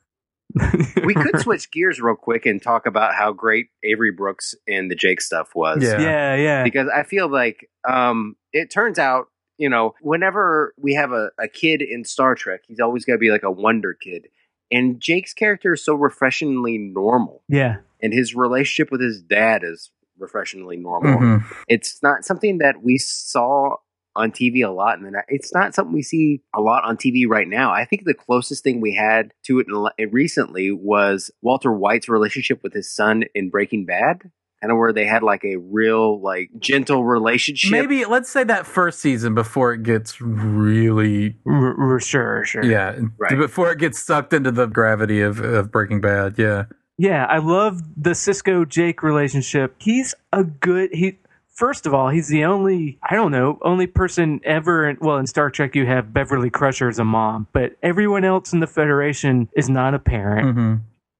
we 1.04 1.14
could 1.14 1.40
switch 1.40 1.70
gears 1.70 2.00
real 2.00 2.14
quick 2.14 2.46
and 2.46 2.62
talk 2.62 2.86
about 2.86 3.14
how 3.14 3.32
great 3.32 3.68
Avery 3.82 4.12
Brooks 4.12 4.54
and 4.68 4.90
the 4.90 4.94
Jake 4.94 5.20
stuff 5.20 5.50
was. 5.54 5.82
Yeah. 5.82 6.00
yeah, 6.00 6.34
yeah. 6.36 6.64
Because 6.64 6.88
I 6.94 7.02
feel 7.02 7.28
like 7.30 7.68
um, 7.88 8.36
it 8.52 8.70
turns 8.70 8.98
out, 8.98 9.26
you 9.58 9.68
know, 9.68 9.94
whenever 10.00 10.74
we 10.78 10.94
have 10.94 11.12
a, 11.12 11.30
a 11.38 11.48
kid 11.48 11.82
in 11.82 12.04
Star 12.04 12.34
Trek, 12.34 12.60
he's 12.66 12.80
always 12.80 13.04
going 13.04 13.16
to 13.16 13.20
be 13.20 13.30
like 13.30 13.42
a 13.42 13.50
wonder 13.50 13.94
kid. 13.94 14.28
And 14.70 15.00
Jake's 15.00 15.34
character 15.34 15.74
is 15.74 15.84
so 15.84 15.94
refreshingly 15.94 16.78
normal. 16.78 17.42
Yeah. 17.48 17.76
And 18.02 18.12
his 18.12 18.34
relationship 18.34 18.90
with 18.90 19.00
his 19.00 19.22
dad 19.22 19.62
is 19.64 19.90
refreshingly 20.18 20.76
normal. 20.76 21.18
Mhm. 21.18 21.44
It's 21.68 22.02
not 22.02 22.24
something 22.24 22.58
that 22.58 22.82
we 22.82 22.98
saw 22.98 23.76
on 24.16 24.30
TV 24.30 24.64
a 24.64 24.70
lot, 24.70 24.96
and 24.98 25.06
then 25.06 25.14
it's 25.28 25.52
not 25.52 25.74
something 25.74 25.92
we 25.94 26.02
see 26.02 26.42
a 26.54 26.60
lot 26.60 26.84
on 26.84 26.96
TV 26.96 27.26
right 27.28 27.48
now. 27.48 27.72
I 27.72 27.84
think 27.84 28.04
the 28.04 28.14
closest 28.14 28.62
thing 28.62 28.80
we 28.80 28.94
had 28.94 29.32
to 29.46 29.58
it 29.98 30.12
recently 30.12 30.70
was 30.70 31.30
Walter 31.42 31.72
White's 31.72 32.08
relationship 32.08 32.60
with 32.62 32.72
his 32.72 32.94
son 32.94 33.24
in 33.34 33.50
Breaking 33.50 33.86
Bad, 33.86 34.22
kind 34.62 34.70
of 34.70 34.78
where 34.78 34.92
they 34.92 35.04
had 35.04 35.22
like 35.22 35.44
a 35.44 35.56
real 35.56 36.22
like 36.22 36.50
gentle 36.58 37.04
relationship. 37.04 37.70
Maybe 37.72 38.04
let's 38.04 38.30
say 38.30 38.44
that 38.44 38.66
first 38.66 39.00
season 39.00 39.34
before 39.34 39.72
it 39.72 39.82
gets 39.82 40.20
really 40.20 41.36
R- 41.46 41.92
r- 41.94 42.00
sure, 42.00 42.44
sure. 42.44 42.64
yeah 42.64 42.96
Right. 43.18 43.36
before 43.36 43.72
it 43.72 43.78
gets 43.78 44.02
sucked 44.02 44.32
into 44.32 44.50
the 44.50 44.66
gravity 44.66 45.20
of, 45.20 45.40
of 45.40 45.70
Breaking 45.72 46.00
Bad. 46.00 46.34
Yeah. 46.38 46.64
Yeah, 46.96 47.24
I 47.24 47.38
love 47.38 47.80
the 48.00 48.10
Sisko 48.10 48.68
Jake 48.68 49.02
relationship. 49.02 49.74
He's 49.78 50.14
a 50.32 50.44
good 50.44 50.90
he 50.92 51.18
first 51.54 51.86
of 51.86 51.94
all, 51.94 52.08
he's 52.08 52.28
the 52.28 52.44
only 52.44 52.98
I 53.02 53.14
don't 53.14 53.30
know, 53.32 53.58
only 53.62 53.86
person 53.86 54.40
ever 54.44 54.94
well 55.00 55.16
in 55.18 55.26
Star 55.26 55.50
Trek 55.50 55.74
you 55.74 55.86
have 55.86 56.12
Beverly 56.12 56.50
Crusher 56.50 56.88
as 56.88 56.98
a 56.98 57.04
mom, 57.04 57.46
but 57.52 57.76
everyone 57.82 58.24
else 58.24 58.52
in 58.52 58.60
the 58.60 58.66
Federation 58.66 59.48
is 59.56 59.68
not 59.68 59.94
a 59.94 59.98
parent. 59.98 60.54
hmm 60.54 60.74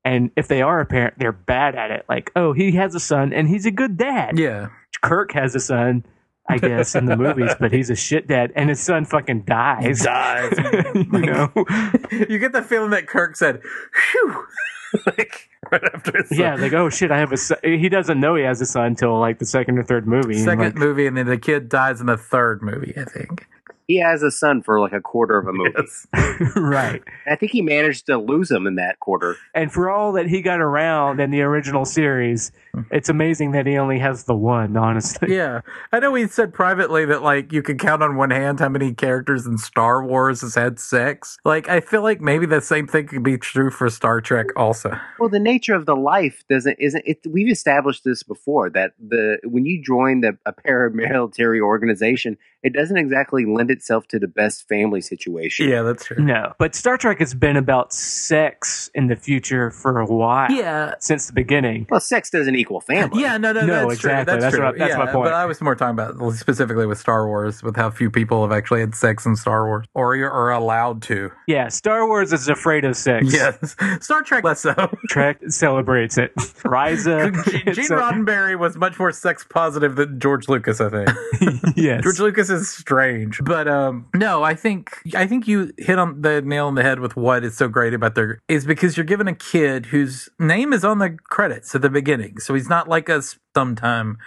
And 0.04 0.30
if 0.36 0.48
they 0.48 0.60
are 0.62 0.80
a 0.80 0.86
parent, 0.86 1.14
they're 1.18 1.32
bad 1.32 1.74
at 1.74 1.90
it. 1.90 2.04
Like, 2.08 2.30
oh, 2.36 2.52
he 2.52 2.72
has 2.72 2.94
a 2.94 3.00
son 3.00 3.32
and 3.32 3.48
he's 3.48 3.66
a 3.66 3.70
good 3.70 3.96
dad. 3.96 4.38
Yeah. 4.38 4.68
Kirk 5.02 5.32
has 5.32 5.54
a 5.54 5.60
son, 5.60 6.04
I 6.48 6.58
guess, 6.58 6.94
in 6.94 7.06
the 7.06 7.16
movies, 7.16 7.52
but 7.58 7.72
he's 7.72 7.90
a 7.90 7.96
shit 7.96 8.26
dad 8.26 8.52
and 8.54 8.68
his 8.68 8.80
son 8.80 9.04
fucking 9.04 9.42
dies. 9.42 10.02
Dies. 10.02 10.52
you 10.94 11.06
know? 11.20 11.50
you 12.10 12.38
get 12.38 12.52
the 12.52 12.62
feeling 12.62 12.90
that 12.90 13.06
Kirk 13.06 13.36
said, 13.36 13.62
"Phew," 13.92 14.46
like 15.06 15.48
right 15.70 15.82
after 15.92 16.22
his 16.22 16.36
Yeah, 16.38 16.54
like 16.56 16.72
oh 16.72 16.88
shit, 16.90 17.10
I 17.10 17.18
have 17.18 17.32
a 17.32 17.36
son. 17.36 17.58
He 17.62 17.88
doesn't 17.88 18.20
know 18.20 18.34
he 18.34 18.44
has 18.44 18.60
a 18.60 18.66
son 18.66 18.86
until 18.86 19.18
like 19.18 19.38
the 19.38 19.46
second 19.46 19.78
or 19.78 19.82
third 19.84 20.06
movie. 20.06 20.34
and, 20.34 20.44
second 20.44 20.64
like, 20.64 20.74
movie, 20.76 21.06
and 21.06 21.16
then 21.16 21.26
the 21.26 21.38
kid 21.38 21.68
dies 21.68 22.00
in 22.00 22.06
the 22.06 22.16
third 22.16 22.62
movie. 22.62 22.94
I 22.96 23.04
think. 23.04 23.46
he 23.86 23.98
has 24.00 24.22
a 24.22 24.30
son 24.30 24.62
for 24.62 24.80
like 24.80 24.92
a 24.92 25.00
quarter 25.00 25.36
of 25.38 25.46
a 25.46 25.52
movie. 25.52 25.74
Yes. 25.76 26.06
right. 26.56 27.02
I 27.26 27.36
think 27.36 27.52
he 27.52 27.62
managed 27.62 28.06
to 28.06 28.18
lose 28.18 28.50
him 28.50 28.66
in 28.66 28.76
that 28.76 29.00
quarter. 29.00 29.36
And 29.54 29.72
for 29.72 29.90
all 29.90 30.12
that 30.12 30.26
he 30.26 30.42
got 30.42 30.60
around 30.60 31.20
in 31.20 31.30
the 31.30 31.42
original 31.42 31.84
series, 31.84 32.52
it's 32.90 33.08
amazing 33.08 33.52
that 33.52 33.66
he 33.66 33.76
only 33.76 33.98
has 33.98 34.24
the 34.24 34.34
one. 34.34 34.76
Honestly, 34.76 35.34
Yeah, 35.34 35.60
I 35.92 35.98
know 36.00 36.10
we 36.10 36.26
said 36.28 36.52
privately 36.54 37.04
that 37.06 37.22
like 37.22 37.52
you 37.52 37.62
can 37.62 37.78
count 37.78 38.02
on 38.02 38.16
one 38.16 38.30
hand 38.30 38.60
how 38.60 38.68
many 38.68 38.92
characters 38.92 39.46
in 39.46 39.58
Star 39.58 40.04
Wars 40.04 40.40
has 40.42 40.54
had 40.54 40.78
sex. 40.78 41.38
Like 41.44 41.68
I 41.68 41.80
feel 41.80 42.02
like 42.02 42.20
maybe 42.20 42.46
the 42.46 42.60
same 42.60 42.86
thing 42.86 43.06
could 43.06 43.22
be 43.22 43.38
true 43.38 43.70
for 43.70 43.88
Star 43.90 44.20
Trek 44.20 44.46
also. 44.56 44.98
Well, 45.18 45.28
the 45.28 45.38
nature 45.40 45.74
of 45.74 45.86
the 45.86 45.96
life 45.96 46.42
doesn't 46.48 46.76
isn't 46.78 47.02
it. 47.06 47.18
We've 47.28 47.50
established 47.50 48.04
this 48.04 48.22
before 48.22 48.70
that 48.70 48.92
the 48.98 49.38
when 49.44 49.64
you 49.66 49.82
join 49.82 50.20
the 50.20 50.36
a 50.46 50.52
paramilitary 50.52 51.60
organization, 51.60 52.36
it 52.62 52.72
doesn't 52.72 52.96
exactly 52.96 53.44
lend 53.44 53.70
itself 53.70 54.06
to 54.08 54.18
the 54.18 54.28
best 54.28 54.66
family 54.68 55.00
situation. 55.00 55.68
Yeah, 55.68 55.82
that's 55.82 56.04
true. 56.06 56.22
no. 56.22 56.54
But 56.58 56.74
Star 56.74 56.96
Trek 56.96 57.18
has 57.18 57.34
been 57.34 57.56
about 57.56 57.92
sex 57.92 58.90
in 58.94 59.08
the 59.08 59.16
future 59.16 59.70
for 59.70 60.00
a 60.00 60.06
while. 60.06 60.50
Yeah. 60.50 60.94
since 60.98 61.26
the 61.26 61.32
beginning. 61.32 61.86
Well, 61.90 62.00
sex 62.00 62.30
doesn't 62.30 62.54
equal 62.64 62.80
family. 62.80 63.22
Yeah, 63.22 63.36
no, 63.38 63.52
no, 63.52 63.60
No, 63.66 63.88
that's 63.88 64.00
true. 64.00 64.10
exactly. 64.10 64.32
That's, 64.32 64.42
That's 64.44 64.56
true. 64.56 64.64
what- 64.64 64.78
that's 64.78 64.90
yeah, 64.90 64.96
my 64.98 65.12
point. 65.12 65.24
But 65.26 65.34
I 65.34 65.44
was 65.46 65.60
more 65.60 65.74
talking 65.76 65.98
about 65.98 66.32
specifically 66.34 66.86
with 66.86 66.98
Star 66.98 67.26
Wars, 67.26 67.62
with 67.62 67.76
how 67.76 67.90
few 67.90 68.10
people 68.10 68.42
have 68.42 68.52
actually 68.52 68.80
had 68.80 68.94
sex 68.94 69.26
in 69.26 69.36
Star 69.36 69.66
Wars, 69.66 69.86
or 69.94 70.14
are 70.16 70.50
allowed 70.50 71.02
to. 71.02 71.30
Yeah, 71.46 71.68
Star 71.68 72.06
Wars 72.06 72.32
is 72.32 72.48
afraid 72.48 72.84
of 72.84 72.96
sex. 72.96 73.32
Yes, 73.32 73.76
Star 74.00 74.22
Trek 74.22 74.44
less 74.44 74.60
so. 74.60 74.74
Trek 75.08 75.38
celebrates 75.48 76.18
it. 76.18 76.34
Risa, 76.64 77.32
Gene 77.50 77.62
it's 77.66 77.90
a- 77.90 77.94
Roddenberry 77.96 78.58
was 78.58 78.76
much 78.76 78.98
more 78.98 79.12
sex 79.12 79.44
positive 79.48 79.96
than 79.96 80.18
George 80.20 80.48
Lucas, 80.48 80.80
I 80.80 80.88
think. 80.90 81.60
yes. 81.76 82.02
George 82.02 82.20
Lucas 82.20 82.50
is 82.50 82.70
strange, 82.70 83.40
but 83.44 83.68
um, 83.68 84.06
no, 84.14 84.42
I 84.42 84.54
think 84.54 84.98
I 85.14 85.26
think 85.26 85.46
you 85.46 85.72
hit 85.78 85.98
on 85.98 86.22
the 86.22 86.42
nail 86.42 86.66
on 86.66 86.74
the 86.74 86.82
head 86.82 87.00
with 87.00 87.16
what 87.16 87.44
is 87.44 87.56
so 87.56 87.68
great 87.68 87.94
about 87.94 88.14
their 88.14 88.40
is 88.48 88.64
because 88.64 88.96
you're 88.96 89.04
given 89.04 89.28
a 89.28 89.34
kid 89.34 89.86
whose 89.86 90.28
name 90.38 90.72
is 90.72 90.84
on 90.84 90.98
the 90.98 91.10
credits 91.28 91.74
at 91.74 91.82
the 91.82 91.90
beginning, 91.90 92.38
so 92.38 92.53
he's 92.54 92.68
not 92.68 92.88
like 92.88 93.10
us 93.10 93.38
sometime. 93.54 94.18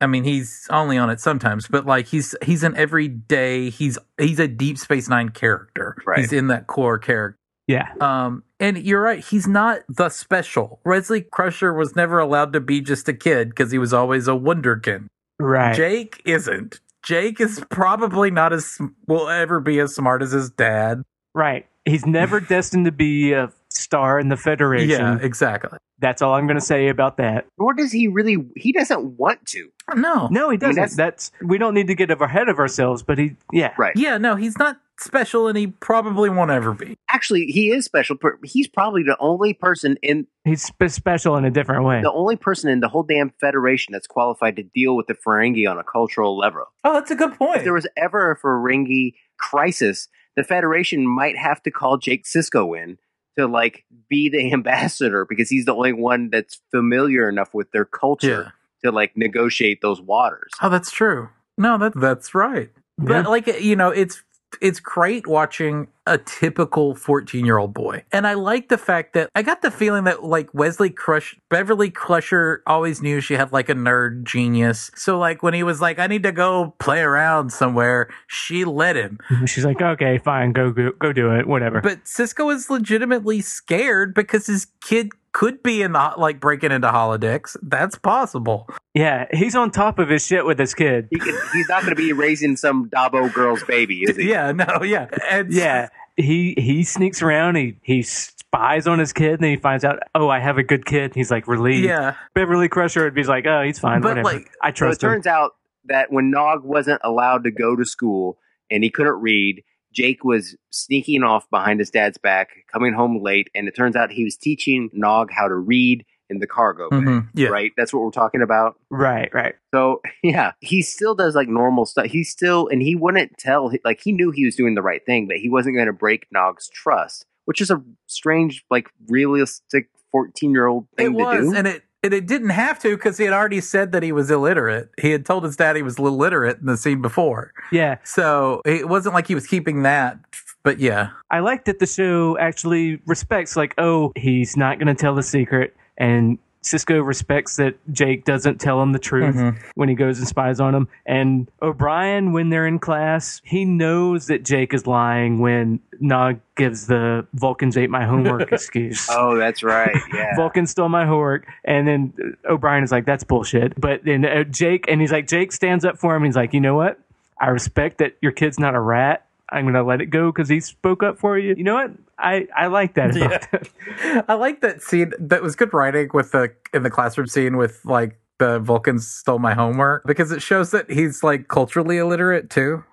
I 0.00 0.06
mean, 0.06 0.24
he's 0.24 0.66
only 0.70 0.98
on 0.98 1.10
it 1.10 1.20
sometimes, 1.20 1.68
but 1.68 1.86
like 1.86 2.06
he's 2.08 2.34
he's 2.42 2.62
an 2.64 2.76
everyday. 2.76 3.70
He's 3.70 3.98
he's 4.18 4.40
a 4.40 4.48
Deep 4.48 4.78
Space 4.78 5.08
Nine 5.08 5.28
character. 5.28 5.96
Right. 6.04 6.18
He's 6.18 6.32
in 6.32 6.48
that 6.48 6.66
core 6.66 6.98
character. 6.98 7.38
yeah. 7.68 7.92
Um, 8.00 8.42
and 8.58 8.78
you're 8.78 9.00
right. 9.00 9.24
He's 9.24 9.46
not 9.46 9.80
the 9.88 10.08
special. 10.08 10.80
Wesley 10.84 11.20
Crusher 11.20 11.72
was 11.72 11.94
never 11.96 12.18
allowed 12.18 12.52
to 12.52 12.60
be 12.60 12.80
just 12.80 13.08
a 13.08 13.12
kid 13.14 13.50
because 13.50 13.70
he 13.70 13.78
was 13.78 13.92
always 13.92 14.26
a 14.28 14.32
wonderkin. 14.32 15.06
Right. 15.38 15.74
Jake 15.74 16.20
isn't. 16.24 16.80
Jake 17.04 17.40
is 17.40 17.64
probably 17.70 18.30
not 18.30 18.52
as 18.52 18.78
will 19.08 19.28
ever 19.28 19.58
be 19.60 19.80
as 19.80 19.94
smart 19.94 20.22
as 20.22 20.30
his 20.32 20.50
dad. 20.50 21.02
Right. 21.34 21.66
He's 21.84 22.06
never 22.06 22.38
destined 22.54 22.84
to 22.86 22.92
be 22.92 23.32
a 23.32 23.48
star 23.82 24.18
in 24.18 24.28
the 24.28 24.36
Federation. 24.36 24.88
Yeah, 24.90 25.18
exactly. 25.20 25.78
That's 25.98 26.20
all 26.22 26.34
I'm 26.34 26.46
going 26.46 26.58
to 26.58 26.64
say 26.64 26.88
about 26.88 27.16
that. 27.18 27.46
Nor 27.58 27.74
does 27.74 27.92
he 27.92 28.08
really. 28.08 28.36
He 28.56 28.72
doesn't 28.72 29.18
want 29.18 29.46
to. 29.48 29.68
No, 29.94 30.28
No, 30.30 30.50
he 30.50 30.56
doesn't. 30.56 30.74
that's- 30.74 30.96
that's, 30.96 31.30
we 31.44 31.58
don't 31.58 31.74
need 31.74 31.86
to 31.88 31.94
get 31.94 32.10
ahead 32.10 32.48
of 32.48 32.58
ourselves, 32.58 33.02
but 33.02 33.18
he, 33.18 33.36
yeah. 33.52 33.72
Right. 33.78 33.92
yeah, 33.96 34.18
no, 34.18 34.34
he's 34.36 34.58
not 34.58 34.78
special, 34.98 35.48
and 35.48 35.56
he 35.58 35.66
probably 35.68 36.28
won't 36.30 36.50
ever 36.50 36.72
be. 36.74 36.96
Actually, 37.10 37.46
he 37.46 37.70
is 37.70 37.84
special. 37.84 38.16
He's 38.44 38.68
probably 38.68 39.02
the 39.02 39.16
only 39.20 39.52
person 39.54 39.96
in 40.02 40.26
He's 40.44 40.62
spe- 40.62 40.88
special 40.88 41.36
in 41.36 41.44
a 41.44 41.50
different 41.50 41.84
way. 41.84 42.00
the 42.02 42.12
only 42.12 42.36
person 42.36 42.68
in 42.70 42.80
the 42.80 42.88
whole 42.88 43.02
damn 43.04 43.30
federation 43.40 43.92
that's 43.92 44.06
qualified 44.06 44.56
to 44.56 44.62
deal 44.62 44.96
with 44.96 45.06
the 45.08 45.14
Ferengi 45.14 45.68
on 45.70 45.78
a 45.78 45.84
cultural 45.84 46.36
level. 46.38 46.64
Oh, 46.84 46.94
that's 46.94 47.10
a 47.10 47.16
good 47.16 47.34
point. 47.34 47.58
If 47.58 47.64
there 47.64 47.72
was 47.74 47.86
ever 47.96 48.30
a 48.32 48.38
Ferengi 48.38 49.14
crisis, 49.38 50.08
the 50.36 50.44
Federation 50.44 51.06
might 51.06 51.36
have 51.36 51.62
to 51.64 51.70
call 51.70 51.98
Jake 51.98 52.24
Sisko 52.24 52.80
in 52.80 52.98
to 53.38 53.46
like 53.46 53.84
be 54.08 54.28
the 54.28 54.52
ambassador 54.52 55.24
because 55.28 55.48
he's 55.48 55.64
the 55.64 55.74
only 55.74 55.92
one 55.92 56.30
that's 56.30 56.60
familiar 56.70 57.28
enough 57.28 57.52
with 57.54 57.70
their 57.72 57.84
culture 57.84 58.52
to 58.84 58.90
like 58.92 59.16
negotiate 59.16 59.80
those 59.80 60.00
waters. 60.00 60.50
Oh, 60.60 60.68
that's 60.68 60.90
true. 60.90 61.28
No, 61.58 61.78
that 61.78 61.92
that's 61.94 62.34
right. 62.34 62.70
But 62.98 63.24
Yeah. 63.24 63.28
like 63.28 63.46
you 63.60 63.76
know, 63.76 63.90
it's 63.90 64.22
it's 64.60 64.80
great 64.80 65.26
watching 65.26 65.88
a 66.06 66.18
typical 66.18 66.94
14 66.94 67.44
year 67.44 67.58
old 67.58 67.72
boy. 67.72 68.02
And 68.12 68.26
I 68.26 68.34
like 68.34 68.68
the 68.68 68.78
fact 68.78 69.12
that 69.14 69.30
I 69.34 69.42
got 69.42 69.62
the 69.62 69.70
feeling 69.70 70.04
that 70.04 70.24
like 70.24 70.52
Wesley 70.52 70.90
Crush, 70.90 71.36
Beverly 71.48 71.90
Crusher 71.90 72.62
always 72.66 73.00
knew 73.00 73.20
she 73.20 73.34
had 73.34 73.52
like 73.52 73.68
a 73.68 73.74
nerd 73.74 74.24
genius. 74.24 74.90
So 74.96 75.18
like 75.18 75.42
when 75.42 75.54
he 75.54 75.62
was 75.62 75.80
like, 75.80 75.98
I 75.98 76.08
need 76.08 76.24
to 76.24 76.32
go 76.32 76.74
play 76.78 77.00
around 77.00 77.52
somewhere, 77.52 78.10
she 78.26 78.64
let 78.64 78.96
him. 78.96 79.18
She's 79.46 79.64
like, 79.64 79.80
okay, 79.80 80.18
fine, 80.18 80.52
go, 80.52 80.72
go, 80.72 80.90
go 80.98 81.12
do 81.12 81.30
it, 81.32 81.46
whatever. 81.46 81.80
But 81.80 82.04
Sisko 82.04 82.52
is 82.52 82.68
legitimately 82.68 83.40
scared 83.40 84.14
because 84.14 84.46
his 84.46 84.66
kid 84.80 85.10
could 85.32 85.62
be 85.62 85.82
in 85.82 85.92
the 85.92 86.12
like 86.16 86.40
breaking 86.40 86.72
into 86.72 86.88
holodecks. 86.88 87.56
That's 87.62 87.96
possible. 87.96 88.68
Yeah, 88.94 89.26
he's 89.32 89.56
on 89.56 89.70
top 89.70 89.98
of 89.98 90.08
his 90.08 90.24
shit 90.26 90.44
with 90.44 90.58
his 90.58 90.74
kid. 90.74 91.08
He 91.10 91.18
can, 91.18 91.36
he's 91.52 91.68
not 91.68 91.82
going 91.82 91.94
to 91.94 91.96
be 91.96 92.12
raising 92.12 92.56
some 92.56 92.90
Dabo 92.90 93.32
girl's 93.32 93.64
baby, 93.64 94.02
is 94.02 94.16
he? 94.16 94.30
Yeah, 94.30 94.52
no, 94.52 94.82
yeah, 94.82 95.08
and 95.30 95.52
Yeah, 95.52 95.88
he 96.16 96.54
he 96.58 96.84
sneaks 96.84 97.22
around. 97.22 97.56
He 97.56 97.78
he 97.82 98.02
spies 98.02 98.86
on 98.86 98.98
his 98.98 99.12
kid, 99.12 99.34
and 99.34 99.40
then 99.40 99.50
he 99.50 99.56
finds 99.56 99.84
out, 99.84 100.00
oh, 100.14 100.28
I 100.28 100.38
have 100.38 100.58
a 100.58 100.62
good 100.62 100.84
kid. 100.84 101.14
He's 101.14 101.30
like 101.30 101.48
relieved. 101.48 101.86
yeah. 101.86 102.14
Beverly 102.34 102.68
Crusher 102.68 103.04
would 103.04 103.14
be 103.14 103.24
like, 103.24 103.46
oh, 103.46 103.62
he's 103.62 103.78
fine. 103.78 104.02
But, 104.02 104.16
whatever. 104.16 104.38
like, 104.38 104.50
I 104.62 104.68
So 104.68 104.70
it 104.70 104.76
trust 104.76 105.02
him. 105.02 105.08
It 105.08 105.12
turns 105.12 105.26
out 105.26 105.52
that 105.86 106.12
when 106.12 106.30
Nog 106.30 106.62
wasn't 106.62 107.00
allowed 107.02 107.44
to 107.44 107.50
go 107.50 107.74
to 107.74 107.84
school 107.84 108.38
and 108.70 108.84
he 108.84 108.90
couldn't 108.90 109.20
read, 109.20 109.64
Jake 109.92 110.24
was 110.24 110.56
sneaking 110.70 111.22
off 111.22 111.48
behind 111.50 111.78
his 111.80 111.90
dad's 111.90 112.18
back, 112.18 112.48
coming 112.72 112.92
home 112.94 113.22
late, 113.22 113.48
and 113.54 113.68
it 113.68 113.76
turns 113.76 113.94
out 113.96 114.10
he 114.10 114.24
was 114.24 114.36
teaching 114.36 114.90
Nog 114.92 115.30
how 115.30 115.48
to 115.48 115.54
read 115.54 116.04
in 116.30 116.38
the 116.38 116.46
cargo 116.46 116.88
bay. 116.88 116.96
Mhm, 116.96 117.28
yeah. 117.34 117.48
Right? 117.48 117.72
That's 117.76 117.92
what 117.92 118.02
we're 118.02 118.10
talking 118.10 118.40
about. 118.40 118.76
Right, 118.90 119.28
right. 119.34 119.54
So 119.74 120.00
yeah, 120.22 120.52
he 120.60 120.80
still 120.80 121.14
does 121.14 121.34
like 121.34 121.48
normal 121.48 121.84
stuff. 121.84 122.06
He 122.06 122.24
still 122.24 122.68
and 122.68 122.80
he 122.80 122.94
wouldn't 122.96 123.36
tell 123.38 123.70
like 123.84 124.00
he 124.02 124.12
knew 124.12 124.30
he 124.30 124.44
was 124.46 124.56
doing 124.56 124.74
the 124.74 124.82
right 124.82 125.04
thing, 125.04 125.26
but 125.28 125.36
he 125.36 125.50
wasn't 125.50 125.74
going 125.76 125.88
to 125.88 125.92
break 125.92 126.26
Nog's 126.32 126.70
trust, 126.70 127.26
which 127.44 127.60
is 127.60 127.70
a 127.70 127.82
strange, 128.06 128.64
like 128.70 128.88
realistic 129.08 129.88
fourteen 130.10 130.52
year 130.52 130.66
old 130.66 130.86
thing 130.96 131.14
It 131.14 131.18
to 131.18 131.40
do. 131.40 131.54
and 131.54 131.66
it 131.66 131.82
and 132.02 132.12
it 132.12 132.26
didn't 132.26 132.50
have 132.50 132.78
to 132.80 132.96
because 132.96 133.18
he 133.18 133.24
had 133.24 133.32
already 133.32 133.60
said 133.60 133.92
that 133.92 134.02
he 134.02 134.12
was 134.12 134.30
illiterate. 134.30 134.90
He 135.00 135.10
had 135.10 135.24
told 135.24 135.44
his 135.44 135.56
dad 135.56 135.76
he 135.76 135.82
was 135.82 135.98
illiterate 135.98 136.58
in 136.58 136.66
the 136.66 136.76
scene 136.76 137.00
before, 137.00 137.52
Yeah, 137.70 137.98
so 138.04 138.62
it 138.64 138.88
wasn't 138.88 139.14
like 139.14 139.26
he 139.26 139.34
was 139.34 139.46
keeping 139.46 139.82
that. 139.82 140.18
But 140.64 140.78
yeah, 140.78 141.10
I 141.30 141.40
like 141.40 141.64
that 141.64 141.80
the 141.80 141.86
show 141.86 142.38
actually 142.38 143.00
respects, 143.06 143.56
like, 143.56 143.74
oh, 143.78 144.12
he's 144.16 144.56
not 144.56 144.78
going 144.78 144.94
to 144.94 144.94
tell 144.94 145.14
the 145.14 145.22
secret, 145.22 145.76
and 145.98 146.38
Sisko 146.62 147.04
respects 147.04 147.56
that 147.56 147.74
Jake 147.92 148.24
doesn't 148.24 148.60
tell 148.60 148.80
him 148.80 148.92
the 148.92 148.98
truth 149.00 149.34
Mhm. 149.34 149.56
when 149.74 149.88
he 149.88 149.94
goes 149.96 150.18
and 150.20 150.28
spies 150.28 150.60
on 150.60 150.74
him. 150.74 150.86
And 151.04 151.50
O'Brien, 151.60 152.32
when 152.32 152.50
they're 152.50 152.66
in 152.68 152.78
class, 152.78 153.40
he 153.44 153.64
knows 153.64 154.28
that 154.28 154.44
Jake 154.44 154.72
is 154.72 154.86
lying 154.86 155.40
when 155.40 155.80
Nog 155.98 156.38
gives 156.56 156.86
the 156.86 157.26
Vulcans 157.34 157.76
ate 157.76 157.90
my 157.90 158.04
homework 158.04 158.52
excuse. 158.52 159.08
oh, 159.10 159.36
that's 159.36 159.62
right. 159.64 159.96
Yeah. 160.14 160.36
Vulcan 160.36 160.66
stole 160.66 160.88
my 160.88 161.04
homework, 161.04 161.46
and 161.64 161.86
then 161.88 162.36
O'Brien 162.48 162.84
is 162.84 162.92
like, 162.92 163.06
"That's 163.06 163.24
bullshit." 163.24 163.80
But 163.80 164.04
then 164.04 164.24
uh, 164.24 164.44
Jake, 164.44 164.84
and 164.88 165.00
he's 165.00 165.10
like, 165.12 165.26
Jake 165.26 165.50
stands 165.52 165.84
up 165.84 165.98
for 165.98 166.14
him. 166.14 166.22
And 166.22 166.26
he's 166.26 166.36
like, 166.36 166.52
"You 166.54 166.60
know 166.60 166.74
what? 166.76 166.98
I 167.40 167.48
respect 167.48 167.98
that 167.98 168.16
your 168.20 168.30
kid's 168.32 168.58
not 168.60 168.74
a 168.76 168.80
rat. 168.80 169.26
I'm 169.50 169.66
gonna 169.66 169.82
let 169.82 170.00
it 170.00 170.06
go 170.06 170.30
because 170.32 170.48
he 170.48 170.60
spoke 170.60 171.02
up 171.02 171.18
for 171.18 171.36
you. 171.36 171.54
You 171.56 171.64
know 171.64 171.74
what? 171.74 171.90
I 172.22 172.46
I 172.56 172.66
like 172.68 172.94
that. 172.94 173.16
Yeah. 173.16 174.22
I 174.28 174.34
like 174.34 174.60
that 174.60 174.82
scene. 174.82 175.12
That 175.18 175.42
was 175.42 175.56
good 175.56 175.74
writing 175.74 176.10
with 176.14 176.32
the 176.32 176.52
in 176.72 176.82
the 176.82 176.90
classroom 176.90 177.26
scene 177.26 177.56
with 177.56 177.84
like 177.84 178.18
the 178.38 178.58
Vulcans 178.60 179.06
stole 179.06 179.38
my 179.38 179.54
homework 179.54 180.04
because 180.06 180.32
it 180.32 180.42
shows 180.42 180.70
that 180.70 180.90
he's 180.90 181.22
like 181.22 181.48
culturally 181.48 181.98
illiterate 181.98 182.50
too. 182.50 182.84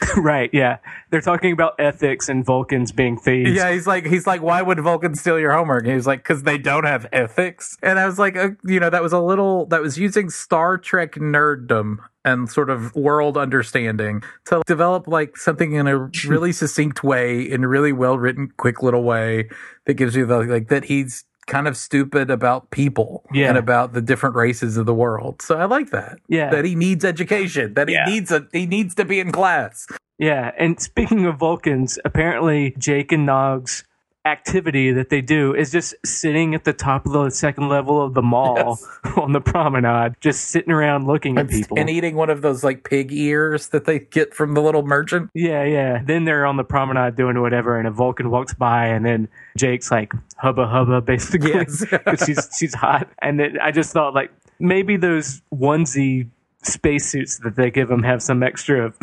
right? 0.16 0.50
Yeah, 0.52 0.78
they're 1.10 1.20
talking 1.20 1.52
about 1.52 1.74
ethics 1.78 2.28
and 2.28 2.44
Vulcans 2.44 2.92
being 2.92 3.18
thieves. 3.18 3.52
Yeah, 3.52 3.72
he's 3.72 3.86
like 3.86 4.06
he's 4.06 4.26
like, 4.26 4.42
why 4.42 4.62
would 4.62 4.80
Vulcans 4.80 5.20
steal 5.20 5.38
your 5.38 5.52
homework? 5.52 5.84
And 5.84 5.94
he's 5.94 6.06
like, 6.06 6.20
because 6.20 6.42
they 6.42 6.58
don't 6.58 6.84
have 6.84 7.06
ethics. 7.12 7.76
And 7.82 7.98
I 7.98 8.06
was 8.06 8.18
like, 8.18 8.36
uh, 8.36 8.50
you 8.64 8.80
know, 8.80 8.90
that 8.90 9.02
was 9.02 9.12
a 9.12 9.20
little 9.20 9.66
that 9.66 9.82
was 9.82 9.98
using 9.98 10.30
Star 10.30 10.78
Trek 10.78 11.14
nerddom 11.14 11.98
and 12.24 12.48
sort 12.48 12.70
of 12.70 12.94
world 12.94 13.36
understanding 13.36 14.22
to 14.46 14.62
develop 14.66 15.08
like 15.08 15.36
something 15.36 15.72
in 15.72 15.86
a 15.86 16.10
really 16.26 16.52
succinct 16.52 17.02
way, 17.02 17.40
in 17.40 17.64
a 17.64 17.68
really 17.68 17.92
well 17.92 18.18
written, 18.18 18.52
quick 18.56 18.82
little 18.82 19.02
way 19.02 19.48
that 19.86 19.94
gives 19.94 20.14
you 20.14 20.24
the 20.24 20.38
like 20.38 20.68
that 20.68 20.84
he's 20.84 21.24
kind 21.46 21.66
of 21.68 21.76
stupid 21.76 22.30
about 22.30 22.70
people 22.70 23.24
Yeah. 23.32 23.48
and 23.48 23.58
about 23.58 23.92
the 23.92 24.00
different 24.00 24.36
races 24.36 24.76
of 24.76 24.86
the 24.86 24.94
world. 24.94 25.42
So 25.42 25.56
I 25.58 25.64
like 25.64 25.90
that. 25.90 26.18
Yeah. 26.28 26.50
That 26.50 26.64
he 26.64 26.74
needs 26.74 27.04
education. 27.04 27.74
That 27.74 27.88
Yeah. 27.88 28.06
he 28.06 28.12
needs 28.12 28.30
a 28.30 28.46
he 28.52 28.66
needs 28.66 28.94
to 28.96 29.04
be 29.04 29.18
in 29.20 29.32
class. 29.32 29.86
Yeah, 30.18 30.52
and 30.56 30.78
speaking 30.80 31.26
of 31.26 31.36
Vulcans, 31.38 31.98
apparently 32.04 32.74
Jake 32.78 33.10
and 33.10 33.26
Nog's 33.26 33.82
activity 34.24 34.92
that 34.92 35.08
they 35.10 35.20
do 35.20 35.52
is 35.54 35.72
just 35.72 35.94
sitting 36.04 36.54
at 36.54 36.64
the 36.64 36.72
top 36.72 37.06
of 37.06 37.12
the 37.12 37.30
second 37.30 37.68
level 37.68 38.00
of 38.00 38.14
the 38.14 38.22
mall 38.22 38.78
on 39.16 39.32
the 39.32 39.40
promenade, 39.40 40.14
just 40.20 40.44
sitting 40.50 40.72
around 40.72 41.06
looking 41.06 41.36
at 41.38 41.42
And, 41.42 41.50
people. 41.50 41.78
and 41.78 41.90
eating 41.90 42.14
one 42.14 42.30
of 42.30 42.40
those 42.42 42.62
like 42.62 42.88
pig 42.88 43.12
ears 43.12 43.68
that 43.70 43.84
they 43.84 43.98
get 43.98 44.32
from 44.34 44.54
the 44.54 44.62
little 44.62 44.84
merchant. 44.84 45.30
yeah, 45.34 45.64
yeah. 45.64 46.02
Then 46.04 46.24
they're 46.24 46.46
on 46.46 46.56
the 46.56 46.64
promenade 46.64 47.16
doing 47.16 47.40
whatever, 47.40 47.78
and 47.78 47.88
a 47.88 47.90
Vulcan 47.90 48.30
walks 48.30 48.54
by, 48.54 48.86
and 48.86 49.04
then 49.04 49.28
Jake's 49.56 49.90
like 49.90 50.12
hubba 50.36 50.66
hubba, 50.68 51.00
basically, 51.00 51.50
Yes. 51.52 51.84
she's 52.24 52.48
she's 52.58 52.74
hot. 52.74 53.08
And 53.20 53.40
then 53.40 53.58
I 53.60 53.72
just 53.72 53.92
thought 53.92 54.14
like 54.14 54.30
maybe 54.60 54.96
those 54.96 55.42
onesie 55.52 56.28
spacesuits 56.62 57.38
that 57.38 57.56
they 57.56 57.70
give 57.72 57.88
them 57.88 58.04
have 58.04 58.22
some 58.22 58.42
extra 58.44 58.92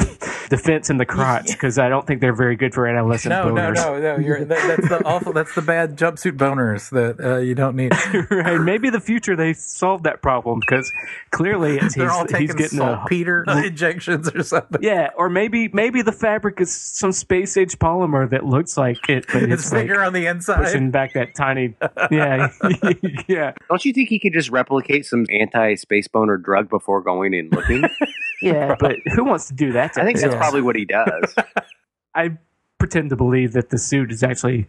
defense 0.49 0.89
in 0.89 0.97
the 0.97 1.05
crotch 1.05 1.47
because 1.47 1.77
I 1.77 1.89
don't 1.89 2.05
think 2.07 2.21
they're 2.21 2.35
very 2.35 2.55
good 2.55 2.73
for 2.73 2.87
adolescent 2.87 3.29
No, 3.31 3.49
no, 3.49 3.61
boners. 3.71 3.75
no, 3.75 3.99
no. 3.99 4.17
You're, 4.17 4.45
that, 4.45 4.77
that's 4.77 4.89
the 4.89 5.05
awful. 5.05 5.33
That's 5.33 5.53
the 5.55 5.61
bad 5.61 5.97
jumpsuit 5.97 6.33
boners 6.37 6.89
that 6.91 7.23
uh, 7.23 7.37
you 7.37 7.55
don't 7.55 7.75
need. 7.75 7.91
right? 8.31 8.59
Maybe 8.59 8.89
the 8.89 8.99
future 8.99 9.35
they 9.35 9.53
solved 9.53 10.03
that 10.05 10.21
problem 10.21 10.59
because 10.59 10.91
clearly 11.31 11.77
it's, 11.77 11.95
They're 11.95 12.05
he's, 12.09 12.13
all 12.33 12.39
he's 12.39 12.53
getting 12.53 12.79
saltpeter 12.79 13.43
a 13.47 13.65
injections 13.65 14.29
or 14.33 14.43
something. 14.43 14.81
yeah, 14.81 15.09
or 15.17 15.29
maybe 15.29 15.67
maybe 15.69 16.01
the 16.01 16.11
fabric 16.11 16.59
is 16.61 16.73
some 16.73 17.11
space 17.11 17.55
age 17.57 17.77
polymer 17.79 18.29
that 18.29 18.45
looks 18.45 18.77
like 18.77 18.97
it, 19.09 19.25
but 19.31 19.43
It's, 19.43 19.63
it's, 19.65 19.71
like 19.71 19.83
bigger 19.87 20.01
on 20.03 20.13
the 20.13 20.25
inside. 20.25 20.63
pushing 20.65 20.91
back 20.91 21.13
that 21.13 21.35
tiny. 21.35 21.75
Yeah, 22.11 22.49
yeah, 23.27 23.53
Don't 23.69 23.83
you 23.85 23.93
think 23.93 24.09
he 24.09 24.19
could 24.19 24.33
just 24.33 24.49
replicate 24.49 25.05
some 25.05 25.25
anti 25.29 25.75
space 25.75 26.07
boner 26.07 26.37
drug 26.37 26.69
before 26.69 27.01
going 27.01 27.33
and 27.33 27.51
looking? 27.51 27.83
Yeah. 28.41 28.75
But 28.79 28.97
who 29.13 29.23
wants 29.23 29.47
to 29.47 29.53
do 29.53 29.73
that? 29.73 29.93
To 29.93 30.01
I 30.01 30.05
think 30.05 30.19
that's 30.19 30.35
probably 30.35 30.61
what 30.61 30.75
he 30.75 30.85
does. 30.85 31.35
I 32.15 32.37
pretend 32.79 33.09
to 33.09 33.15
believe 33.15 33.53
that 33.53 33.69
the 33.69 33.77
suit 33.77 34.11
is 34.11 34.23
actually 34.23 34.67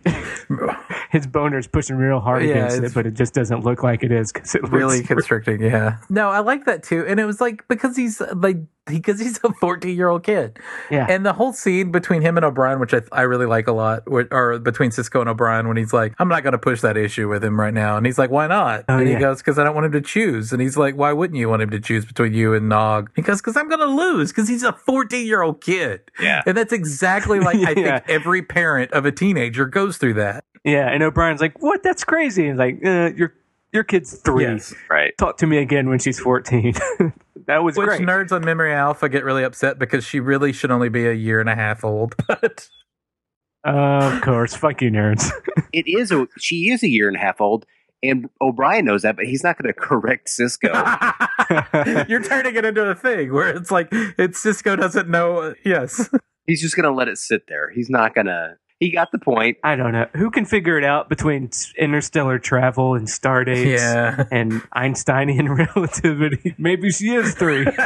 his 1.10 1.26
boner's 1.26 1.66
pushing 1.66 1.96
real 1.96 2.20
hard 2.20 2.42
Yeah, 2.42 2.66
against 2.66 2.82
it, 2.82 2.94
but 2.94 3.06
it 3.06 3.14
just 3.14 3.34
doesn't 3.34 3.64
look 3.64 3.82
like 3.82 4.02
it 4.02 4.10
is 4.10 4.32
because 4.32 4.54
it 4.54 4.62
looks 4.62 4.72
really 4.74 5.02
constricting. 5.02 5.62
Yeah. 5.62 5.98
No, 6.08 6.28
I 6.28 6.40
like 6.40 6.64
that 6.66 6.82
too, 6.82 7.04
and 7.06 7.20
it 7.20 7.24
was 7.24 7.40
like 7.40 7.66
because 7.68 7.96
he's 7.96 8.20
like 8.34 8.58
because 8.97 9.20
he's 9.20 9.38
a 9.45 9.53
14 9.61 9.95
year 9.97 10.09
old 10.09 10.22
kid, 10.22 10.59
Yeah. 10.91 11.07
and 11.09 11.24
the 11.24 11.32
whole 11.32 11.53
scene 11.53 11.91
between 11.93 12.22
him 12.22 12.36
and 12.36 12.45
O'Brien, 12.45 12.80
which 12.80 12.95
I 12.95 13.03
I 13.12 13.22
really 13.22 13.47
like 13.47 13.68
a 13.68 13.72
lot, 13.72 14.03
wh- 14.07 14.30
or 14.30 14.59
between 14.59 14.91
Sisko 14.91 15.20
and 15.20 15.28
O'Brien, 15.28 15.68
when 15.68 15.76
he's 15.76 15.93
like, 15.93 16.14
I'm 16.18 16.28
not 16.28 16.43
going 16.43 16.53
to 16.53 16.59
push 16.59 16.80
that 16.82 16.97
issue 16.97 17.28
with 17.28 17.43
him 17.45 17.59
right 17.59 17.74
now, 17.74 17.97
and 17.97 18.05
he's 18.07 18.18
like, 18.18 18.30
Why 18.30 18.47
not? 18.47 18.84
Oh, 18.88 18.99
and 18.99 19.07
he 19.07 19.14
yeah. 19.14 19.20
goes, 19.20 19.38
Because 19.38 19.59
I 19.59 19.64
don't 19.64 19.74
want 19.74 19.86
him 19.86 19.93
to 19.93 20.01
choose, 20.01 20.53
and 20.53 20.61
he's 20.61 20.76
like, 20.76 20.95
Why 20.97 21.12
wouldn't 21.12 21.38
you 21.38 21.49
want 21.49 21.62
him 21.62 21.70
to 21.70 21.80
choose 21.80 22.05
between 22.05 22.34
you 22.34 22.55
and 22.55 22.68
Nog? 22.68 23.11
He 23.16 23.22
goes, 23.22 23.41
Because 23.41 23.57
I'm 23.57 23.68
going 23.68 23.80
to 23.80 23.86
lose, 23.86 24.30
because 24.30 24.49
he's 24.49 24.62
a 24.62 24.72
14 24.72 25.26
year 25.26 25.43
old 25.43 25.61
kid. 25.62 26.01
Yeah. 26.20 26.43
and 26.47 26.57
that's 26.57 26.72
exactly 26.72 27.41
like 27.41 27.57
I 27.66 27.74
think 27.74 28.03
every 28.09 28.43
parent 28.43 28.93
of 28.93 29.05
a 29.07 29.12
teenager 29.12 29.66
goes 29.66 29.97
through 29.97 30.14
that. 30.14 30.45
yeah. 30.64 30.88
And 30.88 31.03
O'Brien's 31.03 31.41
like, 31.41 31.62
"What? 31.62 31.82
That's 31.82 32.05
crazy." 32.05 32.47
And 32.49 32.59
like, 32.59 32.84
uh, 32.84 33.11
your 33.16 33.32
your 33.72 33.84
kid's 33.84 34.14
three. 34.18 34.44
Yes. 34.44 34.74
right. 34.88 35.12
Talk 35.18 35.36
to 35.38 35.46
me 35.46 35.58
again 35.58 35.88
when 35.88 35.98
she's 35.98 36.18
fourteen. 36.18 36.74
that 37.46 37.62
was 37.62 37.76
Which 37.76 37.86
great. 37.86 38.00
nerds 38.02 38.32
on 38.32 38.44
Memory 38.44 38.74
Alpha 38.74 39.08
get 39.08 39.24
really 39.24 39.44
upset 39.44 39.78
because 39.78 40.04
she 40.04 40.20
really 40.20 40.52
should 40.52 40.70
only 40.70 40.88
be 40.88 41.06
a 41.06 41.12
year 41.12 41.40
and 41.40 41.48
a 41.48 41.54
half 41.54 41.84
old. 41.84 42.14
But 42.26 42.68
Uh, 43.64 44.12
of 44.16 44.22
course, 44.22 44.54
fuck 44.54 44.80
you, 44.82 44.90
nerds. 44.90 45.30
It 45.72 45.86
is 45.86 46.10
a 46.10 46.26
she 46.38 46.70
is 46.70 46.82
a 46.82 46.88
year 46.88 47.06
and 47.08 47.16
a 47.16 47.20
half 47.20 47.40
old, 47.40 47.64
and 48.02 48.28
O'Brien 48.40 48.84
knows 48.86 49.02
that, 49.02 49.14
but 49.16 49.26
he's 49.26 49.44
not 49.44 49.56
going 49.56 49.72
to 49.72 49.78
correct 49.78 50.26
Sisko. 50.28 52.08
you're 52.08 52.22
turning 52.22 52.56
it 52.56 52.64
into 52.64 52.82
a 52.82 52.94
thing 52.94 53.32
where 53.32 53.48
it's 53.56 53.70
like 53.70 53.88
it's 53.92 54.42
Sisko 54.44 54.76
doesn't 54.76 55.08
know. 55.08 55.54
Yes, 55.64 56.08
he's 56.46 56.60
just 56.60 56.74
going 56.74 56.84
to 56.84 56.90
let 56.92 57.06
it 57.08 57.18
sit 57.18 57.42
there. 57.48 57.70
He's 57.70 57.88
not 57.90 58.14
going 58.14 58.26
to. 58.26 58.56
He 58.80 58.90
got 58.90 59.12
the 59.12 59.18
point. 59.18 59.58
I 59.62 59.76
don't 59.76 59.92
know 59.92 60.06
who 60.14 60.30
can 60.30 60.46
figure 60.46 60.78
it 60.78 60.84
out 60.84 61.10
between 61.10 61.50
interstellar 61.76 62.38
travel 62.38 62.94
and 62.94 63.08
star 63.08 63.44
dates 63.44 63.82
yeah, 63.82 64.24
and 64.32 64.62
Einsteinian 64.72 65.50
relativity. 65.76 66.54
Maybe 66.56 66.90
she 66.90 67.10
is 67.10 67.34
three. 67.34 67.66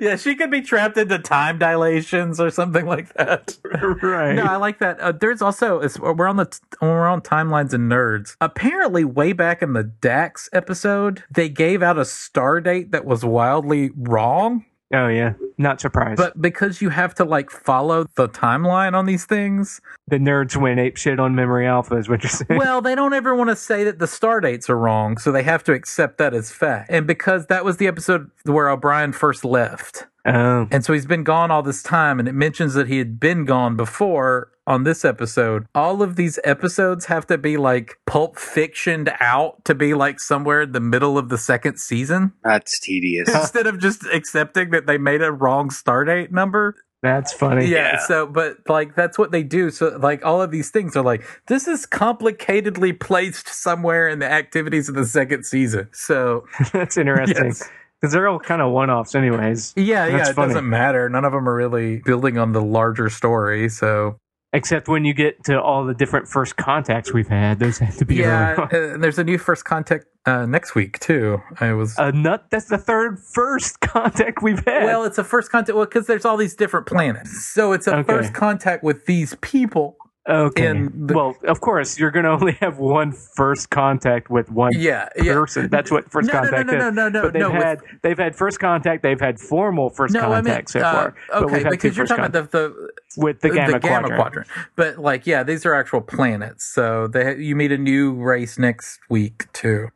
yeah. 0.00 0.16
She 0.16 0.34
could 0.34 0.50
be 0.50 0.60
trapped 0.60 0.98
into 0.98 1.20
time 1.20 1.58
dilations 1.58 2.40
or 2.40 2.50
something 2.50 2.84
like 2.84 3.14
that. 3.14 3.56
right. 4.02 4.34
No, 4.34 4.42
I 4.42 4.56
like 4.56 4.80
that. 4.80 4.98
Uh, 4.98 5.12
there's 5.12 5.40
also 5.40 5.80
we're 6.00 6.26
on 6.26 6.36
the 6.36 6.46
t- 6.46 6.58
we're 6.82 7.06
on 7.06 7.20
timelines 7.20 7.72
and 7.72 7.90
nerds. 7.90 8.36
Apparently, 8.40 9.04
way 9.04 9.32
back 9.32 9.62
in 9.62 9.72
the 9.72 9.84
Dax 9.84 10.48
episode, 10.52 11.22
they 11.30 11.48
gave 11.48 11.80
out 11.80 11.96
a 11.96 12.04
star 12.04 12.60
date 12.60 12.90
that 12.90 13.04
was 13.04 13.24
wildly 13.24 13.90
wrong. 13.96 14.64
Oh 14.92 15.08
yeah, 15.08 15.34
not 15.58 15.80
surprised. 15.80 16.18
But 16.18 16.40
because 16.40 16.80
you 16.80 16.88
have 16.90 17.14
to 17.16 17.24
like 17.24 17.50
follow 17.50 18.06
the 18.16 18.28
timeline 18.28 18.94
on 18.94 19.06
these 19.06 19.24
things, 19.24 19.80
the 20.08 20.16
nerds 20.16 20.56
went 20.56 20.80
ape 20.80 20.96
shit 20.96 21.20
on 21.20 21.34
memory 21.34 21.66
alpha 21.66 21.96
is 21.96 22.08
what 22.08 22.22
you're 22.22 22.30
saying. 22.30 22.58
well, 22.58 22.80
they 22.80 22.94
don't 22.94 23.14
ever 23.14 23.34
want 23.34 23.50
to 23.50 23.56
say 23.56 23.84
that 23.84 23.98
the 23.98 24.06
star 24.06 24.40
dates 24.40 24.68
are 24.70 24.78
wrong, 24.78 25.18
so 25.18 25.32
they 25.32 25.42
have 25.42 25.62
to 25.64 25.72
accept 25.72 26.18
that 26.18 26.34
as 26.34 26.50
fact. 26.50 26.90
And 26.90 27.06
because 27.06 27.46
that 27.46 27.64
was 27.64 27.76
the 27.76 27.86
episode 27.86 28.30
where 28.44 28.68
O'Brien 28.68 29.12
first 29.12 29.44
left, 29.44 30.06
oh, 30.26 30.68
and 30.70 30.84
so 30.84 30.92
he's 30.92 31.06
been 31.06 31.24
gone 31.24 31.50
all 31.50 31.62
this 31.62 31.82
time, 31.82 32.18
and 32.18 32.28
it 32.28 32.34
mentions 32.34 32.74
that 32.74 32.88
he 32.88 32.98
had 32.98 33.20
been 33.20 33.44
gone 33.44 33.76
before 33.76 34.50
on 34.70 34.84
this 34.84 35.04
episode, 35.04 35.66
all 35.74 36.02
of 36.02 36.16
these 36.16 36.38
episodes 36.44 37.06
have 37.06 37.26
to 37.26 37.36
be 37.36 37.56
like 37.56 37.98
pulp 38.06 38.36
fictioned 38.36 39.12
out 39.20 39.64
to 39.64 39.74
be 39.74 39.92
like 39.92 40.20
somewhere 40.20 40.62
in 40.62 40.72
the 40.72 40.80
middle 40.80 41.18
of 41.18 41.28
the 41.28 41.36
second 41.38 41.78
season 41.78 42.32
That's 42.44 42.78
tedious. 42.80 43.28
instead 43.34 43.66
of 43.66 43.78
just 43.78 44.06
accepting 44.06 44.70
that 44.70 44.86
they 44.86 44.96
made 44.98 45.22
a 45.22 45.32
wrong 45.32 45.70
star 45.70 46.04
date 46.04 46.32
number. 46.32 46.76
That's 47.02 47.32
funny. 47.32 47.64
Yeah, 47.66 47.94
Yeah. 47.94 47.98
so 48.06 48.26
but 48.26 48.58
like 48.68 48.94
that's 48.94 49.16
what 49.18 49.30
they 49.32 49.42
do. 49.42 49.70
So 49.70 49.98
like 50.00 50.24
all 50.24 50.40
of 50.42 50.50
these 50.50 50.70
things 50.70 50.96
are 50.96 51.02
like 51.02 51.24
this 51.48 51.66
is 51.66 51.86
complicatedly 51.86 52.98
placed 53.00 53.48
somewhere 53.48 54.08
in 54.08 54.18
the 54.18 54.30
activities 54.30 54.88
of 54.88 54.94
the 54.94 55.06
second 55.06 55.44
season. 55.44 55.88
So 55.92 56.44
That's 56.72 56.96
interesting. 56.96 57.46
Yes. 57.46 57.68
Because 58.00 58.12
they're 58.14 58.28
all 58.28 58.38
kind 58.38 58.62
of 58.62 58.72
one 58.72 58.88
offs, 58.88 59.14
anyways. 59.14 59.74
yeah, 59.76 60.06
yeah, 60.06 60.28
it 60.30 60.34
funny. 60.34 60.48
doesn't 60.48 60.68
matter. 60.68 61.08
None 61.10 61.24
of 61.26 61.32
them 61.32 61.46
are 61.46 61.54
really 61.54 61.98
building 61.98 62.38
on 62.38 62.52
the 62.52 62.62
larger 62.62 63.10
story. 63.10 63.68
So 63.68 64.16
Except 64.52 64.88
when 64.88 65.04
you 65.04 65.14
get 65.14 65.44
to 65.44 65.62
all 65.62 65.84
the 65.84 65.94
different 65.94 66.26
first 66.26 66.56
contacts 66.56 67.12
we've 67.12 67.28
had, 67.28 67.60
those 67.60 67.78
have 67.78 67.96
to 67.98 68.04
be 68.04 68.16
yeah, 68.16 68.54
uh, 68.72 68.96
there's 68.98 69.18
a 69.18 69.22
new 69.22 69.38
first 69.38 69.64
contact 69.64 70.06
uh, 70.26 70.44
next 70.44 70.74
week 70.74 70.98
too. 70.98 71.40
I 71.60 71.72
was 71.72 71.96
A 71.98 72.10
nut. 72.10 72.46
That's 72.50 72.66
the 72.66 72.76
third 72.78 73.20
first 73.20 73.78
contact 73.80 74.42
we've 74.42 74.64
had. 74.64 74.84
well, 74.84 75.04
it's 75.04 75.18
a 75.18 75.24
first 75.24 75.52
contact 75.52 75.76
well 75.76 75.84
because 75.84 76.08
there's 76.08 76.24
all 76.24 76.36
these 76.36 76.56
different 76.56 76.86
planets. 76.86 77.46
So 77.54 77.72
it's 77.72 77.86
a 77.86 77.98
Okay. 77.98 78.12
first 78.12 78.34
contact 78.34 78.82
with 78.82 79.06
these 79.06 79.36
people. 79.40 79.96
Okay. 80.28 80.66
in 80.66 81.06
the- 81.06 81.14
well, 81.14 81.36
of 81.44 81.60
course, 81.60 81.98
you're 81.98 82.10
going 82.10 82.24
to 82.24 82.30
only 82.30 82.52
have 82.60 82.78
one 82.78 83.12
first 83.12 83.70
contact 83.70 84.30
with 84.30 84.50
one 84.50 84.72
Yeah, 84.74 85.08
yeah. 85.16 85.32
person. 85.34 85.68
That's 85.68 85.90
what 85.90 86.10
first 86.10 86.32
No, 86.32 86.40
no, 86.42 86.42
no, 86.42 86.50
contact 86.50 86.66
no, 86.66 86.72
is. 86.74 86.78
no, 86.80 86.90
no, 86.90 87.08
no, 87.08 87.22
But 87.22 87.32
they've 87.32 87.42
no, 87.42 87.50
with- 87.50 87.62
had 87.62 87.78
they've 88.02 88.18
had 88.18 88.36
first 88.36 88.60
contact. 88.60 89.02
They've 89.02 89.20
had 89.20 89.38
formal 89.40 89.90
first 89.90 90.14
No, 90.14 90.20
I 90.20 90.36
contact 90.36 90.44
meant 90.46 90.68
so 90.70 90.80
uh, 90.80 90.92
far. 90.92 91.14
but 91.28 91.42
okay 91.44 91.52
we've 91.54 91.62
had 91.64 91.70
because 91.70 91.92
two 91.94 91.96
you're 91.98 92.06
talking 92.06 92.24
about 92.24 92.50
the, 92.50 92.58
the 92.58 92.90
with 93.16 93.40
the 93.40 93.50
gamma, 93.50 93.80
quadrant. 93.80 94.46
But 94.76 94.98
like, 94.98 95.26
yeah, 95.26 95.42
these 95.42 95.64
are 95.66 95.74
actual 95.74 96.00
planets. 96.00 96.64
So 96.64 97.06
they 97.08 97.36
you 97.36 97.56
meet 97.56 97.72
a 97.72 97.78
new 97.78 98.12
race 98.14 98.58
next 98.58 99.00
week 99.08 99.46
too. 99.52 99.88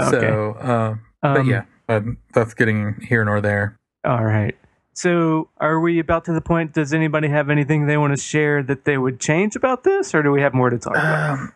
Okay. 0.00 0.10
So, 0.20 0.52
uh, 0.60 0.94
but 1.22 1.40
Um, 1.40 1.48
yeah, 1.48 1.64
um, 1.88 2.16
that's 2.32 2.54
getting 2.54 2.96
here 3.06 3.24
nor 3.24 3.40
there. 3.40 3.76
All 4.04 4.24
right. 4.24 4.56
So, 4.94 5.48
are 5.58 5.80
we 5.80 5.98
about 5.98 6.24
to 6.26 6.32
the 6.32 6.40
point? 6.40 6.74
Does 6.74 6.92
anybody 6.92 7.28
have 7.28 7.48
anything 7.50 7.86
they 7.86 7.96
want 7.96 8.14
to 8.16 8.22
share 8.22 8.62
that 8.64 8.84
they 8.84 8.98
would 8.98 9.20
change 9.20 9.56
about 9.56 9.84
this, 9.84 10.14
or 10.14 10.22
do 10.22 10.30
we 10.30 10.42
have 10.42 10.52
more 10.54 10.70
to 10.70 10.78
talk 10.78 10.92
about? 10.94 11.30
Um, 11.38 11.52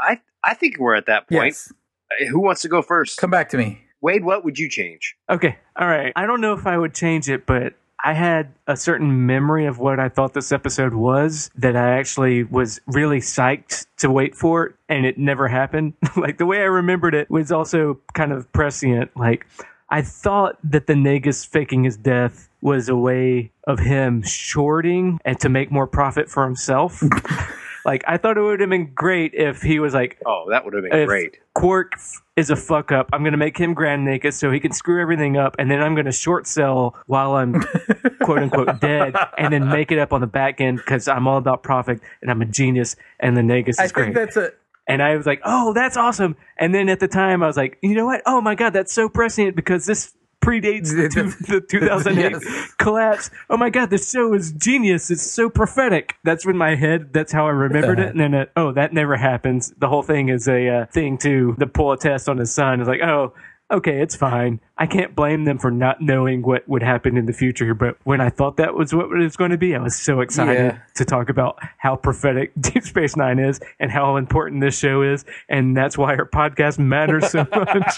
I 0.00 0.20
I 0.42 0.54
think 0.54 0.78
we're 0.78 0.94
at 0.96 1.06
that 1.06 1.28
point. 1.28 1.44
yes, 1.46 1.72
Uh, 2.20 2.26
Who 2.26 2.40
wants 2.40 2.62
to 2.62 2.68
go 2.68 2.82
first? 2.82 3.18
come 3.18 3.30
back 3.30 3.48
to 3.50 3.58
me. 3.58 3.82
Wade, 4.00 4.24
what 4.24 4.44
would 4.44 4.58
you 4.58 4.68
change? 4.68 5.14
Okay. 5.28 5.56
All 5.76 5.86
right. 5.86 6.12
I 6.16 6.26
don't 6.26 6.40
know 6.40 6.54
if 6.54 6.66
I 6.66 6.78
would 6.78 6.94
change 6.94 7.28
it, 7.28 7.44
but 7.46 7.74
I 8.02 8.14
had 8.14 8.54
a 8.66 8.76
certain 8.76 9.26
memory 9.26 9.66
of 9.66 9.78
what 9.78 10.00
I 10.00 10.08
thought 10.08 10.32
this 10.32 10.52
episode 10.52 10.94
was 10.94 11.50
that 11.54 11.76
I 11.76 11.98
actually 11.98 12.44
was 12.44 12.80
really 12.86 13.18
psyched 13.20 13.86
to 13.98 14.10
wait 14.10 14.34
for 14.34 14.66
it, 14.66 14.74
and 14.88 15.04
it 15.04 15.18
never 15.18 15.48
happened. 15.48 15.92
like 16.16 16.38
the 16.38 16.46
way 16.46 16.58
I 16.62 16.64
remembered 16.64 17.14
it 17.14 17.30
was 17.30 17.52
also 17.52 18.00
kind 18.14 18.32
of 18.32 18.50
prescient. 18.52 19.14
Like 19.16 19.46
I 19.90 20.02
thought 20.02 20.56
that 20.64 20.86
the 20.86 20.94
Nagus 20.94 21.46
faking 21.46 21.84
his 21.84 21.96
death 21.98 22.48
was 22.60 22.88
a 22.88 22.96
way 22.96 23.52
of 23.66 23.78
him 23.78 24.22
shorting 24.22 25.18
and 25.24 25.38
to 25.40 25.48
make 25.48 25.70
more 25.70 25.86
profit 25.86 26.28
for 26.28 26.44
himself. 26.44 27.02
like 27.84 28.04
I 28.06 28.16
thought 28.16 28.36
it 28.36 28.42
would 28.42 28.60
have 28.60 28.70
been 28.70 28.92
great 28.94 29.34
if 29.34 29.62
he 29.62 29.78
was 29.78 29.94
like, 29.94 30.18
Oh, 30.26 30.46
that 30.50 30.64
would 30.64 30.74
have 30.74 30.82
been 30.82 30.92
if 30.92 31.06
great. 31.06 31.38
Quark 31.54 31.94
is 32.36 32.50
a 32.50 32.56
fuck 32.56 32.92
up. 32.92 33.08
I'm 33.12 33.22
going 33.22 33.32
to 33.32 33.38
make 33.38 33.56
him 33.56 33.74
Grand 33.74 34.06
Nagus 34.06 34.34
so 34.34 34.50
he 34.50 34.60
can 34.60 34.72
screw 34.72 35.00
everything 35.00 35.36
up, 35.36 35.56
and 35.58 35.70
then 35.70 35.82
I'm 35.82 35.94
going 35.94 36.06
to 36.06 36.12
short 36.12 36.46
sell 36.46 36.96
while 37.06 37.34
I'm 37.34 37.60
quote 38.22 38.38
unquote 38.38 38.80
dead, 38.80 39.14
and 39.36 39.52
then 39.52 39.68
make 39.68 39.92
it 39.92 39.98
up 39.98 40.12
on 40.12 40.20
the 40.20 40.26
back 40.26 40.60
end 40.60 40.78
because 40.78 41.08
I'm 41.08 41.26
all 41.26 41.36
about 41.36 41.62
profit 41.62 42.00
and 42.22 42.30
I'm 42.30 42.40
a 42.42 42.46
genius, 42.46 42.96
and 43.18 43.36
the 43.36 43.42
Nagus 43.42 43.70
is 43.70 43.78
I 43.78 43.88
great. 43.88 44.04
think 44.04 44.16
that's 44.16 44.36
a 44.36 44.52
and 44.90 45.02
I 45.02 45.16
was 45.16 45.24
like, 45.24 45.40
oh, 45.44 45.72
that's 45.72 45.96
awesome. 45.96 46.36
And 46.58 46.74
then 46.74 46.88
at 46.88 46.98
the 46.98 47.06
time, 47.06 47.44
I 47.44 47.46
was 47.46 47.56
like, 47.56 47.78
you 47.80 47.94
know 47.94 48.06
what? 48.06 48.22
Oh 48.26 48.40
my 48.40 48.56
god, 48.56 48.72
that's 48.72 48.92
so 48.92 49.08
prescient 49.08 49.54
because 49.54 49.86
this 49.86 50.14
predates 50.40 50.94
the, 50.96 51.08
two, 51.08 51.30
the 51.52 51.60
2008 51.60 52.32
Yes. 52.32 52.72
collapse. 52.78 53.30
Oh 53.48 53.56
my 53.56 53.70
god, 53.70 53.90
this 53.90 54.10
show 54.10 54.32
is 54.34 54.52
genius. 54.52 55.10
It's 55.10 55.22
so 55.22 55.48
prophetic. 55.50 56.14
That's 56.24 56.46
in 56.46 56.56
my 56.56 56.74
head. 56.76 57.12
That's 57.12 57.32
how 57.32 57.46
I 57.46 57.50
remembered 57.50 58.00
it. 58.00 58.08
And 58.10 58.20
then, 58.20 58.34
uh, 58.34 58.46
oh, 58.56 58.72
that 58.72 58.92
never 58.92 59.16
happens. 59.16 59.72
The 59.78 59.88
whole 59.88 60.02
thing 60.02 60.28
is 60.28 60.48
a 60.48 60.68
uh, 60.68 60.86
thing 60.86 61.18
to 61.18 61.54
the 61.58 61.66
pull 61.66 61.92
a 61.92 61.98
test 61.98 62.28
on 62.28 62.38
his 62.38 62.52
son. 62.52 62.80
It's 62.80 62.88
like, 62.88 63.02
oh, 63.02 63.34
okay, 63.70 64.00
it's 64.00 64.16
fine. 64.16 64.60
I 64.80 64.86
can't 64.86 65.14
blame 65.14 65.44
them 65.44 65.58
for 65.58 65.70
not 65.70 66.00
knowing 66.00 66.40
what 66.40 66.66
would 66.66 66.82
happen 66.82 67.16
in 67.18 67.26
the 67.26 67.34
future. 67.34 67.74
But 67.74 67.96
when 68.04 68.20
I 68.20 68.30
thought 68.30 68.56
that 68.56 68.74
was 68.74 68.94
what 68.94 69.12
it 69.12 69.18
was 69.22 69.36
going 69.36 69.50
to 69.50 69.58
be, 69.58 69.74
I 69.76 69.78
was 69.82 69.94
so 69.94 70.20
excited 70.20 70.54
Yeah. 70.54 70.78
to 70.94 71.04
talk 71.04 71.28
about 71.28 71.58
how 71.76 71.96
prophetic 71.96 72.52
Deep 72.60 72.82
Space 72.84 73.14
Nine 73.14 73.38
is 73.38 73.60
and 73.78 73.90
how 73.90 74.16
important 74.16 74.62
this 74.62 74.78
show 74.78 75.02
is. 75.02 75.24
And 75.50 75.76
that's 75.76 75.98
why 75.98 76.16
our 76.16 76.24
podcast 76.26 76.78
matters 76.78 77.28
so 77.30 77.40
much. 77.54 77.96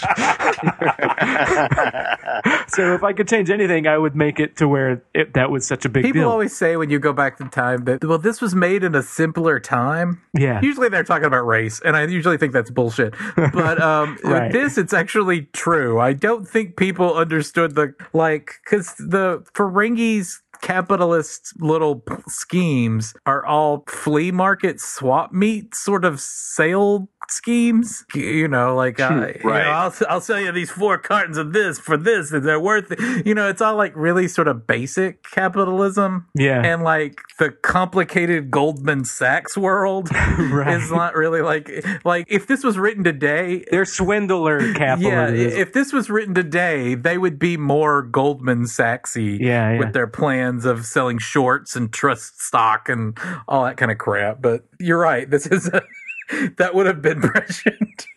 so 2.67 2.93
if 2.93 3.03
I 3.03 3.13
could 3.13 3.27
change 3.27 3.49
anything, 3.49 3.87
I 3.87 3.97
would 3.97 4.15
make 4.15 4.39
it 4.39 4.57
to 4.57 4.67
where 4.67 5.01
it, 5.13 5.33
that 5.33 5.49
was 5.51 5.65
such 5.65 5.85
a 5.85 5.89
big 5.89 6.03
deal. 6.03 6.09
people 6.11 6.21
deal. 6.23 6.29
always 6.31 6.55
say 6.55 6.75
when 6.75 6.89
you 6.89 6.99
go 6.99 7.13
back 7.13 7.39
in 7.39 7.49
time 7.49 7.85
that 7.85 8.03
well, 8.03 8.17
this 8.17 8.41
was 8.41 8.55
made 8.55 8.83
in 8.83 8.95
a 8.95 9.03
simpler 9.03 9.59
time. 9.59 10.21
yeah. 10.33 10.59
Usually 10.61 10.89
they're 10.89 11.03
talking 11.03 11.25
about 11.25 11.45
race, 11.45 11.79
and 11.83 11.95
I 11.95 12.05
usually 12.07 12.37
think 12.37 12.53
that's 12.53 12.69
bullshit. 12.71 13.13
But 13.35 13.81
um, 13.81 14.17
Right. 14.23 14.43
with 14.43 14.51
this, 14.53 14.77
it's 14.77 14.93
actually 14.93 15.43
true. 15.53 15.99
I 15.99 16.13
don't 16.13 16.47
think 16.47 16.72
people 16.75 17.15
understood 17.15 17.75
the 17.75 17.93
like 18.13 18.59
because 18.63 18.93
the 18.95 19.43
Ferengi's 19.53 20.41
capitalist 20.61 21.53
little 21.59 22.01
schemes 22.27 23.13
are 23.25 23.45
all 23.45 23.83
flea 23.87 24.31
market 24.31 24.79
swap 24.79 25.33
meet 25.33 25.75
sort 25.75 26.05
of 26.05 26.21
sale 26.21 27.09
schemes. 27.29 28.05
You 28.13 28.47
know, 28.47 28.75
like 28.75 28.99
uh, 28.99 29.09
you 29.09 29.15
know, 29.19 29.49
Right. 29.51 29.65
I'll 29.65 29.93
I'll 30.09 30.21
sell 30.21 30.39
you 30.39 30.51
these 30.51 30.69
four 30.71 30.97
cartons 30.97 31.37
of 31.37 31.53
this 31.53 31.79
for 31.79 31.97
this, 31.97 32.31
and 32.31 32.45
they're 32.45 32.59
worth 32.59 32.91
it. 32.91 33.25
You 33.25 33.33
know, 33.35 33.47
it's 33.49 33.61
all 33.61 33.75
like 33.75 33.93
really 33.95 34.27
sort 34.27 34.47
of 34.47 34.67
basic 34.67 35.23
capitalism 35.31 36.27
Yeah. 36.35 36.61
and 36.63 36.83
like 36.83 37.21
the 37.39 37.51
complicated 37.51 38.49
Goldman 38.51 39.05
Sachs 39.05 39.57
world 39.57 40.09
Right. 40.37 40.75
is 40.75 40.91
not 40.91 41.15
really 41.15 41.41
like 41.41 41.69
like 42.05 42.25
if 42.29 42.47
this 42.47 42.63
was 42.63 42.77
written 42.77 43.03
today. 43.03 43.63
They're 43.71 43.85
swindler 43.85 44.73
capitalism. 44.73 45.03
Yeah, 45.03 45.27
if 45.29 45.73
this 45.73 45.91
was 45.91 46.09
written 46.09 46.33
today, 46.33 46.95
they 46.95 47.17
would 47.17 47.37
be 47.39 47.57
more 47.57 48.01
Goldman 48.01 48.63
Sachsy 48.63 49.39
Yeah, 49.39 49.71
yeah. 49.73 49.79
with 49.79 49.93
their 49.93 50.07
plans 50.07 50.65
of 50.65 50.85
selling 50.85 51.17
shorts 51.17 51.75
and 51.75 51.91
trust 51.91 52.41
stock 52.41 52.89
and 52.89 53.17
all 53.47 53.63
that 53.65 53.77
kind 53.77 53.91
of 53.91 53.97
crap. 53.97 54.41
But 54.41 54.65
you're 54.79 54.99
right, 54.99 55.29
this 55.29 55.45
is 55.47 55.67
a, 55.67 55.81
that 56.57 56.73
would 56.73 56.85
have 56.85 57.01
been 57.01 57.21
prescient. 57.21 58.07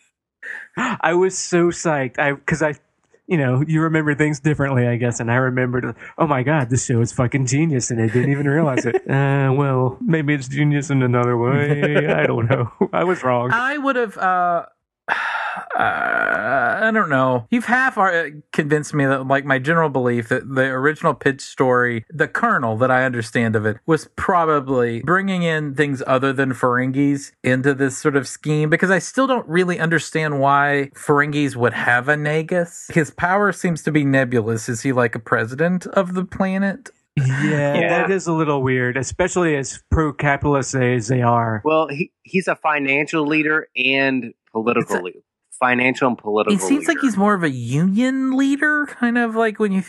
I 0.77 1.13
was 1.13 1.37
so 1.37 1.67
psyched. 1.67 2.19
I 2.19 2.33
because 2.33 2.61
I, 2.61 2.75
you 3.27 3.37
know, 3.37 3.63
you 3.67 3.81
remember 3.81 4.13
things 4.15 4.39
differently, 4.39 4.87
I 4.87 4.95
guess, 4.97 5.19
and 5.19 5.31
I 5.31 5.35
remembered. 5.35 5.95
Oh 6.17 6.27
my 6.27 6.43
god, 6.43 6.69
this 6.69 6.85
show 6.85 7.01
is 7.01 7.11
fucking 7.11 7.47
genius, 7.47 7.89
and 7.91 8.01
I 8.01 8.07
didn't 8.07 8.31
even 8.31 8.47
realize 8.47 8.85
it. 8.85 8.95
Uh, 9.09 9.51
well, 9.53 9.97
maybe 10.01 10.33
it's 10.33 10.47
genius 10.47 10.89
in 10.89 11.01
another 11.01 11.37
way. 11.37 12.07
I 12.07 12.25
don't 12.27 12.49
know. 12.49 12.71
I 12.93 13.03
was 13.03 13.23
wrong. 13.23 13.51
I 13.51 13.77
would 13.77 13.95
have. 13.95 14.17
uh 14.17 14.65
uh, 15.09 15.13
I 15.79 16.91
don't 16.93 17.09
know. 17.09 17.47
You've 17.51 17.65
half 17.65 17.97
uh, 17.97 18.25
convinced 18.51 18.93
me 18.93 19.05
that, 19.05 19.27
like, 19.27 19.45
my 19.45 19.59
general 19.59 19.89
belief 19.89 20.29
that 20.29 20.53
the 20.53 20.63
original 20.63 21.13
pitch 21.13 21.41
story, 21.41 22.05
the 22.09 22.27
kernel 22.27 22.77
that 22.77 22.91
I 22.91 23.05
understand 23.05 23.55
of 23.55 23.65
it, 23.65 23.77
was 23.85 24.09
probably 24.15 25.01
bringing 25.01 25.43
in 25.43 25.75
things 25.75 26.01
other 26.07 26.33
than 26.33 26.53
Ferengis 26.53 27.31
into 27.43 27.73
this 27.73 27.97
sort 27.97 28.15
of 28.15 28.27
scheme 28.27 28.69
because 28.69 28.91
I 28.91 28.99
still 28.99 29.27
don't 29.27 29.47
really 29.47 29.79
understand 29.79 30.39
why 30.39 30.91
Ferengis 30.95 31.55
would 31.55 31.73
have 31.73 32.07
a 32.09 32.15
Nagus. 32.15 32.91
His 32.93 33.11
power 33.11 33.51
seems 33.51 33.83
to 33.83 33.91
be 33.91 34.03
nebulous. 34.03 34.69
Is 34.69 34.81
he 34.81 34.91
like 34.93 35.15
a 35.15 35.19
president 35.19 35.85
of 35.87 36.13
the 36.13 36.25
planet? 36.25 36.89
Yeah, 37.15 37.25
Yeah. 37.75 37.89
that 37.89 38.11
is 38.11 38.27
a 38.27 38.33
little 38.33 38.61
weird, 38.61 38.95
especially 38.95 39.55
as 39.55 39.81
pro-capitalist 39.89 40.75
as 40.75 41.07
they 41.07 41.21
are. 41.23 41.61
Well, 41.65 41.87
he, 41.87 42.11
he's 42.21 42.47
a 42.47 42.55
financial 42.55 43.25
leader 43.25 43.69
and 43.75 44.33
political 44.63 44.97
a- 45.07 45.11
Financial 45.59 46.07
and 46.07 46.17
political. 46.17 46.53
It 46.55 46.61
seems 46.61 46.87
like 46.87 46.99
he's 47.01 47.17
more 47.17 47.33
of 47.33 47.41
a 47.41 47.49
union 47.49 48.37
leader, 48.37 48.85
kind 48.85 49.17
of 49.17 49.35
like 49.35 49.57
when 49.59 49.71
you. 49.71 49.83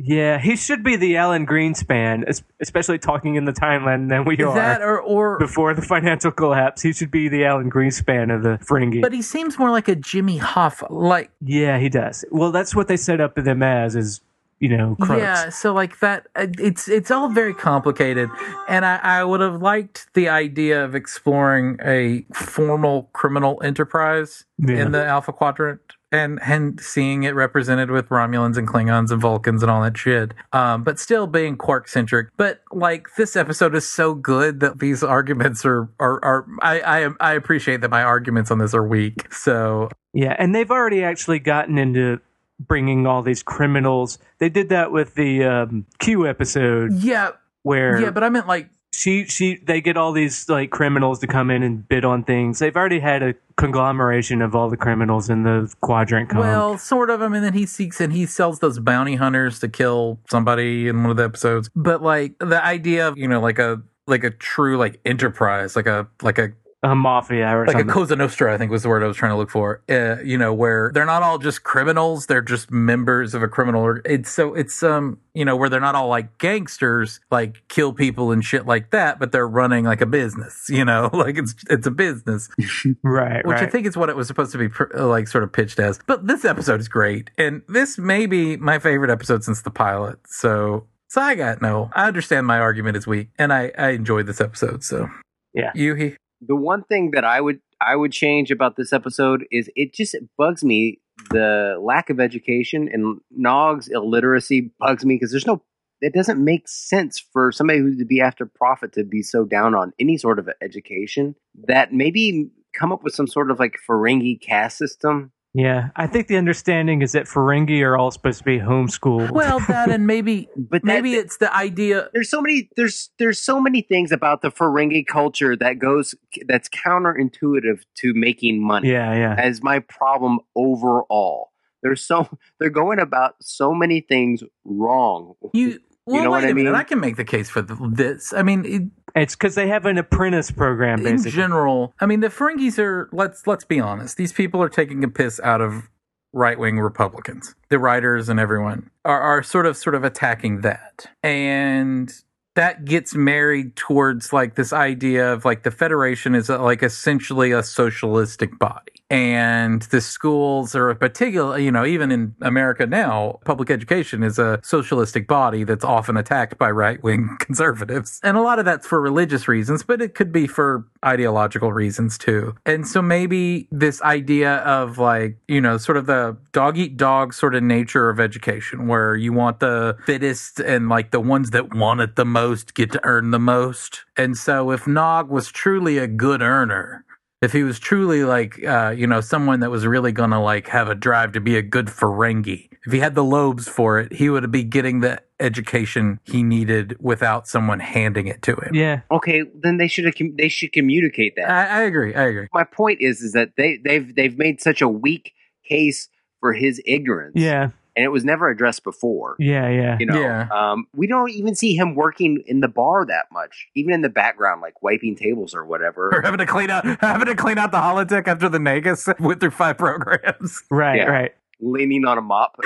Yeah, 0.00 0.38
he 0.38 0.54
should 0.54 0.84
be 0.84 0.94
the 0.94 1.16
Alan 1.16 1.44
Greenspan, 1.44 2.22
especially 2.60 3.00
talking 3.00 3.34
in 3.34 3.44
the 3.44 3.52
timeline 3.52 4.08
than 4.08 4.24
we 4.24 4.36
Is 4.36 4.44
are. 4.46 4.54
that 4.54 4.80
or 4.80 5.00
or 5.00 5.36
before 5.40 5.74
the 5.74 5.82
financial 5.82 6.30
collapse, 6.30 6.82
he 6.82 6.92
should 6.92 7.10
be 7.10 7.28
the 7.28 7.44
Alan 7.44 7.68
Greenspan 7.68 8.32
of 8.32 8.44
the 8.44 8.64
Ferengi. 8.64 9.02
But 9.02 9.12
he 9.12 9.22
seems 9.22 9.58
more 9.58 9.72
like 9.72 9.88
a 9.88 9.96
Jimmy 9.96 10.38
Hoffa. 10.38 10.86
Like, 10.88 11.32
yeah, 11.40 11.80
he 11.80 11.88
does. 11.88 12.24
Well, 12.30 12.52
that's 12.52 12.76
what 12.76 12.86
they 12.86 12.96
set 12.96 13.20
up 13.20 13.34
them 13.34 13.60
as, 13.60 13.96
is 13.96 14.20
you 14.60 14.76
know, 14.76 14.96
crooks. 15.00 15.20
yeah, 15.20 15.48
so 15.50 15.72
like 15.72 16.00
that, 16.00 16.26
uh, 16.36 16.46
it's 16.58 16.88
it's 16.88 17.10
all 17.10 17.28
very 17.28 17.54
complicated, 17.54 18.28
and 18.68 18.84
I, 18.84 18.96
I 19.02 19.24
would 19.24 19.40
have 19.40 19.60
liked 19.62 20.08
the 20.14 20.28
idea 20.28 20.84
of 20.84 20.94
exploring 20.94 21.78
a 21.84 22.24
formal 22.34 23.10
criminal 23.12 23.60
enterprise 23.64 24.44
Yeah. 24.58 24.82
in 24.82 24.92
the 24.92 25.04
Alpha 25.04 25.32
Quadrant 25.32 25.80
and 26.10 26.40
and 26.42 26.80
seeing 26.80 27.24
it 27.24 27.34
represented 27.34 27.90
with 27.90 28.08
Romulans 28.08 28.56
and 28.56 28.66
Klingons 28.66 29.10
and 29.10 29.20
Vulcans 29.20 29.62
and 29.62 29.70
all 29.70 29.82
that 29.82 29.96
shit. 29.98 30.32
Um, 30.54 30.82
but 30.82 30.98
still 30.98 31.26
being 31.26 31.56
Quark 31.56 31.86
centric. 31.86 32.28
But 32.38 32.62
like 32.72 33.08
this 33.16 33.36
episode 33.36 33.74
is 33.74 33.86
so 33.86 34.14
good 34.14 34.60
that 34.60 34.78
these 34.78 35.02
arguments 35.02 35.64
are 35.66 35.88
are 36.00 36.24
are 36.24 36.46
I 36.62 36.80
I 37.04 37.10
I 37.20 37.32
appreciate 37.34 37.82
that 37.82 37.90
my 37.90 38.02
arguments 38.02 38.50
on 38.50 38.58
this 38.58 38.72
are 38.74 38.86
weak. 38.86 39.32
So 39.32 39.90
Yeah, 40.14 40.34
and 40.38 40.54
they've 40.54 40.70
already 40.70 41.04
actually 41.04 41.40
gotten 41.40 41.76
into 41.76 42.20
bringing 42.58 43.06
all 43.06 43.22
these 43.22 43.42
criminals. 43.42 44.18
They 44.38 44.48
did 44.48 44.68
that 44.70 44.92
with 44.92 45.14
the 45.14 45.44
um, 45.44 45.86
Q 45.98 46.26
episode 46.26 46.92
yeah, 46.94 47.30
where 47.62 48.00
yeah. 48.00 48.10
But 48.10 48.24
I 48.24 48.28
meant 48.28 48.46
like 48.46 48.70
she 48.92 49.26
she 49.26 49.56
they 49.56 49.80
get 49.80 49.96
all 49.96 50.12
these 50.12 50.48
like 50.48 50.70
criminals 50.70 51.20
to 51.20 51.26
come 51.26 51.50
in 51.50 51.62
and 51.62 51.86
bid 51.88 52.04
on 52.04 52.24
things. 52.24 52.58
They've 52.58 52.76
already 52.76 53.00
had 53.00 53.22
a 53.22 53.34
conglomeration 53.56 54.42
of 54.42 54.54
all 54.54 54.70
the 54.70 54.76
criminals 54.76 55.30
in 55.30 55.42
the 55.42 55.72
quadrant. 55.80 56.30
Come. 56.30 56.40
Well, 56.40 56.78
sort 56.78 57.10
of. 57.10 57.22
I 57.22 57.28
mean, 57.28 57.42
then 57.42 57.54
he 57.54 57.66
seeks 57.66 58.00
and 58.00 58.12
he 58.12 58.26
sells 58.26 58.58
those 58.60 58.78
bounty 58.78 59.16
hunters 59.16 59.60
to 59.60 59.68
kill 59.68 60.18
somebody 60.28 60.88
in 60.88 61.02
one 61.02 61.10
of 61.10 61.16
the 61.16 61.24
episodes. 61.24 61.70
But 61.76 62.02
like 62.02 62.38
the 62.38 62.64
idea 62.64 63.08
of 63.08 63.16
you 63.16 63.28
know 63.28 63.40
like 63.40 63.58
a 63.58 63.82
like 64.08 64.24
a 64.24 64.30
true 64.30 64.76
like 64.78 65.00
enterprise, 65.04 65.76
like 65.76 65.86
a 65.86 66.08
like 66.22 66.38
a 66.38 66.52
a 66.82 66.94
mafia 66.94 67.56
or 67.56 67.66
like 67.66 67.72
something. 67.72 67.90
a 67.90 67.92
Cosa 67.92 68.14
Nostra, 68.14 68.54
I 68.54 68.58
think 68.58 68.70
was 68.70 68.84
the 68.84 68.88
word 68.88 69.02
I 69.02 69.06
was 69.06 69.16
trying 69.16 69.32
to 69.32 69.36
look 69.36 69.50
for. 69.50 69.82
Uh, 69.88 70.16
you 70.22 70.38
know, 70.38 70.54
where 70.54 70.92
they're 70.94 71.04
not 71.04 71.22
all 71.24 71.38
just 71.38 71.64
criminals; 71.64 72.26
they're 72.26 72.40
just 72.40 72.70
members 72.70 73.34
of 73.34 73.42
a 73.42 73.48
criminal. 73.48 73.82
Or 73.82 74.00
it's 74.04 74.30
so 74.30 74.54
it's 74.54 74.82
um 74.84 75.18
you 75.34 75.44
know 75.44 75.56
where 75.56 75.68
they're 75.68 75.80
not 75.80 75.96
all 75.96 76.06
like 76.06 76.38
gangsters, 76.38 77.18
like 77.32 77.62
kill 77.68 77.92
people 77.92 78.30
and 78.30 78.44
shit 78.44 78.64
like 78.64 78.90
that, 78.90 79.18
but 79.18 79.32
they're 79.32 79.48
running 79.48 79.84
like 79.84 80.00
a 80.00 80.06
business. 80.06 80.66
You 80.68 80.84
know, 80.84 81.10
like 81.12 81.36
it's 81.36 81.54
it's 81.68 81.86
a 81.86 81.90
business, 81.90 82.48
right, 83.02 83.44
which 83.44 83.56
right. 83.56 83.64
I 83.64 83.70
think 83.70 83.86
is 83.86 83.96
what 83.96 84.08
it 84.08 84.16
was 84.16 84.28
supposed 84.28 84.52
to 84.52 84.58
be 84.58 84.68
pr- 84.68 84.96
like 84.96 85.26
sort 85.26 85.42
of 85.42 85.52
pitched 85.52 85.80
as. 85.80 85.98
But 86.06 86.28
this 86.28 86.44
episode 86.44 86.80
is 86.80 86.86
great, 86.88 87.30
and 87.36 87.62
this 87.68 87.98
may 87.98 88.26
be 88.26 88.56
my 88.56 88.78
favorite 88.78 89.10
episode 89.10 89.42
since 89.44 89.62
the 89.62 89.70
pilot. 89.70 90.18
So. 90.26 90.86
So 91.10 91.22
I 91.22 91.36
got 91.36 91.62
no. 91.62 91.88
I 91.94 92.06
understand 92.06 92.46
my 92.46 92.58
argument 92.58 92.98
is 92.98 93.06
weak, 93.06 93.30
and 93.38 93.50
I 93.50 93.72
I 93.78 93.92
enjoyed 93.92 94.26
this 94.26 94.42
episode. 94.42 94.84
So 94.84 95.08
Yeah. 95.54 95.72
Yuhi. 95.74 96.16
The 96.40 96.56
one 96.56 96.82
thing 96.84 97.12
that 97.12 97.24
I 97.24 97.40
would 97.40 97.60
I 97.80 97.96
would 97.96 98.12
change 98.12 98.50
about 98.50 98.76
this 98.76 98.92
episode 98.92 99.46
is 99.50 99.70
it 99.76 99.94
just 99.94 100.16
bugs 100.36 100.64
me 100.64 101.00
the 101.30 101.76
lack 101.80 102.10
of 102.10 102.20
education 102.20 102.88
and 102.92 103.20
Nog's 103.30 103.88
illiteracy 103.88 104.72
bugs 104.78 105.04
me 105.04 105.16
because 105.16 105.30
there's 105.30 105.46
no 105.46 105.62
it 106.00 106.14
doesn't 106.14 106.42
make 106.42 106.68
sense 106.68 107.18
for 107.32 107.50
somebody 107.50 107.80
who 107.80 107.96
to 107.96 108.04
be 108.04 108.20
after 108.20 108.46
profit 108.46 108.92
to 108.92 109.04
be 109.04 109.22
so 109.22 109.44
down 109.44 109.74
on 109.74 109.92
any 109.98 110.16
sort 110.16 110.38
of 110.38 110.48
education 110.62 111.34
that 111.66 111.92
maybe 111.92 112.50
come 112.72 112.92
up 112.92 113.02
with 113.02 113.14
some 113.14 113.26
sort 113.26 113.50
of 113.50 113.58
like 113.58 113.76
Ferengi 113.88 114.40
caste 114.40 114.78
system. 114.78 115.32
Yeah, 115.54 115.88
I 115.96 116.06
think 116.06 116.26
the 116.28 116.36
understanding 116.36 117.02
is 117.02 117.12
that 117.12 117.24
Ferengi 117.24 117.82
are 117.82 117.96
all 117.96 118.10
supposed 118.10 118.38
to 118.38 118.44
be 118.44 118.58
homeschooled. 118.58 119.30
Well, 119.30 119.58
that 119.68 119.90
and 119.90 120.06
maybe 120.06 120.48
But 120.56 120.82
that- 120.82 120.86
maybe 120.86 121.14
it's 121.14 121.38
the 121.38 121.54
idea. 121.54 122.08
there's 122.12 122.30
so 122.30 122.40
many 122.40 122.68
there's 122.76 123.10
there's 123.18 123.40
so 123.40 123.60
many 123.60 123.82
things 123.82 124.12
about 124.12 124.42
the 124.42 124.50
Ferengi 124.50 125.06
culture 125.06 125.56
that 125.56 125.78
goes 125.78 126.14
that's 126.46 126.68
counterintuitive 126.68 127.80
to 127.98 128.12
making 128.14 128.64
money. 128.64 128.90
yeah, 128.90 129.14
yeah. 129.14 129.34
as 129.38 129.62
my 129.62 129.78
problem 129.80 130.38
overall. 130.54 131.50
There's 131.82 132.04
so 132.04 132.28
they're 132.60 132.70
going 132.70 132.98
about 132.98 133.36
so 133.40 133.72
many 133.72 134.00
things 134.00 134.42
wrong. 134.64 135.34
You 135.54 135.78
well, 136.06 136.24
know 136.24 136.30
wait 136.30 136.36
what 136.38 136.44
I 136.44 136.48
a 136.50 136.54
minute. 136.54 136.70
mean? 136.70 136.74
I 136.74 136.82
can 136.84 137.00
make 137.00 137.16
the 137.16 137.24
case 137.24 137.48
for 137.50 137.62
th- 137.62 137.78
this. 137.92 138.32
I 138.32 138.42
mean, 138.42 138.64
it, 138.64 138.82
It's 139.18 139.34
because 139.34 139.54
they 139.54 139.68
have 139.68 139.86
an 139.86 139.98
apprentice 139.98 140.50
program, 140.50 141.02
Basically, 141.02 141.30
in 141.30 141.34
general, 141.34 141.94
I 142.00 142.06
mean, 142.06 142.20
the 142.20 142.28
Ferengis 142.28 142.78
are. 142.78 143.08
Let's 143.12 143.46
let's 143.46 143.64
be 143.64 143.80
honest. 143.80 144.16
These 144.16 144.32
people 144.32 144.62
are 144.62 144.68
taking 144.68 145.02
a 145.04 145.08
piss 145.08 145.40
out 145.40 145.60
of 145.60 145.88
right 146.32 146.58
wing 146.58 146.78
Republicans. 146.78 147.54
The 147.68 147.78
writers 147.78 148.28
and 148.28 148.38
everyone 148.38 148.90
are, 149.04 149.20
are 149.20 149.42
sort 149.42 149.66
of 149.66 149.76
sort 149.76 149.94
of 149.94 150.04
attacking 150.04 150.60
that, 150.60 151.06
and 151.22 152.12
that 152.54 152.84
gets 152.84 153.14
married 153.14 153.76
towards 153.76 154.32
like 154.32 154.54
this 154.56 154.72
idea 154.72 155.32
of 155.32 155.44
like 155.44 155.62
the 155.62 155.70
Federation 155.70 156.34
is 156.34 156.50
uh, 156.50 156.62
like 156.62 156.82
essentially 156.82 157.52
a 157.52 157.62
socialistic 157.62 158.58
body. 158.58 158.97
And 159.10 159.82
the 159.82 160.00
schools 160.00 160.74
are 160.74 160.90
a 160.90 160.96
particular, 160.96 161.58
you 161.58 161.72
know, 161.72 161.86
even 161.86 162.12
in 162.12 162.34
America 162.42 162.86
now, 162.86 163.38
public 163.44 163.70
education 163.70 164.22
is 164.22 164.38
a 164.38 164.60
socialistic 164.62 165.26
body 165.26 165.64
that's 165.64 165.84
often 165.84 166.16
attacked 166.16 166.58
by 166.58 166.70
right 166.70 167.02
wing 167.02 167.36
conservatives. 167.40 168.20
And 168.22 168.36
a 168.36 168.42
lot 168.42 168.58
of 168.58 168.64
that's 168.64 168.86
for 168.86 169.00
religious 169.00 169.48
reasons, 169.48 169.82
but 169.82 170.02
it 170.02 170.14
could 170.14 170.30
be 170.30 170.46
for 170.46 170.86
ideological 171.04 171.72
reasons 171.72 172.18
too. 172.18 172.54
And 172.66 172.86
so 172.86 173.00
maybe 173.00 173.66
this 173.70 174.02
idea 174.02 174.56
of 174.56 174.98
like, 174.98 175.38
you 175.48 175.60
know, 175.60 175.78
sort 175.78 175.96
of 175.96 176.06
the 176.06 176.36
dog 176.52 176.76
eat 176.76 176.96
dog 176.96 177.32
sort 177.32 177.54
of 177.54 177.62
nature 177.62 178.10
of 178.10 178.20
education 178.20 178.88
where 178.88 179.16
you 179.16 179.32
want 179.32 179.60
the 179.60 179.96
fittest 180.04 180.60
and 180.60 180.88
like 180.88 181.12
the 181.12 181.20
ones 181.20 181.50
that 181.50 181.74
want 181.74 182.00
it 182.00 182.16
the 182.16 182.24
most 182.24 182.74
get 182.74 182.92
to 182.92 183.00
earn 183.04 183.30
the 183.30 183.38
most. 183.38 184.04
And 184.16 184.36
so 184.36 184.70
if 184.70 184.86
Nog 184.86 185.30
was 185.30 185.50
truly 185.50 185.96
a 185.96 186.06
good 186.06 186.42
earner, 186.42 187.04
if 187.40 187.52
he 187.52 187.62
was 187.62 187.78
truly 187.78 188.24
like 188.24 188.62
uh, 188.64 188.90
you 188.96 189.06
know 189.06 189.20
someone 189.20 189.60
that 189.60 189.70
was 189.70 189.86
really 189.86 190.12
gonna 190.12 190.42
like 190.42 190.68
have 190.68 190.88
a 190.88 190.94
drive 190.94 191.32
to 191.32 191.40
be 191.40 191.56
a 191.56 191.62
good 191.62 191.86
Ferengi, 191.86 192.68
if 192.86 192.92
he 192.92 192.98
had 192.98 193.14
the 193.14 193.24
lobes 193.24 193.68
for 193.68 193.98
it, 193.98 194.12
he 194.14 194.28
would 194.30 194.50
be 194.50 194.64
getting 194.64 195.00
the 195.00 195.20
education 195.40 196.18
he 196.24 196.42
needed 196.42 196.96
without 197.00 197.46
someone 197.46 197.78
handing 197.80 198.26
it 198.26 198.42
to 198.42 198.56
him. 198.56 198.74
yeah, 198.74 199.00
Okay, 199.10 199.44
then 199.62 199.76
they 199.76 199.86
should 199.88 200.16
com- 200.16 200.34
they 200.36 200.48
should 200.48 200.72
communicate 200.72 201.34
that. 201.36 201.48
I, 201.50 201.80
I 201.80 201.82
agree. 201.82 202.14
I 202.14 202.24
agree. 202.24 202.48
My 202.52 202.64
point 202.64 203.00
is 203.00 203.20
is 203.20 203.32
that 203.32 203.52
they 203.56 203.76
they've 203.84 204.14
they've 204.14 204.36
made 204.36 204.60
such 204.60 204.82
a 204.82 204.88
weak 204.88 205.32
case 205.68 206.08
for 206.40 206.52
his 206.52 206.80
ignorance. 206.86 207.34
yeah, 207.36 207.70
and 207.98 208.04
it 208.04 208.08
was 208.12 208.24
never 208.24 208.48
addressed 208.48 208.84
before. 208.84 209.34
yeah, 209.40 209.68
yeah. 209.68 209.96
You 209.98 210.06
know, 210.06 210.20
Yeah. 210.20 210.46
um, 210.54 210.86
we 210.94 211.08
don't 211.08 211.30
even 211.32 211.56
see 211.56 211.74
him 211.74 211.96
working 211.96 212.42
in 212.46 212.60
the 212.60 212.68
bar 212.68 213.04
that 213.06 213.26
much, 213.32 213.66
even 213.74 213.92
in 213.92 214.02
the 214.02 214.08
background, 214.08 214.60
like 214.62 214.80
wiping 214.82 215.16
tables 215.16 215.52
or 215.52 215.66
whatever, 215.66 216.08
Or 216.14 216.22
having 216.22 216.38
to 216.38 216.46
clean 216.46 216.70
out 216.70 216.84
having 217.00 217.26
to 217.26 217.34
clean 217.34 217.58
out 217.58 217.72
the 217.72 217.78
holodeck 217.78 218.28
after 218.28 218.48
the 218.48 218.58
Nagus 218.58 219.12
went 219.20 219.40
through 219.40 219.50
five 219.50 219.76
programs. 219.76 220.62
Right, 220.70 220.98
Yeah. 220.98 221.06
right. 221.06 221.32
leaning 221.60 222.04
on 222.06 222.16
a 222.18 222.22
mop. 222.22 222.56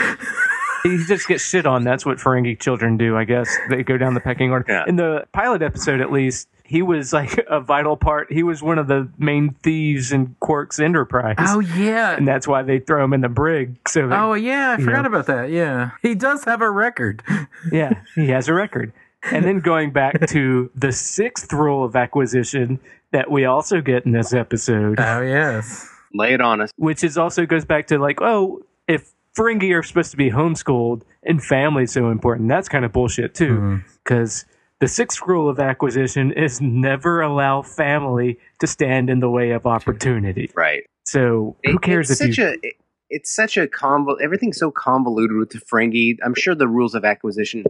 He 0.83 0.99
just 1.07 1.28
gets 1.28 1.45
shit 1.49 1.64
on. 1.64 1.85
That's 1.85 2.05
what 2.05 2.18
Ferengi 2.18 2.59
children 2.61 2.97
do, 2.97 3.16
I 3.16 3.24
guess. 3.24 3.49
They 3.70 3.83
go 3.85 3.97
down 3.97 4.14
the 4.14 4.20
pecking 4.20 4.51
order. 4.51 4.66
Yeah. 4.68 4.85
In 4.87 4.97
the 4.97 5.24
pilot 5.33 5.62
episode, 5.62 6.01
at 6.01 6.11
least, 6.12 6.49
he 6.73 6.81
was 6.83 7.12
like 7.12 7.39
a 7.49 7.61
vital 7.61 7.97
part. 7.97 8.33
He 8.33 8.43
was 8.43 8.62
one 8.62 8.79
of 8.79 8.87
the 8.87 9.09
main 9.18 9.51
thieves 9.62 10.11
in 10.11 10.35
Quark's 10.41 10.81
enterprise. 10.81 11.37
Oh 11.39 11.61
yeah. 11.61 12.16
and 12.16 12.27
that's 12.27 12.49
why 12.49 12.62
they 12.62 12.79
throw 12.79 13.05
him 13.05 13.12
in 13.12 13.20
the 13.20 13.29
brig. 13.29 13.77
So, 13.87 14.09
that- 14.09 14.18
Oh 14.18 14.33
yeah, 14.35 14.77
I 14.79 14.83
forgot 14.83 15.03
know. 15.03 15.09
about 15.09 15.27
that. 15.27 15.51
Yeah. 15.51 15.91
He 16.01 16.14
does 16.14 16.45
have 16.45 16.62
a 16.62 16.70
record. 16.70 17.23
yeah, 17.73 18.03
he 18.14 18.29
has 18.29 18.49
a 18.49 18.55
record. 18.55 18.93
And 19.31 19.45
then 19.45 19.61
going 19.61 19.93
back 19.93 20.27
to 20.29 20.70
the 20.75 20.91
sixth 20.93 21.53
rule 21.53 21.85
of 21.85 21.95
acquisition 21.95 22.81
that 23.12 23.31
we 23.31 23.45
also 23.45 23.81
get 23.81 24.07
in 24.07 24.12
this 24.12 24.33
episode, 24.33 24.99
Oh 24.99 25.20
yes. 25.20 25.89
Lay 26.14 26.33
it 26.35 26.41
on 26.41 26.61
us. 26.62 26.70
which 26.77 27.05
is 27.05 27.16
also 27.18 27.47
goes 27.47 27.64
back 27.64 27.87
to 27.89 27.99
like, 27.99 28.20
oh, 28.23 28.61
if 28.89 29.12
Ferengi 29.37 29.79
are 29.79 29.83
supposed 29.83 30.11
to 30.11 30.16
be 30.16 30.31
homeschooled 30.31 31.03
and 31.23 31.43
family 31.43 31.87
so 31.87 32.11
important, 32.11 32.49
that's 32.49 32.68
kind 32.68 32.85
of 32.85 32.93
bullshit 32.93 33.35
too. 33.35 33.55
Mm-hmm. 33.57 33.77
Because 34.03 34.45
the 34.83 34.89
sixth 34.89 35.22
rule 35.28 35.49
of 35.49 35.61
acquisition 35.61 36.33
is 36.33 36.61
never 36.61 37.20
allow 37.22 37.62
family 37.62 38.37
to 38.59 38.66
stand 38.66 39.09
in 39.09 39.20
the 39.20 39.30
way 39.30 39.53
of 39.53 39.64
opportunity. 39.64 40.51
Right. 40.57 40.83
So 41.05 41.57
who 41.64 41.76
It- 41.76 41.83
cares 41.83 42.11
it's 42.11 42.20
if 42.20 42.28
such 42.35 42.39
you? 42.39 42.47
a 42.47 42.53
it- 42.62 42.74
it's 43.09 43.35
such 43.35 43.57
a 43.57 43.66
convol 43.68 44.16
everything's 44.20 44.59
so 44.59 44.70
convoluted 44.72 45.37
with 45.37 45.51
the 45.51 45.59
Ferengi. 45.61 46.16
I'm 46.24 46.35
sure 46.35 46.55
the 46.57 46.66
rules 46.66 46.95
of 46.97 47.05
acquisition, 47.05 47.64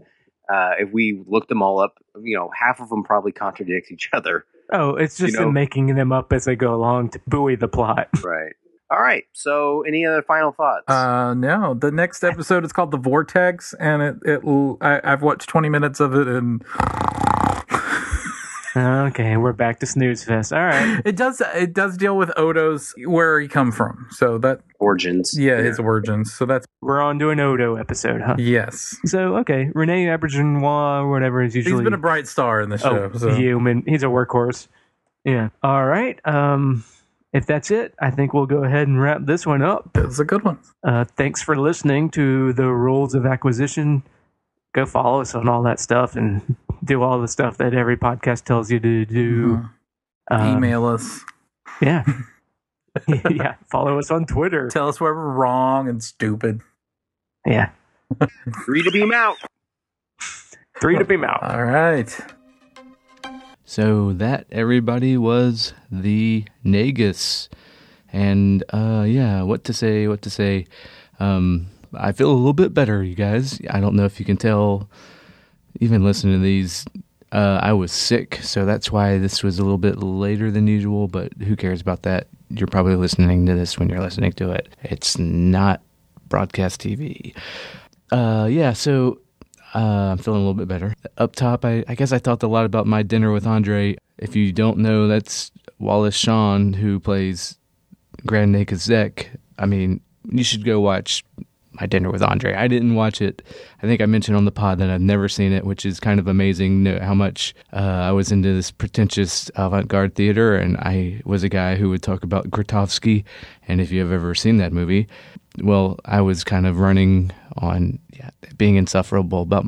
uh, 0.48 0.70
if 0.78 0.90
we 0.92 1.22
looked 1.26 1.48
them 1.50 1.60
all 1.62 1.80
up, 1.80 1.94
you 2.22 2.34
know, 2.36 2.50
half 2.58 2.80
of 2.80 2.88
them 2.88 3.02
probably 3.04 3.32
contradict 3.32 3.90
each 3.92 4.08
other. 4.14 4.44
oh, 4.72 4.94
it's 4.94 5.18
just 5.18 5.34
you 5.34 5.38
know- 5.38 5.44
them 5.46 5.52
making 5.54 5.86
them 5.96 6.12
up 6.12 6.32
as 6.32 6.46
they 6.46 6.56
go 6.56 6.74
along 6.74 7.10
to 7.10 7.20
buoy 7.26 7.56
the 7.56 7.68
plot. 7.68 8.08
Right. 8.24 8.54
All 8.92 9.00
right. 9.00 9.24
So, 9.32 9.82
any 9.88 10.04
other 10.04 10.20
final 10.20 10.52
thoughts? 10.52 10.84
Uh 10.86 11.32
no, 11.32 11.72
the 11.72 11.90
next 11.90 12.22
episode 12.22 12.62
is 12.64 12.72
called 12.72 12.90
The 12.90 12.98
Vortex 12.98 13.74
and 13.80 14.02
it 14.02 14.16
it 14.22 14.76
I, 14.82 15.00
I've 15.02 15.22
watched 15.22 15.48
20 15.48 15.70
minutes 15.70 15.98
of 15.98 16.14
it 16.14 16.28
and 16.28 16.62
Okay, 18.74 19.36
we're 19.36 19.52
back 19.52 19.80
to 19.80 19.86
snooze 19.86 20.24
fest. 20.24 20.52
All 20.52 20.64
right. 20.64 21.00
it 21.06 21.16
does 21.16 21.42
it 21.54 21.72
does 21.72 21.96
deal 21.96 22.16
with 22.16 22.32
Odo's 22.36 22.94
where 23.06 23.40
he 23.40 23.48
come 23.48 23.72
from. 23.72 24.08
So 24.10 24.36
that 24.38 24.60
Origins. 24.78 25.38
yeah, 25.38 25.58
his 25.58 25.78
origins. 25.78 26.34
So 26.34 26.44
that's 26.44 26.66
We're 26.82 27.00
on 27.00 27.18
to 27.20 27.30
an 27.30 27.40
Odo 27.40 27.76
episode, 27.76 28.20
huh? 28.20 28.36
yes. 28.38 28.96
So, 29.06 29.36
okay, 29.38 29.70
Rene 29.74 30.06
Auberjonois, 30.06 31.08
whatever 31.08 31.42
is 31.42 31.54
usually. 31.54 31.76
He's 31.76 31.84
been 31.84 31.94
a 31.94 31.98
bright 31.98 32.26
star 32.26 32.60
in 32.60 32.68
the 32.68 32.78
show. 32.78 33.10
oh, 33.14 33.18
so. 33.18 33.34
human. 33.34 33.84
He's 33.86 34.02
a 34.02 34.06
workhorse. 34.06 34.68
Yeah. 35.24 35.50
All 35.62 35.84
right. 35.84 36.18
Um, 36.26 36.84
if 37.32 37.46
that's 37.46 37.70
it, 37.70 37.94
I 38.00 38.10
think 38.10 38.32
we'll 38.34 38.46
go 38.46 38.64
ahead 38.64 38.88
and 38.88 39.00
wrap 39.00 39.20
this 39.24 39.46
one 39.46 39.62
up. 39.62 39.90
That's 39.94 40.18
a 40.18 40.24
good 40.24 40.44
one. 40.44 40.58
Uh, 40.84 41.04
thanks 41.16 41.42
for 41.42 41.56
listening 41.56 42.10
to 42.10 42.52
the 42.52 42.66
Rules 42.66 43.14
of 43.14 43.24
Acquisition. 43.26 44.02
Go 44.74 44.86
follow 44.86 45.20
us 45.20 45.34
on 45.34 45.48
all 45.48 45.62
that 45.64 45.80
stuff 45.80 46.16
and 46.16 46.56
do 46.84 47.02
all 47.02 47.20
the 47.20 47.28
stuff 47.28 47.58
that 47.58 47.74
every 47.74 47.96
podcast 47.96 48.44
tells 48.44 48.70
you 48.70 48.80
to 48.80 49.04
do. 49.06 49.64
Um, 50.30 50.56
Email 50.56 50.86
us. 50.86 51.20
Yeah. 51.80 52.04
yeah, 53.30 53.54
follow 53.70 53.98
us 53.98 54.10
on 54.10 54.26
Twitter. 54.26 54.68
Tell 54.68 54.86
us 54.86 55.00
where 55.00 55.14
we're 55.14 55.32
wrong 55.32 55.88
and 55.88 56.04
stupid. 56.04 56.60
Yeah, 57.46 57.70
Three 58.66 58.82
to 58.82 58.90
beam 58.90 59.12
out. 59.14 59.38
three 60.78 60.98
to 60.98 61.04
beam 61.06 61.24
out. 61.24 61.42
All 61.42 61.64
right. 61.64 62.14
So 63.64 64.12
that 64.14 64.46
everybody 64.50 65.16
was 65.16 65.72
the 65.90 66.44
Nagus, 66.64 67.48
and 68.12 68.62
uh, 68.70 69.04
yeah, 69.06 69.42
what 69.42 69.64
to 69.64 69.72
say? 69.72 70.08
What 70.08 70.22
to 70.22 70.30
say? 70.30 70.66
Um, 71.20 71.68
I 71.94 72.12
feel 72.12 72.30
a 72.30 72.34
little 72.34 72.52
bit 72.52 72.74
better, 72.74 73.02
you 73.02 73.14
guys. 73.14 73.60
I 73.70 73.80
don't 73.80 73.94
know 73.94 74.04
if 74.04 74.18
you 74.18 74.26
can 74.26 74.36
tell, 74.36 74.88
even 75.80 76.04
listening 76.04 76.34
to 76.34 76.42
these. 76.42 76.84
Uh, 77.30 77.60
I 77.62 77.72
was 77.72 77.92
sick, 77.92 78.40
so 78.42 78.66
that's 78.66 78.92
why 78.92 79.16
this 79.16 79.42
was 79.42 79.58
a 79.58 79.62
little 79.62 79.78
bit 79.78 79.98
later 80.02 80.50
than 80.50 80.66
usual. 80.66 81.08
But 81.08 81.32
who 81.34 81.56
cares 81.56 81.80
about 81.80 82.02
that? 82.02 82.26
You're 82.50 82.66
probably 82.66 82.96
listening 82.96 83.46
to 83.46 83.54
this 83.54 83.78
when 83.78 83.88
you're 83.88 84.00
listening 84.00 84.32
to 84.32 84.50
it. 84.50 84.68
It's 84.82 85.16
not 85.16 85.80
broadcast 86.28 86.80
TV. 86.82 87.34
Uh, 88.10 88.46
yeah, 88.50 88.74
so 88.74 89.21
uh, 89.74 89.78
I'm 90.12 90.18
feeling 90.18 90.42
a 90.42 90.44
little 90.44 90.54
bit 90.54 90.68
better. 90.68 90.94
Up 91.18 91.34
top, 91.34 91.64
I, 91.64 91.84
I 91.88 91.94
guess 91.94 92.12
I 92.12 92.18
talked 92.18 92.42
a 92.42 92.48
lot 92.48 92.66
about 92.66 92.86
my 92.86 93.02
dinner 93.02 93.32
with 93.32 93.46
Andre. 93.46 93.96
If 94.18 94.36
you 94.36 94.52
don't 94.52 94.78
know, 94.78 95.08
that's 95.08 95.50
Wallace 95.78 96.16
Shawn 96.16 96.74
who 96.74 97.00
plays 97.00 97.58
Grand 98.26 98.54
Nagus 98.54 98.78
Zek. 98.78 99.30
I 99.58 99.66
mean, 99.66 100.00
you 100.30 100.44
should 100.44 100.64
go 100.64 100.80
watch 100.80 101.24
my 101.80 101.86
dinner 101.86 102.10
with 102.10 102.22
Andre. 102.22 102.54
I 102.54 102.68
didn't 102.68 102.94
watch 102.94 103.20
it. 103.20 103.42
I 103.82 103.86
think 103.86 104.00
I 104.00 104.06
mentioned 104.06 104.36
on 104.36 104.44
the 104.44 104.52
pod 104.52 104.78
that 104.78 104.90
I've 104.90 105.00
never 105.00 105.28
seen 105.28 105.52
it, 105.52 105.64
which 105.64 105.86
is 105.86 106.00
kind 106.00 106.20
of 106.20 106.28
amazing. 106.28 106.86
How 106.86 107.14
much 107.14 107.54
uh, 107.72 107.76
I 107.76 108.12
was 108.12 108.30
into 108.30 108.52
this 108.54 108.70
pretentious 108.70 109.50
avant-garde 109.54 110.14
theater, 110.14 110.56
and 110.56 110.76
I 110.78 111.22
was 111.24 111.42
a 111.42 111.48
guy 111.48 111.76
who 111.76 111.88
would 111.90 112.02
talk 112.02 112.22
about 112.22 112.50
Grotowski. 112.50 113.24
And 113.68 113.80
if 113.80 113.90
you 113.90 114.00
have 114.00 114.12
ever 114.12 114.34
seen 114.34 114.58
that 114.58 114.72
movie, 114.72 115.08
well, 115.62 115.98
I 116.04 116.20
was 116.20 116.44
kind 116.44 116.66
of 116.66 116.78
running 116.78 117.30
on 117.58 117.98
yeah, 118.12 118.30
being 118.56 118.76
insufferable. 118.76 119.46
But 119.46 119.64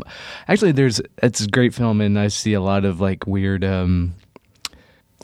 actually, 0.49 0.73
there's 0.73 1.01
it's 1.23 1.43
a 1.43 1.49
great 1.49 1.75
film, 1.75 2.01
and 2.01 2.19
I 2.19 2.29
see 2.29 2.55
a 2.55 2.61
lot 2.61 2.85
of 2.85 3.01
like 3.01 3.27
weird 3.27 3.65
um, 3.65 4.15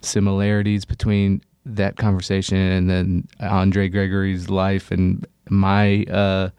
similarities 0.03 0.85
between 0.85 1.43
that 1.67 1.97
conversation 1.97 2.57
and 2.57 2.89
then 2.89 3.29
Andre 3.41 3.89
Gregory's 3.89 4.49
life 4.49 4.91
and 4.91 5.27
my 5.51 6.05
uh, 6.05 6.51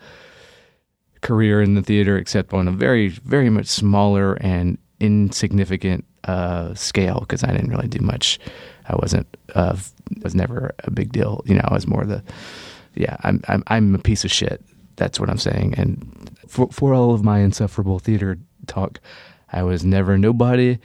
career 1.22 1.62
in 1.62 1.76
the 1.76 1.82
theater, 1.82 2.18
except 2.18 2.54
on 2.54 2.68
a 2.68 2.72
very, 2.72 3.10
very 3.10 3.50
much 3.50 3.68
smaller 3.68 4.34
and 4.36 4.78
insignificant 5.00 6.06
uh, 6.26 6.74
scale 6.76 7.22
because 7.22 7.44
I 7.44 7.52
didn't 7.52 7.70
really 7.70 7.88
do 7.88 8.04
much. 8.04 8.40
I 8.88 8.96
wasn't 8.96 9.28
uh, 9.56 9.78
was 10.24 10.36
never 10.36 10.74
a 10.84 10.92
big 10.92 11.12
deal. 11.12 11.44
You 11.46 11.56
know, 11.56 11.66
I 11.66 11.74
was 11.74 11.88
more 11.88 12.06
the 12.06 12.24
yeah. 12.96 13.18
I'm 13.24 13.42
I'm 13.48 13.64
I'm 13.68 13.96
a 13.96 14.00
piece 14.00 14.24
of 14.24 14.32
shit. 14.32 14.64
That's 14.98 15.20
what 15.20 15.30
I'm 15.30 15.38
saying. 15.38 15.76
And 15.78 16.30
for 16.48 16.68
for 16.72 16.94
all 16.94 17.14
of 17.14 17.24
my 17.24 17.40
insufferable 17.40 18.00
theater 18.00 18.38
talk, 18.68 19.00
I 19.52 19.64
was 19.64 19.84
never 19.84 20.18
nobody. 20.18 20.78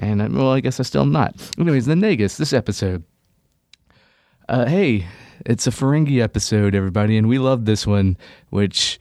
And 0.00 0.22
I, 0.22 0.26
well, 0.26 0.50
I 0.50 0.60
guess 0.60 0.80
I 0.80 0.82
still 0.82 1.06
not. 1.06 1.34
Anyways, 1.58 1.86
the 1.86 1.94
Nagus 1.94 2.36
this 2.36 2.52
episode. 2.52 3.04
Uh, 4.48 4.66
hey, 4.66 5.06
it's 5.46 5.66
a 5.66 5.70
Ferengi 5.70 6.20
episode, 6.20 6.74
everybody, 6.74 7.16
and 7.16 7.28
we 7.28 7.38
love 7.38 7.64
this 7.64 7.86
one. 7.86 8.16
Which, 8.50 8.98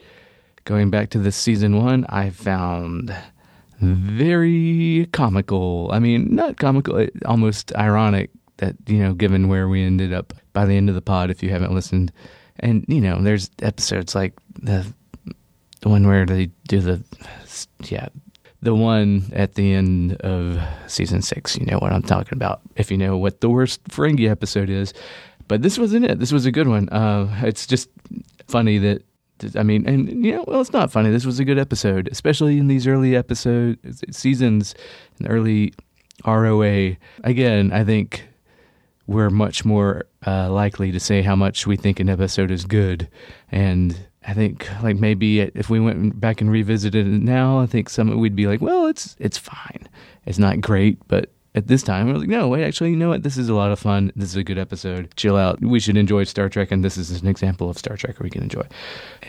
going 0.66 0.90
back 0.90 1.10
to 1.12 1.20
this 1.20 1.36
season 1.36 1.84
one, 1.84 2.06
I 2.10 2.30
found 2.30 3.16
very 3.80 5.08
comical. 5.12 5.90
I 5.92 6.00
mean, 6.00 6.36
not 6.36 6.58
comical, 6.58 7.08
almost 7.26 7.76
ironic 7.76 8.30
that 8.58 8.76
you 8.88 9.00
know, 9.00 9.14
given 9.14 9.50
where 9.50 9.68
we 9.68 9.84
ended 9.84 10.14
up 10.14 10.34
by 10.54 10.66
the 10.66 10.76
end 10.76 10.90
of 10.90 10.96
the 10.96 11.02
pod. 11.02 11.30
If 11.30 11.44
you 11.44 11.50
haven't 11.50 11.74
listened, 11.74 12.12
and 12.60 12.86
you 12.88 13.02
know, 13.02 13.22
there's 13.22 13.50
episodes 13.62 14.16
like 14.16 14.34
the 14.62 14.86
the 15.82 15.90
one 15.90 16.08
where 16.08 16.26
they 16.26 16.50
do 16.68 16.80
the 16.80 17.04
yeah 17.84 18.08
the 18.62 18.74
one 18.74 19.30
at 19.34 19.56
the 19.56 19.74
end 19.74 20.16
of 20.22 20.58
season 20.88 21.22
six. 21.22 21.58
You 21.58 21.66
know 21.66 21.80
what 21.80 21.92
I'm 21.92 22.02
talking 22.02 22.38
about. 22.38 22.62
If 22.76 22.90
you 22.90 22.98
know 22.98 23.18
what 23.18 23.42
the 23.42 23.50
worst 23.50 23.84
Ferengi 23.86 24.30
episode 24.30 24.70
is, 24.70 24.94
but 25.48 25.62
this 25.62 25.78
wasn't 25.78 26.06
it. 26.06 26.20
This 26.20 26.32
was 26.32 26.46
a 26.46 26.52
good 26.52 26.68
one. 26.68 26.90
Uh, 26.90 27.42
it's 27.44 27.68
just 27.68 27.90
funny 28.48 28.78
that 28.80 29.04
I 29.56 29.64
mean, 29.64 29.88
and 29.88 30.26
you 30.26 30.34
know, 30.34 30.46
well, 30.48 30.62
it's 30.62 30.74
not 30.74 30.92
funny. 30.92 31.10
This 31.10 31.26
was 31.26 31.40
a 31.40 31.46
good 31.46 31.60
episode, 31.60 32.08
especially 32.12 32.58
in 32.58 32.68
these 32.68 32.88
early 32.88 33.16
episode 33.16 33.78
seasons, 34.12 34.76
in 35.20 35.28
early 35.28 35.74
ROA. 36.26 36.96
Again, 37.24 37.72
I 37.74 37.84
think 37.84 38.28
we're 39.08 39.30
much 39.30 39.66
more 39.66 40.06
uh, 40.26 40.50
likely 40.52 40.92
to 40.92 41.00
say 41.00 41.22
how 41.22 41.36
much 41.36 41.68
we 41.68 41.76
think 41.76 42.00
an 42.00 42.10
episode 42.10 42.52
is 42.52 42.66
good, 42.66 43.10
and 43.52 44.08
I 44.26 44.34
think 44.34 44.68
like 44.82 44.98
maybe 44.98 45.42
if 45.42 45.70
we 45.70 45.80
went 45.80 46.20
back 46.20 46.40
and 46.40 46.50
revisited 46.50 47.06
it 47.06 47.22
now, 47.22 47.60
I 47.60 47.66
think 47.66 47.90
some 47.90 48.18
we'd 48.20 48.36
be 48.36 48.48
like, 48.48 48.62
well, 48.62 48.88
it's 48.88 49.16
it's 49.20 49.38
fine. 49.38 49.90
It's 50.26 50.40
not 50.40 50.62
great, 50.62 51.00
but 51.08 51.32
at 51.56 51.68
this 51.68 51.84
time, 51.84 52.08
we're 52.08 52.18
like, 52.18 52.28
no, 52.28 52.48
wait, 52.48 52.64
actually, 52.64 52.90
you 52.90 52.96
know 52.96 53.10
what? 53.10 53.22
This 53.22 53.38
is 53.38 53.48
a 53.48 53.54
lot 53.54 53.72
of 53.72 53.78
fun. 53.78 54.12
This 54.16 54.30
is 54.30 54.36
a 54.36 54.44
good 54.44 54.58
episode. 54.58 55.14
Chill 55.16 55.38
out. 55.38 55.62
We 55.62 55.80
should 55.80 55.98
enjoy 55.98 56.24
Star 56.24 56.50
Trek, 56.50 56.72
and 56.72 56.84
this 56.84 56.98
is 56.98 57.22
an 57.22 57.28
example 57.28 57.70
of 57.70 57.78
Star 57.78 57.96
Trek 57.96 58.20
we 58.20 58.32
can 58.32 58.42
enjoy. 58.42 58.66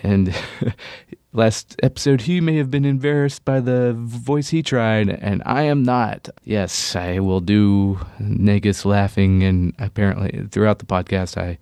And 0.02 0.34
last 1.34 1.78
episode, 1.82 2.22
he 2.22 2.40
may 2.40 2.56
have 2.56 2.70
been 2.70 2.86
embarrassed 2.86 3.44
by 3.44 3.60
the 3.60 3.92
voice 3.92 4.48
he 4.48 4.62
tried, 4.62 5.10
and 5.10 5.42
I 5.44 5.64
am 5.64 5.82
not. 5.82 6.30
Yes, 6.44 6.96
I 6.96 7.18
will 7.18 7.40
do 7.40 7.98
Nagus 8.18 8.86
laughing, 8.86 9.42
and 9.42 9.74
apparently 9.78 10.46
throughout 10.50 10.78
the 10.78 10.86
podcast, 10.86 11.36
I 11.36 11.58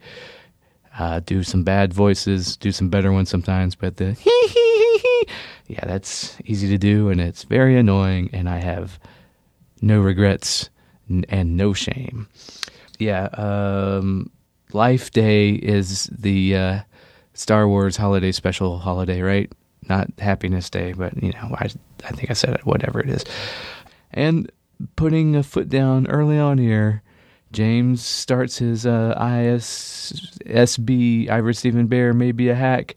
uh, 0.97 1.21
do 1.27 1.43
some 1.43 1.65
bad 1.65 1.93
voices, 1.93 2.57
do 2.57 2.71
some 2.71 2.89
better 2.89 3.11
ones 3.11 3.29
sometimes, 3.29 3.75
but 3.75 3.97
the 3.97 4.17
yeah, 5.67 5.85
that's 5.87 6.37
easy 6.45 6.69
to 6.69 6.79
do, 6.79 7.09
and 7.09 7.21
it's 7.21 7.43
very 7.43 7.77
annoying, 7.77 8.31
and 8.33 8.49
I 8.49 8.59
have 8.59 9.01
no 9.83 10.01
regrets 10.01 10.71
and 11.29 11.57
no 11.57 11.75
shame. 11.75 12.29
Yeah, 12.99 13.25
um, 13.35 14.31
Life 14.73 15.11
Day 15.11 15.51
is 15.51 16.05
the 16.07 16.57
uh, 16.57 16.81
Star 17.35 17.69
Wars 17.69 17.97
holiday 17.97 18.33
special 18.33 18.79
holiday, 18.79 19.21
right? 19.21 19.53
Not 19.89 20.09
Happiness 20.19 20.71
Day, 20.71 20.93
but 20.93 21.21
you 21.23 21.33
know, 21.33 21.57
I, 21.59 21.69
I 22.05 22.13
think 22.13 22.31
I 22.31 22.35
said 22.35 22.55
it, 22.55 22.65
whatever 22.65 23.01
it 23.01 23.11
is. 23.11 23.25
And 24.13 24.51
putting 24.97 25.37
a 25.37 25.43
foot 25.43 25.69
down 25.69 26.07
early 26.07 26.39
on 26.39 26.59
here, 26.59 27.03
James 27.51 28.05
starts 28.05 28.59
his 28.59 28.87
uh, 28.87 29.15
ISSB, 29.19 29.69
Ira 31.29 31.55
Steven 31.55 31.89
Behr, 31.89 32.15
maybe 32.15 32.49
a 32.49 32.55
hack. 32.55 32.97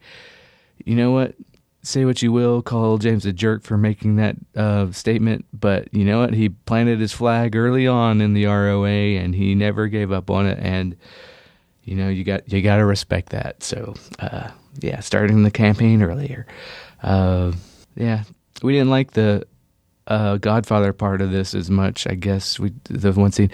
You 0.85 0.95
know 0.95 1.11
what? 1.11 1.35
Say 1.85 2.05
what 2.05 2.21
you 2.21 2.31
will, 2.31 2.61
call 2.61 2.97
James 2.97 3.25
a 3.25 3.33
jerk 3.33 3.63
for 3.63 3.77
making 3.77 4.15
that 4.15 4.35
uh, 4.55 4.91
statement, 4.91 5.45
but 5.53 5.93
you 5.93 6.03
know 6.03 6.19
what? 6.19 6.33
He 6.33 6.49
planted 6.49 6.99
his 6.99 7.13
flag 7.13 7.55
early 7.55 7.87
on 7.87 8.21
in 8.21 8.33
the 8.33 8.45
ROA, 8.45 8.87
and 8.87 9.35
he 9.35 9.55
never 9.55 9.87
gave 9.87 10.11
up 10.11 10.29
on 10.29 10.47
it. 10.47 10.59
And 10.59 10.95
you 11.83 11.95
know, 11.95 12.09
you 12.09 12.23
got 12.23 12.51
you 12.51 12.61
got 12.61 12.77
to 12.77 12.85
respect 12.85 13.29
that. 13.29 13.61
So, 13.61 13.93
uh, 14.19 14.49
yeah, 14.79 14.99
starting 14.99 15.43
the 15.43 15.51
campaign 15.51 16.01
earlier. 16.01 16.47
Uh, 17.03 17.53
yeah, 17.95 18.23
we 18.63 18.73
didn't 18.73 18.89
like 18.89 19.11
the 19.11 19.45
uh, 20.07 20.37
Godfather 20.37 20.93
part 20.93 21.21
of 21.21 21.31
this 21.31 21.53
as 21.53 21.69
much. 21.69 22.07
I 22.07 22.15
guess 22.15 22.59
we 22.59 22.73
the 22.85 23.11
one 23.13 23.31
scene. 23.31 23.51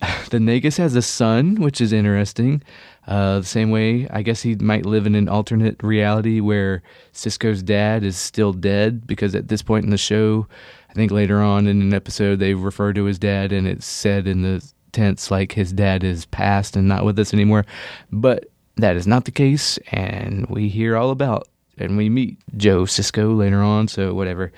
The 0.30 0.38
Nagus 0.38 0.76
has 0.76 0.94
a 0.94 1.00
son, 1.00 1.56
which 1.56 1.80
is 1.80 1.92
interesting. 1.92 2.62
Uh, 3.06 3.38
the 3.38 3.46
same 3.46 3.70
way, 3.70 4.06
I 4.10 4.20
guess 4.20 4.42
he 4.42 4.54
might 4.56 4.84
live 4.84 5.06
in 5.06 5.14
an 5.14 5.28
alternate 5.28 5.82
reality 5.82 6.40
where 6.40 6.82
Sisko's 7.14 7.62
dad 7.62 8.04
is 8.04 8.18
still 8.18 8.52
dead 8.52 9.06
because 9.06 9.34
at 9.34 9.48
this 9.48 9.62
point 9.62 9.84
in 9.84 9.90
the 9.90 9.96
show, 9.96 10.46
I 10.90 10.92
think 10.92 11.10
later 11.10 11.40
on 11.40 11.66
in 11.66 11.80
an 11.80 11.94
episode 11.94 12.38
they 12.38 12.52
refer 12.52 12.92
to 12.92 13.04
his 13.04 13.18
dad 13.18 13.52
and 13.52 13.66
it's 13.66 13.86
said 13.86 14.26
in 14.26 14.42
the 14.42 14.62
tense 14.92 15.30
like 15.30 15.52
his 15.52 15.72
dad 15.72 16.04
is 16.04 16.26
passed 16.26 16.76
and 16.76 16.86
not 16.86 17.06
with 17.06 17.18
us 17.18 17.32
anymore. 17.32 17.64
But 18.12 18.50
that 18.76 18.96
is 18.96 19.06
not 19.06 19.24
the 19.24 19.30
case, 19.30 19.78
and 19.90 20.46
we 20.46 20.68
hear 20.68 20.96
all 20.96 21.10
about 21.10 21.48
and 21.78 21.96
we 21.96 22.08
meet 22.08 22.38
Joe 22.56 22.82
Sisko 22.82 23.36
later 23.36 23.62
on. 23.62 23.88
So 23.88 24.14
whatever 24.14 24.52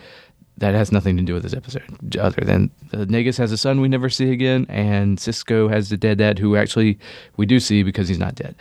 that 0.60 0.74
has 0.74 0.92
nothing 0.92 1.16
to 1.16 1.22
do 1.22 1.34
with 1.34 1.42
this 1.42 1.54
episode, 1.54 2.16
other 2.16 2.42
than 2.44 2.70
the 2.90 3.06
Nagus 3.06 3.36
has 3.38 3.50
a 3.50 3.56
son 3.56 3.80
we 3.80 3.88
never 3.88 4.08
see 4.08 4.30
again, 4.30 4.66
and 4.68 5.18
Sisko 5.18 5.70
has 5.70 5.88
the 5.88 5.96
dead 5.96 6.18
dad 6.18 6.38
who 6.38 6.54
actually 6.54 6.98
we 7.36 7.46
do 7.46 7.58
see 7.58 7.82
because 7.82 8.08
he's 8.08 8.18
not 8.18 8.34
dead. 8.34 8.54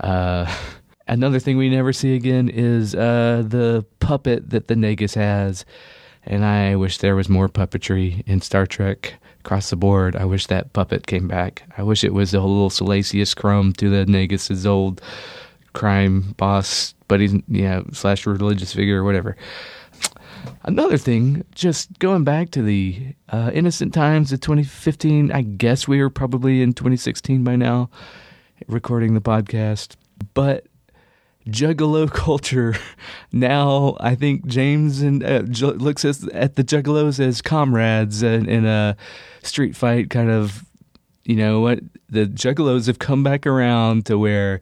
Uh, 0.00 0.52
another 1.08 1.38
thing 1.38 1.56
we 1.56 1.70
never 1.70 1.92
see 1.92 2.14
again 2.14 2.48
is 2.48 2.94
uh, 2.94 3.42
the 3.46 3.84
puppet 4.00 4.50
that 4.50 4.68
the 4.68 4.74
Nagus 4.74 5.14
has, 5.14 5.64
and 6.24 6.44
I 6.44 6.76
wish 6.76 6.98
there 6.98 7.16
was 7.16 7.28
more 7.28 7.48
puppetry 7.48 8.26
in 8.26 8.40
Star 8.40 8.66
Trek 8.66 9.14
across 9.40 9.70
the 9.70 9.76
board. 9.76 10.16
I 10.16 10.24
wish 10.24 10.46
that 10.46 10.72
puppet 10.72 11.06
came 11.06 11.28
back. 11.28 11.62
I 11.78 11.82
wish 11.82 12.02
it 12.02 12.14
was 12.14 12.34
a 12.34 12.40
little 12.40 12.70
Salacious 12.70 13.34
Crumb 13.34 13.72
to 13.74 13.88
the 13.88 14.04
Nagus's 14.10 14.66
old 14.66 15.00
crime 15.72 16.34
boss, 16.36 16.94
but 17.06 17.20
he's 17.20 17.34
yeah 17.48 17.82
slash 17.92 18.26
religious 18.26 18.72
figure 18.72 19.00
or 19.00 19.04
whatever. 19.04 19.36
Another 20.66 20.96
thing, 20.96 21.44
just 21.54 21.98
going 21.98 22.24
back 22.24 22.50
to 22.52 22.62
the 22.62 23.14
uh, 23.28 23.50
innocent 23.52 23.92
times 23.92 24.32
of 24.32 24.40
2015, 24.40 25.30
I 25.30 25.42
guess 25.42 25.86
we 25.86 26.00
were 26.00 26.08
probably 26.08 26.62
in 26.62 26.72
2016 26.72 27.44
by 27.44 27.54
now. 27.56 27.90
recording 28.66 29.12
the 29.12 29.20
podcast. 29.20 29.96
But 30.32 30.66
Juggalo 31.46 32.10
culture 32.12 32.74
now, 33.30 33.96
I 34.00 34.14
think 34.14 34.46
James 34.46 35.02
and 35.02 35.22
uh, 35.22 35.42
ju- 35.42 35.72
looks 35.72 36.02
at, 36.04 36.22
at 36.30 36.56
the 36.56 36.64
Juggalos 36.64 37.20
as 37.20 37.42
comrades 37.42 38.22
in, 38.22 38.48
in 38.48 38.64
a 38.64 38.96
street 39.42 39.76
fight 39.76 40.08
kind 40.10 40.30
of. 40.30 40.64
You 41.24 41.36
know 41.36 41.60
what? 41.60 41.80
The 42.10 42.26
Juggalos 42.26 42.86
have 42.86 42.98
come 42.98 43.22
back 43.22 43.46
around 43.46 44.04
to 44.06 44.18
where, 44.18 44.60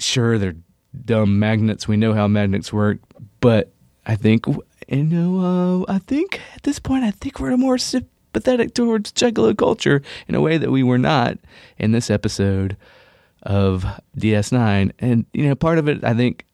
sure, 0.00 0.36
they're 0.36 0.56
dumb 1.04 1.38
magnets. 1.38 1.86
We 1.86 1.96
know 1.96 2.14
how 2.14 2.26
magnets 2.26 2.72
work, 2.72 2.98
but 3.40 3.72
I 4.04 4.16
think 4.16 4.44
you 4.88 5.04
know. 5.04 5.84
Uh, 5.88 5.92
I 5.92 5.98
think 5.98 6.40
at 6.54 6.62
this 6.62 6.78
point, 6.78 7.04
I 7.04 7.10
think 7.10 7.40
we're 7.40 7.56
more 7.56 7.78
sympathetic 7.78 8.74
towards 8.74 9.12
Juggalo 9.12 9.56
culture 9.56 10.02
in 10.26 10.34
a 10.34 10.40
way 10.40 10.58
that 10.58 10.70
we 10.70 10.82
were 10.82 10.98
not 10.98 11.38
in 11.78 11.92
this 11.92 12.10
episode 12.10 12.76
of 13.42 13.84
DS9. 14.16 14.92
And 14.98 15.26
you 15.32 15.48
know, 15.48 15.54
part 15.54 15.78
of 15.78 15.88
it, 15.88 16.04
I 16.04 16.14
think, 16.14 16.44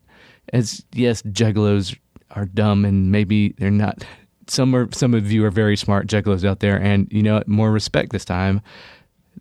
is 0.52 0.84
yes, 0.92 1.22
Juggalos 1.22 1.96
are 2.32 2.46
dumb, 2.46 2.84
and 2.84 3.10
maybe 3.10 3.50
they're 3.58 3.70
not. 3.70 4.04
Some 4.46 4.74
are. 4.74 4.88
Some 4.92 5.14
of 5.14 5.30
you 5.32 5.44
are 5.44 5.50
very 5.50 5.76
smart 5.76 6.06
Juggalos 6.06 6.44
out 6.44 6.60
there, 6.60 6.80
and 6.80 7.08
you 7.10 7.22
know, 7.22 7.42
more 7.46 7.70
respect 7.70 8.12
this 8.12 8.24
time 8.24 8.60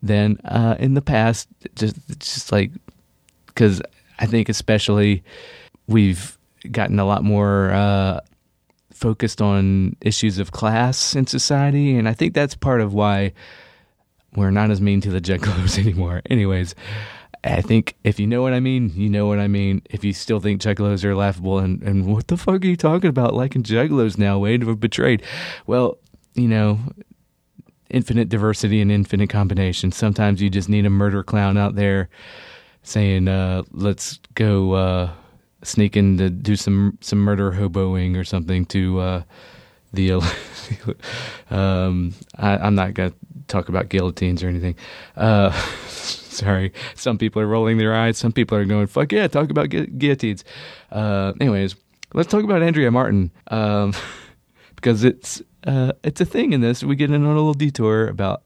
than 0.01 0.37
uh, 0.45 0.75
in 0.79 0.93
the 0.93 1.01
past. 1.01 1.47
Just, 1.75 1.95
just 2.19 2.51
like 2.51 2.71
because 3.47 3.81
I 4.19 4.25
think 4.25 4.49
especially 4.49 5.23
we've 5.87 6.37
gotten 6.71 6.99
a 6.99 7.05
lot 7.05 7.23
more 7.23 7.71
uh, 7.71 8.19
focused 9.03 9.41
on 9.41 9.97
issues 9.99 10.39
of 10.39 10.53
class 10.53 11.13
in 11.13 11.27
society, 11.27 11.97
and 11.97 12.07
I 12.07 12.13
think 12.13 12.33
that's 12.33 12.55
part 12.55 12.79
of 12.79 12.93
why 12.93 13.33
we're 14.33 14.49
not 14.49 14.71
as 14.71 14.79
mean 14.79 15.01
to 15.01 15.09
the 15.09 15.19
Juggalos 15.19 15.77
anymore. 15.83 16.21
Anyways, 16.29 16.73
I 17.43 17.59
think 17.59 17.97
if 18.05 18.17
you 18.17 18.27
know 18.27 18.41
what 18.41 18.53
I 18.53 18.61
mean, 18.61 18.93
you 18.95 19.09
know 19.09 19.25
what 19.27 19.39
I 19.39 19.49
mean. 19.49 19.81
If 19.89 20.05
you 20.05 20.13
still 20.13 20.39
think 20.39 20.61
Juggalos 20.61 21.03
are 21.03 21.15
laughable 21.15 21.59
and, 21.59 21.83
and 21.83 22.05
what 22.05 22.29
the 22.29 22.37
fuck 22.37 22.63
are 22.63 22.67
you 22.67 22.77
talking 22.77 23.09
about 23.09 23.33
liking 23.33 23.63
Juggalos 23.63 24.17
now, 24.17 24.39
Wade, 24.39 24.63
we're 24.63 24.75
betrayed. 24.75 25.21
Well, 25.67 25.97
you 26.35 26.47
know, 26.47 26.79
infinite 27.89 28.29
diversity 28.29 28.79
and 28.79 28.89
infinite 28.89 29.29
combination. 29.29 29.91
Sometimes 29.91 30.41
you 30.41 30.49
just 30.49 30.69
need 30.69 30.85
a 30.85 30.89
murder 30.89 31.23
clown 31.23 31.57
out 31.57 31.75
there 31.75 32.07
saying, 32.83 33.27
uh, 33.27 33.63
let's 33.73 34.21
go 34.33 34.71
uh, 34.71 35.11
sneak 35.63 35.97
in 35.97 36.17
to 36.17 36.29
do 36.29 36.55
some 36.55 36.97
some 37.01 37.19
murder 37.19 37.51
hoboing 37.51 38.17
or 38.17 38.23
something 38.23 38.65
to 38.67 38.99
uh, 38.99 39.23
the. 39.93 40.13
um, 41.49 42.13
I, 42.37 42.67
am 42.67 42.75
not 42.75 42.93
gonna 42.93 43.13
talk 43.47 43.69
about 43.69 43.89
guillotines 43.89 44.43
or 44.43 44.47
anything. 44.47 44.75
Uh, 45.15 45.51
sorry, 45.87 46.73
some 46.95 47.17
people 47.17 47.41
are 47.41 47.47
rolling 47.47 47.77
their 47.77 47.95
eyes. 47.95 48.17
Some 48.17 48.31
people 48.31 48.57
are 48.57 48.65
going, 48.65 48.87
"Fuck 48.87 49.11
yeah, 49.11 49.27
talk 49.27 49.49
about 49.49 49.69
gu- 49.69 49.87
guillotines." 49.87 50.43
Uh, 50.91 51.33
anyways, 51.39 51.75
let's 52.13 52.29
talk 52.29 52.43
about 52.43 52.61
Andrea 52.61 52.91
Martin 52.91 53.31
um, 53.47 53.93
because 54.75 55.03
it's 55.03 55.41
uh, 55.65 55.93
it's 56.03 56.21
a 56.21 56.25
thing 56.25 56.53
in 56.53 56.61
this. 56.61 56.83
We 56.83 56.95
get 56.95 57.11
in 57.11 57.23
on 57.23 57.31
a 57.31 57.35
little 57.35 57.53
detour 57.53 58.07
about 58.07 58.43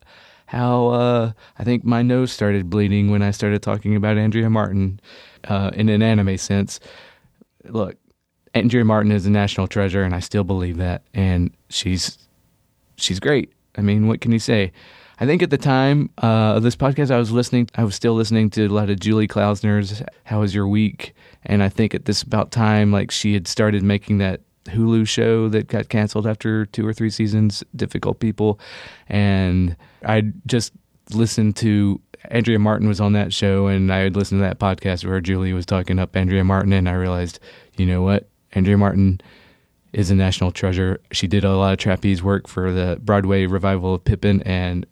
how 0.47 0.87
uh, 0.87 1.31
I 1.59 1.63
think 1.63 1.83
my 1.83 2.01
nose 2.01 2.31
started 2.31 2.69
bleeding 2.69 3.11
when 3.11 3.21
I 3.21 3.31
started 3.31 3.61
talking 3.61 3.95
about 3.95 4.17
Andrea 4.17 4.49
Martin 4.49 4.99
uh, 5.43 5.71
in 5.73 5.89
an 5.89 6.01
anime 6.01 6.37
sense. 6.37 6.79
Look, 7.69 7.95
Andrea 8.53 8.85
Martin 8.85 9.11
is 9.11 9.25
a 9.25 9.31
national 9.31 9.67
treasure, 9.67 10.03
and 10.03 10.15
I 10.15 10.19
still 10.19 10.43
believe 10.43 10.77
that. 10.77 11.03
And 11.13 11.51
she's 11.69 12.17
she's 12.95 13.19
great. 13.19 13.53
I 13.77 13.81
mean, 13.81 14.07
what 14.07 14.21
can 14.21 14.31
you 14.31 14.39
say? 14.39 14.71
I 15.19 15.25
think 15.25 15.41
at 15.41 15.49
the 15.49 15.57
time 15.57 16.11
uh, 16.21 16.55
of 16.55 16.63
this 16.63 16.75
podcast, 16.75 17.09
I 17.09 17.17
was 17.17 17.31
listening. 17.31 17.69
I 17.75 17.83
was 17.83 17.95
still 17.95 18.13
listening 18.13 18.49
to 18.51 18.67
a 18.67 18.69
lot 18.69 18.89
of 18.89 18.99
Julie 18.99 19.27
Klausner's 19.27 20.03
"How 20.25 20.41
Was 20.41 20.53
Your 20.53 20.67
Week," 20.67 21.13
and 21.43 21.63
I 21.63 21.69
think 21.69 21.95
at 21.95 22.05
this 22.05 22.21
about 22.21 22.51
time, 22.51 22.91
like 22.91 23.11
she 23.11 23.33
had 23.33 23.47
started 23.47 23.83
making 23.83 24.19
that 24.19 24.41
Hulu 24.65 25.07
show 25.07 25.49
that 25.49 25.67
got 25.67 25.89
canceled 25.89 26.27
after 26.27 26.65
two 26.65 26.85
or 26.85 26.93
three 26.93 27.09
seasons, 27.09 27.63
Difficult 27.75 28.19
People. 28.19 28.59
And 29.07 29.75
I 30.05 30.23
just 30.45 30.73
listened 31.13 31.55
to 31.57 32.01
Andrea 32.25 32.59
Martin 32.59 32.87
was 32.87 32.99
on 32.99 33.13
that 33.13 33.33
show, 33.33 33.67
and 33.67 33.91
I 33.91 33.99
had 33.99 34.15
listened 34.15 34.39
to 34.39 34.43
that 34.43 34.59
podcast 34.59 35.05
where 35.05 35.21
Julie 35.21 35.53
was 35.53 35.65
talking 35.65 35.99
up 35.99 36.15
Andrea 36.15 36.43
Martin, 36.43 36.73
and 36.73 36.89
I 36.89 36.93
realized, 36.93 37.39
you 37.77 37.85
know 37.85 38.01
what? 38.01 38.27
Andrea 38.53 38.77
Martin 38.77 39.21
is 39.93 40.11
a 40.11 40.15
national 40.15 40.51
treasure. 40.51 40.99
She 41.11 41.27
did 41.27 41.43
a 41.43 41.55
lot 41.55 41.73
of 41.73 41.79
trapeze 41.79 42.21
work 42.21 42.47
for 42.47 42.71
the 42.71 42.99
Broadway 43.01 43.45
revival 43.45 43.93
of 43.95 44.03
Pippin, 44.03 44.41
and 44.43 44.85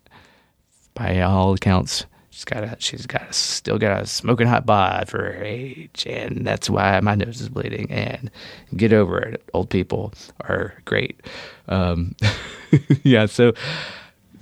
by 0.94 1.20
all 1.20 1.52
accounts, 1.52 2.06
she's 2.30 2.44
got 2.44 2.64
a 2.64 2.76
she's 2.78 3.06
got 3.06 3.30
a, 3.30 3.32
still 3.32 3.78
got 3.78 4.02
a 4.02 4.06
smoking 4.06 4.46
hot 4.46 4.66
bod 4.66 5.08
for 5.08 5.18
her 5.18 5.42
age, 5.44 6.06
and 6.08 6.46
that's 6.46 6.68
why 6.68 6.98
my 7.00 7.14
nose 7.14 7.40
is 7.40 7.48
bleeding. 7.48 7.90
And 7.90 8.30
get 8.76 8.92
over 8.92 9.18
it, 9.18 9.42
old 9.54 9.70
people 9.70 10.12
are 10.42 10.74
great. 10.84 11.20
Um, 11.68 12.14
yeah, 13.02 13.26
so 13.26 13.52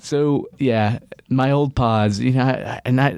so 0.04 0.48
yeah, 0.58 0.98
my 1.28 1.50
old 1.50 1.74
pods, 1.74 2.20
you 2.20 2.32
know, 2.32 2.78
and 2.84 3.00
I 3.00 3.16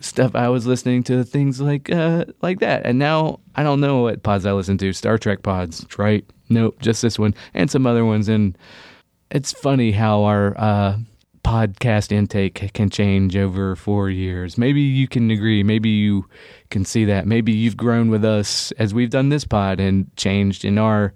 stuff 0.00 0.34
I 0.34 0.48
was 0.48 0.66
listening 0.66 1.04
to 1.04 1.22
things 1.24 1.60
like 1.60 1.90
uh 1.90 2.24
like 2.40 2.60
that, 2.60 2.84
and 2.84 2.98
now 2.98 3.40
I 3.54 3.62
don't 3.62 3.80
know 3.80 4.02
what 4.02 4.22
pods 4.22 4.46
I 4.46 4.52
listen 4.52 4.78
to. 4.78 4.92
Star 4.92 5.18
Trek 5.18 5.42
pods, 5.42 5.86
right? 5.98 6.24
Nope, 6.48 6.80
just 6.80 7.02
this 7.02 7.18
one 7.18 7.34
and 7.54 7.70
some 7.70 7.86
other 7.86 8.04
ones, 8.04 8.28
and 8.28 8.56
it's 9.30 9.52
funny 9.52 9.92
how 9.92 10.24
our 10.24 10.58
uh 10.58 10.98
podcast 11.44 12.12
intake 12.12 12.72
can 12.72 12.88
change 12.88 13.36
over 13.36 13.74
four 13.76 14.08
years. 14.08 14.56
Maybe 14.56 14.80
you 14.80 15.08
can 15.08 15.30
agree. 15.30 15.62
Maybe 15.62 15.90
you 15.90 16.26
can 16.70 16.84
see 16.84 17.04
that. 17.06 17.26
Maybe 17.26 17.52
you've 17.52 17.76
grown 17.76 18.10
with 18.10 18.24
us 18.24 18.72
as 18.72 18.94
we've 18.94 19.10
done 19.10 19.28
this 19.28 19.44
pod 19.44 19.80
and 19.80 20.14
changed 20.16 20.64
in 20.64 20.78
our 20.78 21.12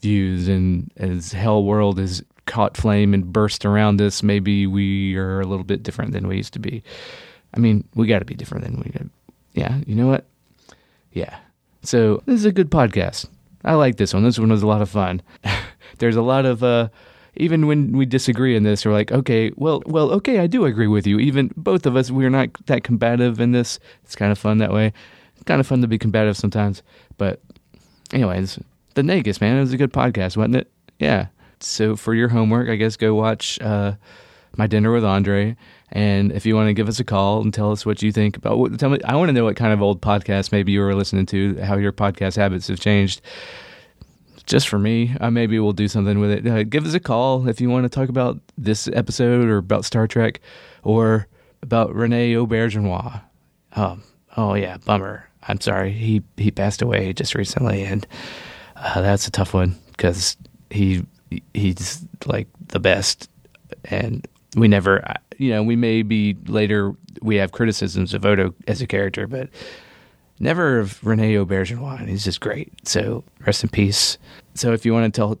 views. 0.00 0.48
And 0.48 0.92
as 0.96 1.32
Hell 1.32 1.64
World 1.64 1.98
has 1.98 2.22
caught 2.46 2.76
flame 2.76 3.14
and 3.14 3.32
burst 3.32 3.64
around 3.64 4.00
us, 4.00 4.22
maybe 4.22 4.66
we 4.66 5.16
are 5.16 5.40
a 5.40 5.46
little 5.46 5.64
bit 5.64 5.82
different 5.82 6.12
than 6.12 6.28
we 6.28 6.36
used 6.36 6.52
to 6.54 6.58
be. 6.58 6.82
I 7.54 7.60
mean, 7.60 7.84
we 7.94 8.06
got 8.06 8.18
to 8.18 8.24
be 8.24 8.34
different 8.34 8.64
than 8.64 8.76
we 8.76 8.90
did. 8.90 9.10
Yeah, 9.52 9.80
you 9.86 9.94
know 9.94 10.08
what? 10.08 10.26
Yeah. 11.12 11.36
So 11.82 12.22
this 12.26 12.36
is 12.36 12.44
a 12.44 12.52
good 12.52 12.70
podcast. 12.70 13.26
I 13.64 13.74
like 13.74 13.96
this 13.96 14.12
one. 14.12 14.24
This 14.24 14.38
one 14.38 14.50
was 14.50 14.62
a 14.62 14.66
lot 14.66 14.82
of 14.82 14.90
fun. 14.90 15.22
There's 15.98 16.16
a 16.16 16.22
lot 16.22 16.44
of 16.44 16.62
uh, 16.62 16.88
even 17.36 17.66
when 17.66 17.92
we 17.92 18.06
disagree 18.06 18.56
in 18.56 18.62
this, 18.62 18.84
we're 18.84 18.92
like, 18.92 19.10
okay, 19.12 19.52
well, 19.56 19.82
well, 19.86 20.10
okay, 20.12 20.38
I 20.38 20.46
do 20.46 20.64
agree 20.64 20.86
with 20.86 21.06
you. 21.06 21.18
Even 21.18 21.50
both 21.56 21.86
of 21.86 21.96
us, 21.96 22.10
we're 22.10 22.30
not 22.30 22.48
that 22.66 22.84
combative 22.84 23.40
in 23.40 23.52
this. 23.52 23.78
It's 24.04 24.14
kind 24.14 24.30
of 24.30 24.38
fun 24.38 24.58
that 24.58 24.72
way. 24.72 24.92
It's 25.34 25.42
kind 25.44 25.60
of 25.60 25.66
fun 25.66 25.80
to 25.82 25.88
be 25.88 25.98
combative 25.98 26.36
sometimes. 26.36 26.82
But, 27.16 27.40
anyways, 28.12 28.58
the 28.94 29.02
Nagus 29.02 29.40
man, 29.40 29.56
it 29.56 29.60
was 29.60 29.72
a 29.72 29.76
good 29.76 29.92
podcast, 29.92 30.36
wasn't 30.36 30.56
it? 30.56 30.70
Yeah. 30.98 31.26
So 31.60 31.96
for 31.96 32.14
your 32.14 32.28
homework, 32.28 32.68
I 32.68 32.76
guess 32.76 32.96
go 32.96 33.14
watch 33.14 33.60
uh, 33.60 33.94
my 34.56 34.66
dinner 34.66 34.92
with 34.92 35.04
Andre. 35.04 35.56
And 35.92 36.32
if 36.32 36.44
you 36.44 36.56
want 36.56 36.68
to 36.68 36.74
give 36.74 36.88
us 36.88 36.98
a 36.98 37.04
call 37.04 37.40
and 37.40 37.54
tell 37.54 37.70
us 37.70 37.86
what 37.86 38.02
you 38.02 38.10
think 38.10 38.36
about 38.36 38.78
tell 38.78 38.90
me, 38.90 38.98
I 39.04 39.16
want 39.16 39.28
to 39.28 39.32
know 39.32 39.44
what 39.44 39.56
kind 39.56 39.72
of 39.72 39.80
old 39.80 40.00
podcast 40.00 40.50
maybe 40.50 40.72
you 40.72 40.80
were 40.80 40.94
listening 40.94 41.26
to, 41.26 41.56
how 41.60 41.76
your 41.76 41.92
podcast 41.92 42.36
habits 42.36 42.68
have 42.68 42.80
changed 42.80 43.20
just 44.46 44.68
for 44.68 44.78
me. 44.78 45.16
Maybe 45.30 45.58
we'll 45.58 45.72
do 45.72 45.88
something 45.88 46.18
with 46.18 46.30
it. 46.30 46.46
Uh, 46.46 46.62
give 46.64 46.86
us 46.86 46.94
a 46.94 47.00
call 47.00 47.48
if 47.48 47.60
you 47.60 47.70
want 47.70 47.84
to 47.84 47.88
talk 47.88 48.08
about 48.08 48.40
this 48.58 48.88
episode 48.88 49.46
or 49.46 49.58
about 49.58 49.84
Star 49.84 50.06
Trek 50.06 50.40
or 50.82 51.28
about 51.62 51.94
Rene 51.94 52.34
Auberjonois. 52.34 53.22
Um, 53.72 54.02
oh 54.36 54.54
yeah, 54.54 54.76
bummer. 54.78 55.28
I'm 55.46 55.60
sorry. 55.60 55.92
He 55.92 56.22
he 56.36 56.50
passed 56.50 56.82
away 56.82 57.12
just 57.12 57.34
recently, 57.34 57.84
and 57.84 58.06
uh, 58.76 59.00
that's 59.00 59.26
a 59.26 59.30
tough 59.30 59.54
one 59.54 59.76
because 59.92 60.36
he 60.70 61.04
he's 61.52 62.04
like 62.26 62.48
the 62.68 62.80
best, 62.80 63.28
and 63.84 64.26
we 64.56 64.68
never, 64.68 65.04
you 65.38 65.50
know, 65.50 65.62
we 65.62 65.76
may 65.76 66.02
be 66.02 66.36
later 66.46 66.94
we 67.22 67.36
have 67.36 67.52
criticisms 67.52 68.14
of 68.14 68.24
Odo 68.24 68.54
as 68.66 68.82
a 68.82 68.86
character, 68.86 69.26
but 69.26 69.48
never 70.38 70.78
of 70.80 71.04
Rene 71.04 71.34
Auberjonois. 71.34 72.08
He's 72.08 72.24
just 72.24 72.40
great. 72.40 72.72
So 72.86 73.24
rest 73.46 73.62
in 73.62 73.70
peace. 73.70 74.18
So 74.54 74.72
if 74.72 74.84
you 74.84 74.92
want 74.92 75.12
to 75.12 75.18
tell, 75.18 75.38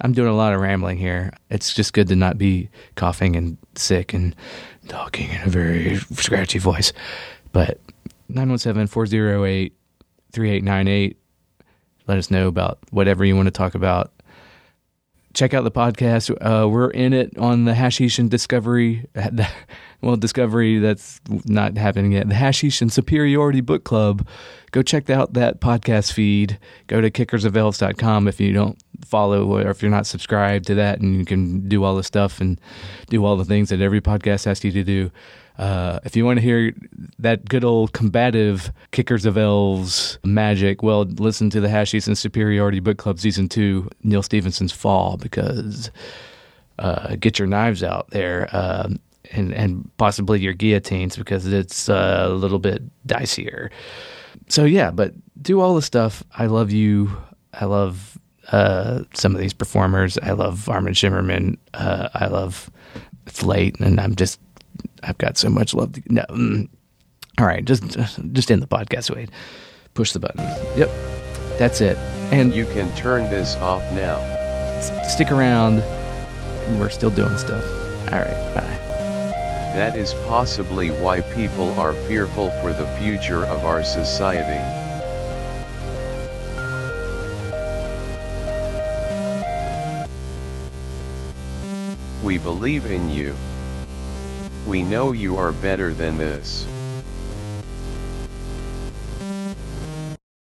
I'm 0.00 0.12
doing 0.12 0.28
a 0.28 0.36
lot 0.36 0.52
of 0.52 0.60
rambling 0.60 0.98
here. 0.98 1.32
It's 1.50 1.74
just 1.74 1.92
good 1.92 2.08
to 2.08 2.16
not 2.16 2.38
be 2.38 2.68
coughing 2.96 3.36
and 3.36 3.56
sick 3.74 4.12
and 4.12 4.34
talking 4.88 5.30
in 5.30 5.42
a 5.42 5.50
very 5.50 5.96
scratchy 5.96 6.58
voice. 6.58 6.92
But 7.52 7.80
917 8.28 8.86
408 8.86 9.72
3898. 10.32 11.16
Let 12.06 12.18
us 12.18 12.30
know 12.30 12.48
about 12.48 12.78
whatever 12.90 13.24
you 13.24 13.36
want 13.36 13.46
to 13.46 13.52
talk 13.52 13.74
about 13.74 14.12
check 15.34 15.54
out 15.54 15.64
the 15.64 15.70
podcast. 15.70 16.30
Uh, 16.40 16.68
we're 16.68 16.90
in 16.90 17.12
it 17.12 17.36
on 17.38 17.64
the 17.64 17.74
Hashish 17.74 18.18
and 18.18 18.30
Discovery. 18.30 19.06
Well, 20.02 20.16
Discovery 20.16 20.78
that's 20.78 21.20
not 21.44 21.76
happening 21.76 22.12
yet. 22.12 22.28
The 22.28 22.34
Hashish 22.34 22.80
and 22.80 22.90
Superiority 22.90 23.60
Book 23.60 23.84
Club. 23.84 24.26
Go 24.70 24.82
check 24.82 25.10
out 25.10 25.34
that 25.34 25.60
podcast 25.60 26.12
feed. 26.12 26.58
Go 26.86 27.02
to 27.02 27.10
kickersofelves.com 27.10 28.26
if 28.26 28.40
you 28.40 28.52
don't 28.52 28.82
follow 29.04 29.46
or 29.46 29.68
if 29.68 29.82
you're 29.82 29.90
not 29.90 30.06
subscribed 30.06 30.66
to 30.68 30.74
that 30.76 31.00
and 31.00 31.18
you 31.18 31.24
can 31.26 31.68
do 31.68 31.84
all 31.84 31.96
the 31.96 32.02
stuff 32.02 32.40
and 32.40 32.58
do 33.08 33.24
all 33.24 33.36
the 33.36 33.44
things 33.44 33.68
that 33.68 33.80
every 33.82 34.00
podcast 34.00 34.46
asks 34.46 34.64
you 34.64 34.72
to 34.72 34.84
do. 34.84 35.10
Uh, 35.60 36.00
if 36.04 36.16
you 36.16 36.24
want 36.24 36.38
to 36.38 36.42
hear 36.42 36.72
that 37.18 37.46
good 37.46 37.64
old 37.64 37.92
combative 37.92 38.72
Kickers 38.92 39.26
of 39.26 39.36
Elves 39.36 40.18
magic, 40.24 40.82
well, 40.82 41.02
listen 41.02 41.50
to 41.50 41.60
the 41.60 41.68
Hashies 41.68 42.06
and 42.06 42.16
Superiority 42.16 42.80
Book 42.80 42.96
Club 42.96 43.20
Season 43.20 43.46
2, 43.46 43.90
Neal 44.02 44.22
Stephenson's 44.22 44.72
Fall, 44.72 45.18
because 45.18 45.90
uh, 46.78 47.14
get 47.16 47.38
your 47.38 47.46
knives 47.46 47.82
out 47.82 48.08
there 48.08 48.48
uh, 48.52 48.88
and, 49.32 49.52
and 49.52 49.90
possibly 49.98 50.40
your 50.40 50.54
guillotines 50.54 51.14
because 51.14 51.46
it's 51.46 51.90
uh, 51.90 52.22
a 52.22 52.30
little 52.30 52.58
bit 52.58 52.82
dicier. 53.06 53.68
So, 54.48 54.64
yeah, 54.64 54.90
but 54.90 55.12
do 55.42 55.60
all 55.60 55.74
the 55.74 55.82
stuff. 55.82 56.24
I 56.38 56.46
love 56.46 56.72
you. 56.72 57.14
I 57.52 57.66
love 57.66 58.18
uh, 58.50 59.02
some 59.12 59.34
of 59.34 59.42
these 59.42 59.52
performers. 59.52 60.16
I 60.22 60.30
love 60.30 60.70
Armin 60.70 60.94
Shimerman. 60.94 61.58
Uh, 61.74 62.08
I 62.14 62.28
love 62.28 62.70
it's 63.26 63.42
late, 63.42 63.78
and 63.78 64.00
I'm 64.00 64.16
just 64.16 64.40
I've 65.02 65.18
got 65.18 65.36
so 65.38 65.48
much 65.48 65.74
love. 65.74 65.92
To, 65.92 66.02
no, 66.08 66.24
mm. 66.30 66.68
all 67.38 67.46
right, 67.46 67.64
just 67.64 67.82
just 68.32 68.50
end 68.50 68.62
the 68.62 68.66
podcast. 68.66 69.14
Wait, 69.14 69.30
push 69.94 70.12
the 70.12 70.20
button. 70.20 70.40
Yep, 70.76 70.90
that's 71.58 71.80
it. 71.80 71.96
And 72.32 72.54
You 72.54 72.64
can 72.66 72.94
turn 72.96 73.24
this 73.30 73.56
off 73.56 73.82
now. 73.92 74.18
s- 74.78 75.12
stick 75.14 75.30
around. 75.32 75.78
We're 76.78 76.90
still 76.90 77.10
doing 77.10 77.36
stuff. 77.38 77.64
All 78.12 78.18
right, 78.20 78.54
bye. 78.54 78.76
That 79.74 79.96
is 79.96 80.14
possibly 80.26 80.90
why 80.90 81.20
people 81.20 81.70
are 81.78 81.92
fearful 81.92 82.50
for 82.60 82.72
the 82.72 82.86
future 82.98 83.44
of 83.46 83.64
our 83.64 83.82
society. 83.84 84.58
We 92.22 92.38
believe 92.38 92.86
in 92.86 93.10
you. 93.10 93.34
We 94.70 94.82
know 94.82 95.10
you 95.10 95.36
are 95.36 95.50
better 95.50 95.92
than 95.92 96.16
this. 96.16 96.69